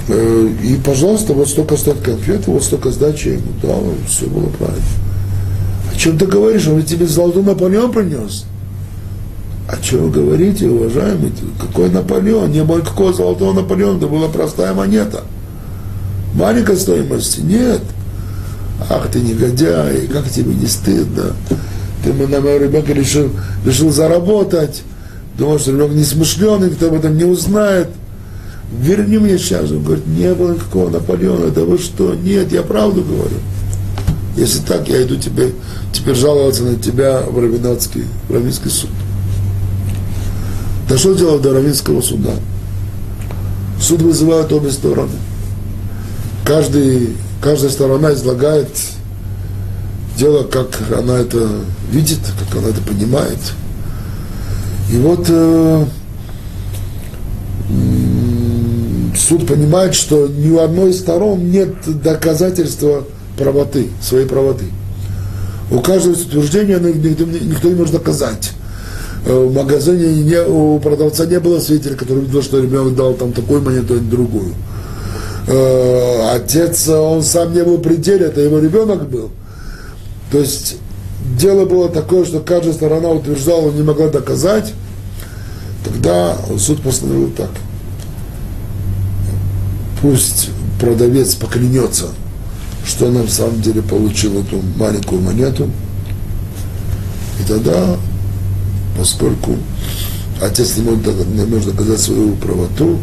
Э, 0.09 0.49
и, 0.63 0.77
пожалуйста, 0.77 1.33
вот 1.33 1.49
столько 1.49 1.77
стоит 1.77 2.01
конфеты, 2.01 2.51
вот 2.51 2.63
столько 2.63 2.91
сдачи 2.91 3.29
я 3.29 3.35
ему 3.35 3.53
дал, 3.63 3.85
все 4.09 4.27
было 4.27 4.47
правильно. 4.47 4.83
О 5.93 5.99
чем 5.99 6.19
ты 6.19 6.27
говоришь? 6.27 6.67
Он 6.69 6.83
тебе 6.83 7.07
золотой 7.07 7.43
Наполеон 7.43 7.93
принес. 7.93 8.45
О 9.69 9.77
чем 9.83 10.05
вы 10.05 10.11
говорите, 10.11 10.67
уважаемый? 10.67 11.31
Какой 11.61 11.91
Наполеон? 11.91 12.51
Не 12.51 12.65
было 12.65 12.79
никакого 12.79 13.13
золотого 13.13 13.53
Наполеона, 13.53 13.99
это 13.99 14.07
была 14.07 14.29
простая 14.29 14.73
монета. 14.73 15.25
Маленькой 16.33 16.79
стоимости? 16.79 17.41
Нет. 17.41 17.83
Ах 18.89 19.09
ты 19.13 19.21
негодяй, 19.21 20.07
как 20.07 20.31
тебе 20.31 20.55
не 20.55 20.67
стыдно. 20.67 21.35
Ты 22.03 22.15
на 22.15 22.41
моего 22.41 22.65
ребенка 22.65 22.95
решил, 22.95 23.31
решил 23.67 23.91
заработать. 23.91 24.83
Думал, 25.37 25.59
что 25.59 25.73
ребенок 25.73 25.93
несмышленый, 25.93 26.71
кто 26.71 26.87
об 26.87 26.95
этом 26.95 27.19
не 27.19 27.25
узнает. 27.25 27.89
Верни 28.73 29.19
мне 29.19 29.37
сейчас. 29.37 29.71
Он 29.71 29.83
говорит, 29.83 30.07
не 30.07 30.33
было 30.33 30.55
никакого 30.55 30.89
Наполеона. 30.89 31.51
Да 31.51 31.65
вы 31.65 31.77
что? 31.77 32.15
Нет, 32.15 32.53
я 32.53 32.63
правду 32.63 33.03
говорю. 33.03 33.37
Если 34.35 34.61
так, 34.61 34.89
я 34.89 35.03
иду 35.03 35.17
тебе, 35.17 35.51
теперь 35.93 36.15
жаловаться 36.15 36.63
на 36.63 36.77
тебя 36.77 37.21
в 37.21 37.39
Равинский 37.39 38.71
суд. 38.71 38.91
Дошло 40.89 41.13
дело 41.13 41.39
до 41.39 41.53
Равинского 41.53 42.01
суда. 42.01 42.33
Суд 43.81 44.03
вызывает 44.03 44.53
обе 44.53 44.71
стороны. 44.71 45.13
Каждый, 46.45 47.17
каждая 47.43 47.71
сторона 47.71 48.13
излагает 48.15 48.69
дело, 50.17 50.45
как 50.45 50.81
она 50.97 51.19
это 51.19 51.47
видит, 51.91 52.21
как 52.39 52.59
она 52.59 52.71
это 52.71 52.81
понимает. 52.81 53.39
И 54.91 54.97
вот 54.97 55.27
э, 55.29 55.85
суд 59.17 59.47
понимает, 59.47 59.95
что 59.95 60.27
ни 60.27 60.51
у 60.51 60.61
одной 60.61 60.91
из 60.91 61.01
сторон 61.01 61.51
нет 61.51 61.75
доказательства 62.03 63.05
правоты, 63.37 63.89
своей 64.01 64.27
правоты. 64.27 64.65
У 65.71 65.81
каждого 65.81 66.15
утверждения 66.15 66.79
никто, 66.79 67.25
никто 67.25 67.69
не 67.69 67.75
может 67.75 67.93
доказать. 67.93 68.53
Э, 69.27 69.45
в 69.45 69.53
магазине 69.53 70.23
не, 70.23 70.43
у 70.43 70.79
продавца 70.79 71.27
не 71.27 71.41
было 71.41 71.61
свидетеля, 71.61 71.97
который 71.97 72.25
видел, 72.25 72.43
что 72.43 72.61
ребенок 72.61 72.95
дал 72.95 73.15
там 73.15 73.33
такую 73.33 73.63
монету, 73.63 73.95
а 73.95 73.99
другую. 73.99 74.55
Э, 75.47 76.35
отец, 76.35 76.89
он 76.89 77.23
сам 77.23 77.55
не 77.55 77.65
был 77.65 77.79
в 77.79 77.83
пределе, 77.83 78.27
это 78.27 78.41
его 78.41 78.59
ребенок 78.59 79.09
был. 79.09 79.31
То 80.31 80.39
есть 80.39 80.77
дело 81.39 81.65
было 81.65 81.89
такое, 81.89 82.25
что 82.25 82.41
каждая 82.41 82.75
сторона 82.75 83.09
утверждала, 83.11 83.71
не 83.71 83.83
могла 83.83 84.09
доказать, 84.09 84.73
тогда 85.85 86.37
суд 86.59 86.83
постановил 86.83 87.31
так. 87.31 87.51
Пусть 90.03 90.51
продавец 90.81 91.35
поклянется, 91.35 92.07
что 92.85 93.07
он 93.07 93.15
на 93.15 93.27
самом 93.29 93.61
деле 93.61 93.83
получил 93.83 94.39
эту 94.41 94.61
маленькую 94.77 95.21
монету, 95.23 95.71
и 97.41 97.49
тогда, 97.49 97.97
поскольку 98.99 99.57
отец 100.43 100.77
не 100.77 100.83
может, 100.83 101.27
не 101.29 101.45
может 101.45 101.75
доказать 101.75 102.01
свою 102.01 102.35
правоту, 102.35 102.99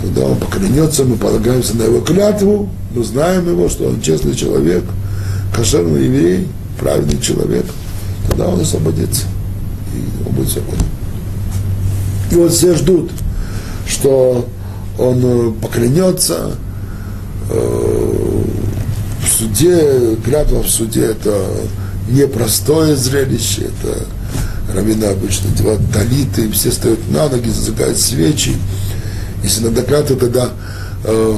тогда 0.00 0.22
он 0.22 0.36
поклянется, 0.38 1.04
мы 1.04 1.16
полагаемся 1.16 1.76
на 1.76 1.82
его 1.84 2.00
клятву, 2.00 2.70
мы 2.94 3.04
знаем 3.04 3.48
его, 3.48 3.68
что 3.68 3.86
он 3.86 4.00
честный 4.00 4.34
человек, 4.34 4.82
кошерный 5.54 6.06
еврей, 6.06 6.48
правильный 6.78 7.20
человек, 7.20 7.66
тогда 8.28 8.48
он 8.48 8.60
освободится, 8.60 9.26
и 9.94 10.26
он 10.26 10.34
будет 10.34 10.48
свободен. 10.48 10.86
И 12.30 12.34
вот 12.36 12.52
все 12.52 12.74
ждут, 12.74 13.10
что 13.86 14.48
он 14.98 15.20
э, 15.22 15.52
поклянется, 15.60 16.52
э, 17.50 18.42
в 19.22 19.28
суде, 19.28 20.16
клятва 20.24 20.62
в 20.62 20.68
суде 20.68 21.06
это 21.06 21.46
непростое 22.08 22.96
зрелище, 22.96 23.62
это 23.64 24.06
раввины 24.74 25.04
обычно 25.04 25.50
делают 25.50 25.82
талиты, 25.92 26.50
все 26.50 26.70
стоят 26.70 26.98
на 27.10 27.28
ноги, 27.28 27.48
зажигают 27.48 27.98
свечи. 27.98 28.56
Если 29.42 29.64
надо 29.64 29.82
клятву, 29.82 30.16
тогда 30.16 30.50
э, 31.04 31.36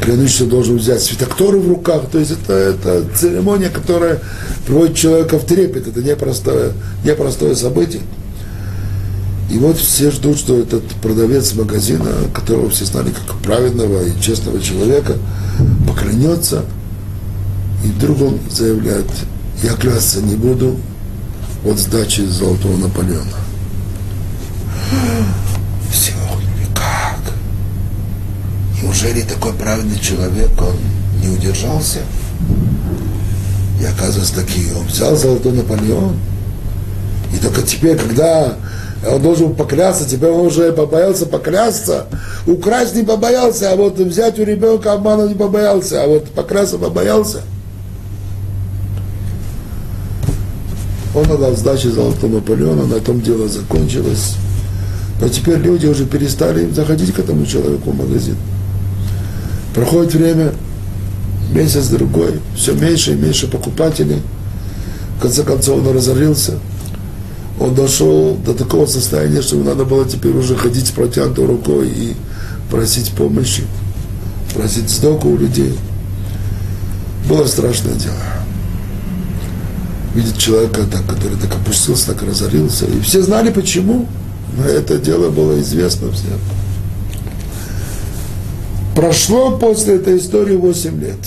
клянущийся 0.00 0.46
должен 0.46 0.76
взять 0.76 1.02
светокторы 1.02 1.58
в 1.58 1.68
руках, 1.68 2.04
то 2.10 2.18
есть 2.18 2.30
это, 2.30 2.52
это 2.52 3.04
церемония, 3.14 3.68
которая 3.68 4.20
приводит 4.66 4.96
человека 4.96 5.38
в 5.38 5.44
трепет, 5.44 5.88
это 5.88 6.02
непростое, 6.02 6.72
непростое 7.04 7.54
событие. 7.54 8.02
И 9.50 9.58
вот 9.58 9.78
все 9.78 10.10
ждут, 10.10 10.38
что 10.38 10.58
этот 10.58 10.84
продавец 11.02 11.54
магазина, 11.54 12.10
которого 12.34 12.68
все 12.68 12.84
знали 12.84 13.10
как 13.10 13.36
праведного 13.38 14.04
и 14.04 14.20
честного 14.20 14.60
человека, 14.60 15.14
поклянется, 15.86 16.64
и 17.84 17.88
вдруг 17.88 18.20
он 18.20 18.38
заявляет, 18.50 19.06
я 19.62 19.72
клясться 19.72 20.20
не 20.20 20.36
буду 20.36 20.76
от 21.64 21.78
сдачи 21.78 22.22
Золотого 22.22 22.76
Наполеона. 22.76 23.36
Все, 25.90 26.12
как? 26.74 27.34
Неужели 28.82 29.22
такой 29.22 29.52
праведный 29.52 29.98
человек, 29.98 30.50
он 30.60 30.76
не 31.22 31.28
удержался? 31.28 32.00
И 33.80 33.84
оказывается, 33.84 34.34
таки 34.34 34.66
он 34.78 34.86
взял 34.86 35.16
Золотой 35.16 35.52
Наполеон. 35.52 36.18
И 37.34 37.38
только 37.38 37.62
теперь, 37.62 37.96
когда 37.96 38.54
он 39.06 39.22
должен 39.22 39.54
поклясться, 39.54 40.08
теперь 40.08 40.30
он 40.30 40.46
уже 40.46 40.72
побоялся 40.72 41.26
поклясться, 41.26 42.06
украсть 42.46 42.94
не 42.94 43.02
побоялся, 43.02 43.72
а 43.72 43.76
вот 43.76 43.98
взять 43.98 44.38
у 44.38 44.44
ребенка 44.44 44.92
обмана 44.92 45.28
не 45.28 45.34
побоялся, 45.34 46.02
а 46.02 46.06
вот 46.06 46.30
поклясться 46.30 46.78
побоялся– 46.78 47.42
Он 51.18 51.32
отдал 51.32 51.56
сдачи 51.56 51.88
Золотого 51.88 52.34
Наполеона, 52.34 52.86
на 52.86 53.00
том 53.00 53.20
дело 53.20 53.48
закончилось. 53.48 54.36
Но 55.20 55.28
теперь 55.28 55.58
люди 55.58 55.86
уже 55.86 56.06
перестали 56.06 56.70
заходить 56.70 57.12
к 57.12 57.18
этому 57.18 57.44
человеку 57.44 57.90
в 57.90 57.96
магазин. 57.96 58.36
Проходит 59.74 60.14
время, 60.14 60.52
месяц-другой, 61.52 62.38
все 62.54 62.72
меньше 62.74 63.12
и 63.12 63.16
меньше 63.16 63.48
покупателей. 63.48 64.22
В 65.18 65.22
конце 65.22 65.42
концов 65.42 65.84
он 65.84 65.92
разорился. 65.92 66.54
Он 67.58 67.74
дошел 67.74 68.36
до 68.36 68.54
такого 68.54 68.86
состояния, 68.86 69.42
что 69.42 69.56
ему 69.56 69.64
надо 69.64 69.84
было 69.84 70.08
теперь 70.08 70.36
уже 70.36 70.54
ходить 70.54 70.86
с 70.86 70.92
протянутой 70.92 71.46
рукой 71.46 71.88
и 71.88 72.14
просить 72.70 73.10
помощи, 73.10 73.64
просить 74.54 74.88
сдоку 74.88 75.30
у 75.30 75.36
людей. 75.36 75.76
Было 77.28 77.44
страшное 77.46 77.94
дело 77.94 78.37
видит 80.14 80.38
человека, 80.38 80.84
так, 80.90 81.06
который 81.06 81.36
так 81.38 81.54
опустился, 81.54 82.08
так 82.08 82.22
разорился. 82.22 82.86
И 82.86 83.00
все 83.00 83.22
знали 83.22 83.50
почему. 83.50 84.06
Но 84.56 84.64
это 84.64 84.98
дело 84.98 85.30
было 85.30 85.60
известно 85.60 86.10
всем. 86.10 86.38
Прошло 88.94 89.56
после 89.58 89.96
этой 89.96 90.18
истории 90.18 90.56
8 90.56 91.00
лет. 91.00 91.18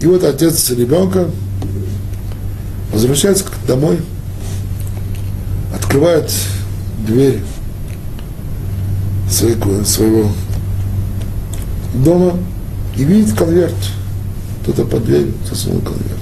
И 0.00 0.06
вот 0.06 0.24
отец 0.24 0.70
ребенка 0.70 1.26
возвращается 2.92 3.44
домой, 3.68 4.00
открывает 5.74 6.32
дверь 7.06 7.40
своего, 9.28 10.30
дома 11.92 12.38
и 12.96 13.04
видит 13.04 13.36
конверт. 13.36 13.74
Кто-то 14.62 14.84
под 14.86 15.04
дверью 15.04 15.34
засунул 15.48 15.80
конверт 15.80 16.19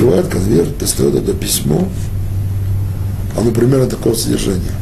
открывает 0.00 0.28
конверт, 0.28 0.78
достает 0.78 1.14
это 1.14 1.34
письмо, 1.34 1.86
оно 3.36 3.50
примерно 3.50 3.86
такого 3.86 4.14
содержания. 4.14 4.72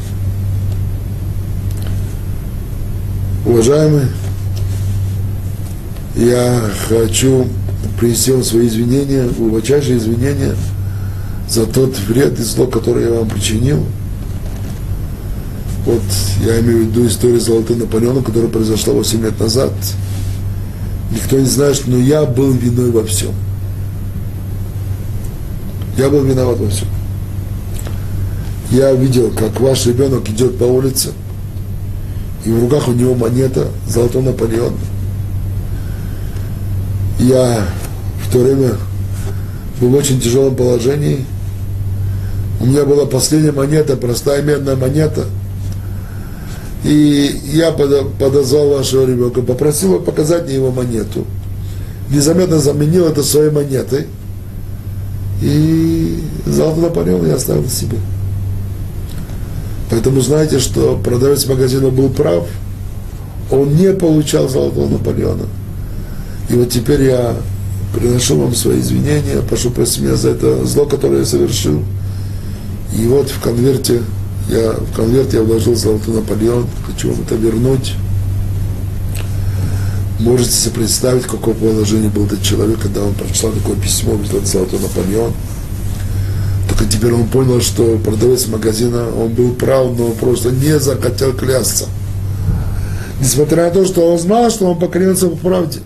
Уважаемый, 3.45 4.07
я 6.15 6.61
хочу 6.89 7.49
принести 7.99 8.31
вам 8.31 8.45
свои 8.45 8.69
извинения, 8.69 9.27
глубочайшие 9.27 9.99
извинения 9.99 10.55
за 11.49 11.67
тот 11.67 11.99
вред 11.99 12.39
и 12.39 12.43
зло, 12.43 12.67
которое 12.67 13.09
я 13.09 13.15
вам 13.15 13.29
причинил. 13.29 13.85
Вот 15.85 16.03
я 16.45 16.61
имею 16.61 16.85
в 16.85 16.89
виду 16.91 17.07
историю 17.09 17.41
Золотым 17.41 17.81
Наполеоном, 17.81 18.23
которая 18.23 18.51
произошла 18.51 18.93
8 18.93 19.23
лет 19.23 19.41
назад. 19.41 19.73
Никто 21.11 21.39
не 21.39 21.47
знает, 21.47 21.83
но 21.87 21.97
я 21.97 22.25
был 22.25 22.53
виной 22.53 22.93
во 22.93 23.05
всем. 23.05 23.33
Я 25.99 26.09
был 26.09 26.23
виноват 26.23 26.59
во 26.59 26.71
всем. 26.71 26.87
Я 28.71 28.93
видел, 28.93 29.33
как 29.33 29.59
ваш 29.61 29.85
ребенок 29.87 30.29
идет 30.29 30.57
по 30.57 30.63
улице, 30.63 31.09
и 32.45 32.51
в 32.51 32.61
руках 32.61 32.87
у 32.87 32.93
него 32.93 33.17
монета 33.17 33.67
золотой 33.89 34.23
Наполеон. 34.23 34.75
Я 37.19 37.67
в 38.25 38.33
то 38.33 38.39
время 38.39 38.75
был 39.81 39.89
в 39.89 39.95
очень 39.97 40.21
тяжелом 40.21 40.55
положении. 40.55 41.25
У 42.61 42.67
меня 42.67 42.85
была 42.85 43.05
последняя 43.05 43.51
монета, 43.51 43.97
простая 43.97 44.41
медная 44.43 44.77
монета. 44.77 45.25
И 46.85 47.41
я 47.53 47.73
подозвал 47.73 48.69
вашего 48.71 49.05
ребенка, 49.05 49.43
попросил 49.43 49.95
его 49.95 50.05
показать 50.05 50.45
мне 50.45 50.55
его 50.55 50.71
монету. 50.71 51.27
Незаметно 52.09 52.61
заменил 52.61 53.07
это 53.07 53.25
своей 53.25 53.51
монетой– 53.51 54.07
и 55.41 56.19
золото 56.47 56.81
Наполеон 56.81 57.27
я 57.27 57.35
оставил 57.35 57.69
себе. 57.69 57.99
Поэтому 59.91 60.21
знаете, 60.21 60.59
что 60.59 61.01
продавец 61.03 61.47
магазина 61.47 61.89
был 61.89 62.11
прав, 62.11 62.47
он 63.51 63.75
не 63.77 63.93
получал 63.93 64.49
золотого 64.49 64.89
Наполеона. 64.89 65.47
И 66.51 66.55
вот 66.55 66.71
теперь 66.71 67.05
я 67.05 67.37
приношу 67.95 68.39
вам 68.39 68.55
свои 68.55 68.81
извинения, 68.81 69.41
прошу 69.49 69.71
простить 69.71 70.03
меня 70.03 70.17
за 70.17 70.31
это 70.31 70.65
зло, 70.67 70.85
которое 70.85 71.21
я 71.21 71.25
совершил. 71.25 71.83
И 72.97 73.07
вот 73.07 73.31
в 73.31 73.41
конверте 73.41 74.03
я, 74.51 74.73
в 74.73 74.95
конверте 74.95 75.39
я 75.39 75.43
вложил 75.43 75.75
золотой 75.75 76.15
Наполеон, 76.15 76.67
хочу 76.87 77.11
вам 77.11 77.23
это 77.23 77.35
вернуть. 77.35 77.95
Можете 80.19 80.51
себе 80.51 80.75
представить, 80.75 81.25
в 81.25 81.31
каком 81.31 81.55
положении 81.55 82.09
был 82.09 82.27
этот 82.27 82.43
человек, 82.43 82.81
когда 82.81 83.03
он 83.03 83.15
прочитал 83.15 83.53
такое 83.53 83.77
письмо, 83.77 84.15
взял 84.15 84.45
золотой 84.45 84.81
Наполеон. 84.81 85.33
Только 86.69 86.87
теперь 86.87 87.13
он 87.13 87.29
понял, 87.29 87.61
что 87.61 87.99
продавец 87.99 88.49
магазина, 88.49 89.07
он 89.09 89.33
был 89.33 89.53
прав, 89.53 89.97
но 89.97 90.11
просто 90.11 90.51
не 90.51 90.79
захотел 90.81 91.33
клясться. 91.35 91.87
Несмотря 93.21 93.67
на 93.67 93.71
то, 93.71 93.85
что 93.85 94.13
он 94.13 94.19
знал, 94.19 94.51
что 94.51 94.67
он 94.67 94.79
поклянется 94.79 95.29
по 95.29 95.37
правде. 95.37 95.81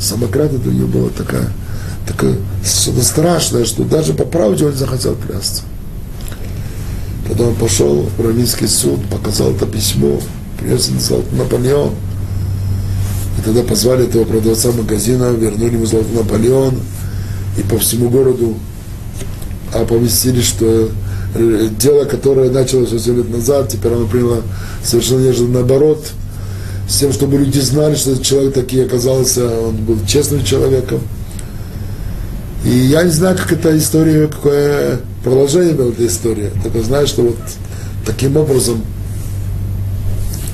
Самократно 0.00 0.58
для 0.58 0.72
него 0.72 0.88
было 0.88 1.10
такая, 1.10 1.48
такое 2.08 2.36
что-то 2.64 3.02
страшное, 3.04 3.64
что 3.64 3.84
даже 3.84 4.12
по 4.12 4.24
правде 4.24 4.64
он 4.66 4.72
не 4.72 4.76
захотел 4.76 5.14
клясться. 5.14 5.62
Когда 7.28 7.44
он 7.44 7.54
пошел 7.54 8.08
в 8.18 8.20
Равинский 8.20 8.66
суд, 8.66 9.04
показал 9.08 9.52
это 9.52 9.66
письмо, 9.66 10.20
принес 10.58 10.90
Наполеон, 11.32 11.92
тогда 13.44 13.62
позвали 13.62 14.06
этого 14.06 14.24
продавца 14.24 14.72
магазина, 14.72 15.32
вернули 15.32 15.74
ему 15.74 15.86
золотой 15.86 16.16
Наполеон, 16.16 16.74
и 17.58 17.62
по 17.62 17.78
всему 17.78 18.08
городу 18.08 18.56
оповестили, 19.72 20.40
что 20.40 20.90
э, 21.34 21.68
дело, 21.78 22.04
которое 22.04 22.50
началось 22.50 22.92
8 22.92 23.16
лет 23.16 23.30
назад, 23.30 23.68
теперь 23.68 23.92
оно 23.92 24.06
приняло 24.06 24.42
совершенно 24.82 25.20
неожиданно 25.20 25.60
наоборот, 25.60 26.06
с 26.88 26.98
тем, 26.98 27.12
чтобы 27.12 27.38
люди 27.38 27.58
знали, 27.60 27.94
что 27.94 28.12
этот 28.12 28.24
человек 28.24 28.54
таки 28.54 28.80
оказался, 28.80 29.48
он 29.60 29.76
был 29.76 29.98
честным 30.06 30.44
человеком. 30.44 31.00
И 32.64 32.70
я 32.70 33.02
не 33.02 33.10
знаю, 33.10 33.36
как 33.36 33.52
эта 33.52 33.76
история, 33.76 34.26
какое 34.26 35.00
продолжение 35.22 35.74
была 35.74 35.90
эта 35.90 36.06
история. 36.06 36.50
Только 36.62 36.82
знаю, 36.82 37.06
что 37.06 37.22
вот 37.22 37.36
таким 38.06 38.36
образом 38.36 38.82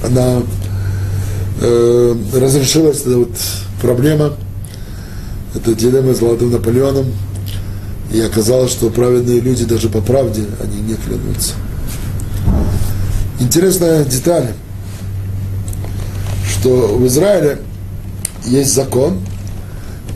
она 0.04 0.42
э, 1.60 2.16
разрешилась 2.34 3.02
эта 3.02 3.18
вот 3.18 3.36
проблема, 3.80 4.34
эта 5.54 5.74
дилемма 5.74 6.14
с 6.14 6.18
Золотым 6.18 6.50
Наполеоном, 6.50 7.06
и 8.12 8.20
оказалось, 8.20 8.72
что 8.72 8.90
праведные 8.90 9.40
люди 9.40 9.64
даже 9.64 9.88
по 9.88 10.00
правде, 10.00 10.44
они 10.62 10.80
не 10.80 10.94
клянутся. 10.94 11.52
Интересная 13.38 14.04
деталь, 14.04 14.48
что 16.50 16.88
в 16.88 17.06
Израиле 17.06 17.58
есть 18.46 18.74
закон, 18.74 19.18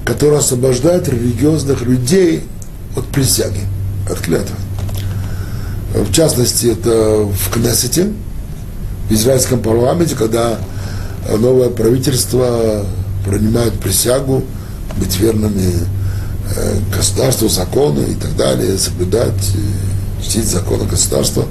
который 0.04 0.38
освобождает 0.38 1.08
религиозных 1.08 1.82
людей 1.82 2.44
от 2.96 3.06
присяги, 3.06 3.60
от 4.10 4.18
клятвы. 4.20 4.56
В 5.94 6.12
частности, 6.12 6.66
это 6.66 7.24
в 7.24 7.50
Кнессете, 7.50 8.12
в 9.08 9.12
израильском 9.12 9.62
парламенте, 9.62 10.16
когда 10.16 10.58
новое 11.38 11.70
правительство 11.70 12.84
принимает 13.24 13.74
присягу 13.80 14.44
быть 14.96 15.18
верными 15.18 15.72
э, 16.56 16.76
государству, 16.94 17.48
закону 17.48 18.02
и 18.02 18.14
так 18.14 18.36
далее, 18.36 18.76
соблюдать, 18.78 19.52
чтить 20.22 20.46
законы 20.46 20.84
государства, 20.84 21.46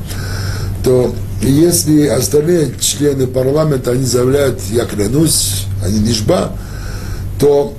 то 0.84 1.14
если 1.42 2.08
остальные 2.08 2.76
члены 2.80 3.28
парламента, 3.28 3.92
они 3.92 4.06
заявляют, 4.06 4.62
я 4.72 4.86
клянусь, 4.86 5.66
они 5.84 6.00
нишба, 6.00 6.54
то 7.40 7.74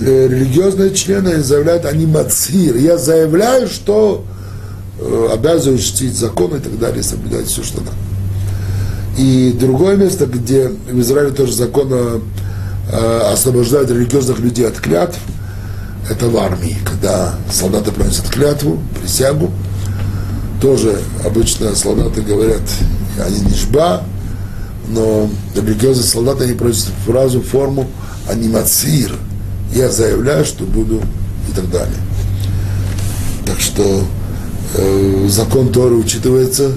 э, 0.00 0.28
религиозные 0.28 0.94
члены 0.94 1.42
заявляют, 1.42 1.86
они 1.86 2.06
мацир. 2.06 2.76
Я 2.76 2.98
заявляю, 2.98 3.68
что 3.68 4.24
э, 4.98 5.28
обязываюсь 5.32 5.84
чтить 5.84 6.16
закон 6.16 6.56
и 6.56 6.60
так 6.60 6.78
далее, 6.78 7.02
соблюдать 7.02 7.46
все, 7.46 7.62
что 7.62 7.80
надо. 7.80 7.92
И 9.16 9.56
другое 9.58 9.96
место, 9.96 10.26
где 10.26 10.68
в 10.68 11.00
Израиле 11.00 11.32
тоже 11.32 11.52
закон 11.52 11.88
э, 11.90 12.20
освобождает 13.32 13.90
религиозных 13.90 14.38
людей 14.40 14.66
от 14.66 14.78
клятв, 14.78 15.18
это 16.10 16.28
в 16.28 16.36
армии, 16.36 16.76
когда 16.84 17.34
солдаты 17.50 17.92
приносят 17.92 18.28
клятву, 18.28 18.80
присягу, 19.00 19.50
тоже 20.60 21.00
обычно 21.24 21.74
солдаты 21.74 22.22
говорят, 22.22 22.62
они 23.24 23.40
не 23.40 23.54
жба, 23.54 24.02
но 24.88 25.28
религиозные 25.54 26.06
солдаты, 26.06 26.44
они 26.44 26.52
просят 26.52 26.90
фразу, 27.06 27.40
форму, 27.40 27.88
они 28.28 28.48
мацир, 28.48 29.14
я 29.74 29.90
заявляю, 29.90 30.44
что 30.44 30.64
буду 30.64 31.00
и 31.48 31.52
так 31.54 31.70
далее. 31.70 31.96
Так 33.44 33.60
что 33.60 34.04
э, 34.74 35.26
закон 35.28 35.72
Торы 35.72 35.94
учитывается, 35.94 36.72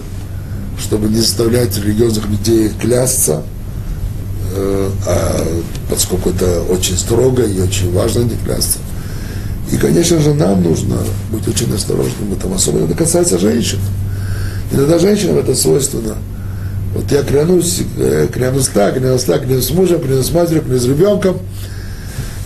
чтобы 0.80 1.09
не 1.09 1.17
заставлять 1.17 1.77
религиозных 1.77 2.27
людей 2.27 2.71
клясться, 2.80 3.43
э, 4.55 4.89
а, 5.05 5.47
поскольку 5.89 6.30
это 6.30 6.61
очень 6.63 6.97
строго 6.97 7.43
и 7.43 7.59
очень 7.59 7.91
важно 7.93 8.21
не 8.21 8.36
клясться. 8.43 8.80
И, 9.71 9.77
конечно 9.77 10.19
же, 10.19 10.34
нам 10.34 10.63
нужно 10.63 10.97
быть 11.32 11.47
очень 11.47 11.73
осторожным 11.73 12.30
в 12.30 12.38
этом, 12.38 12.53
особенно 12.53 12.86
это 12.86 12.95
касается 12.95 13.38
женщин. 13.38 13.80
Иногда 14.71 14.97
женщинам 14.97 15.38
это 15.38 15.53
свойственно. 15.53 16.15
Вот 16.95 17.11
я 17.11 17.21
клянусь, 17.23 17.82
э, 17.97 18.27
клянусь 18.34 18.69
так, 18.69 18.95
клянусь 18.95 19.23
так, 19.23 19.43
клянусь 19.45 19.67
с 19.67 19.71
мужем, 19.71 20.01
клянусь 20.01 20.27
с 20.27 20.32
матерью, 20.32 20.63
клянусь 20.63 20.84
с 20.84 20.88
ребенком. 20.88 21.38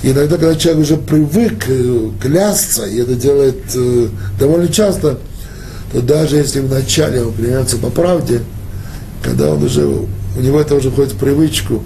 И 0.02 0.12
иногда, 0.12 0.38
когда 0.38 0.56
человек 0.56 0.84
уже 0.84 0.98
привык 0.98 1.66
э, 1.70 2.10
клясться, 2.22 2.86
и 2.86 2.98
это 2.98 3.16
делает 3.16 3.62
довольно 4.38 4.68
часто, 4.68 5.20
то 5.94 6.02
даже 6.02 6.38
если 6.38 6.60
вначале 6.60 7.24
он 7.24 7.34
клянется 7.34 7.78
по 7.78 7.90
правде, 7.90 8.42
когда 9.22 9.54
он 9.54 9.64
уже, 9.64 9.86
у 9.86 10.42
него 10.42 10.60
это 10.60 10.74
уже 10.74 10.90
входит 10.90 11.14
в 11.14 11.18
привычку, 11.18 11.84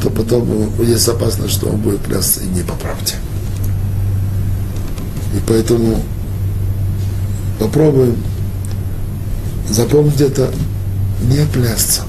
то 0.00 0.08
потом 0.08 0.70
есть 0.80 1.08
опасность, 1.08 1.52
что 1.52 1.68
он 1.68 1.80
будет 1.80 2.00
клясться 2.02 2.40
и 2.42 2.46
не 2.46 2.62
по 2.62 2.74
правде. 2.74 3.14
И 5.34 5.40
поэтому 5.48 6.00
попробуем 7.58 8.16
запомнить 9.68 10.20
это, 10.20 10.50
не 11.22 11.44
клясться. 11.52 12.02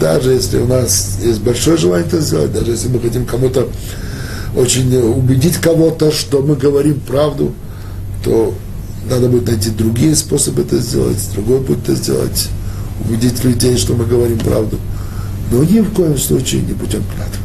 Даже 0.00 0.32
если 0.32 0.58
у 0.58 0.66
нас 0.66 1.18
есть 1.22 1.40
большое 1.42 1.76
желание 1.76 2.06
это 2.06 2.20
сделать, 2.20 2.52
даже 2.52 2.72
если 2.72 2.88
мы 2.88 2.98
хотим 2.98 3.24
кому-то 3.24 3.68
очень 4.56 4.94
убедить 4.96 5.58
кого-то, 5.58 6.10
что 6.10 6.42
мы 6.42 6.56
говорим 6.56 6.98
правду, 7.00 7.54
то 8.24 8.52
надо 9.08 9.28
будет 9.28 9.48
найти 9.48 9.70
другие 9.70 10.14
способы 10.14 10.62
это 10.62 10.78
сделать, 10.78 11.18
другой 11.34 11.60
путь 11.60 11.78
это 11.84 11.94
сделать, 11.94 12.48
убедить 13.04 13.42
людей, 13.44 13.76
что 13.76 13.94
мы 13.94 14.04
говорим 14.04 14.38
правду. 14.38 14.78
Но 15.50 15.62
ни 15.62 15.80
в 15.80 15.92
коем 15.92 16.18
случае 16.18 16.62
не 16.62 16.74
путем 16.74 17.02
клятвы. 17.14 17.42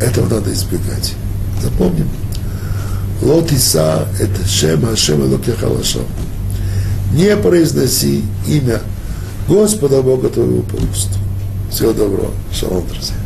Этого 0.00 0.28
надо 0.28 0.52
избегать. 0.52 1.14
Запомним. 1.62 2.08
Лотиса– 3.22 4.08
это 4.20 4.48
Шема, 4.48 4.96
Шема 4.96 5.24
Локеха 5.24 5.66
Лашам. 5.66 6.06
Не 7.12 7.36
произноси 7.36 8.24
имя 8.46 8.80
Господа 9.46 10.00
Бога 10.00 10.28
твоего 10.28 10.62
по 10.62 10.76
усту. 10.76 11.18
Всего 11.70 11.92
доброго. 11.92 12.30
Шалом, 12.52 12.86
друзья. 12.88 13.19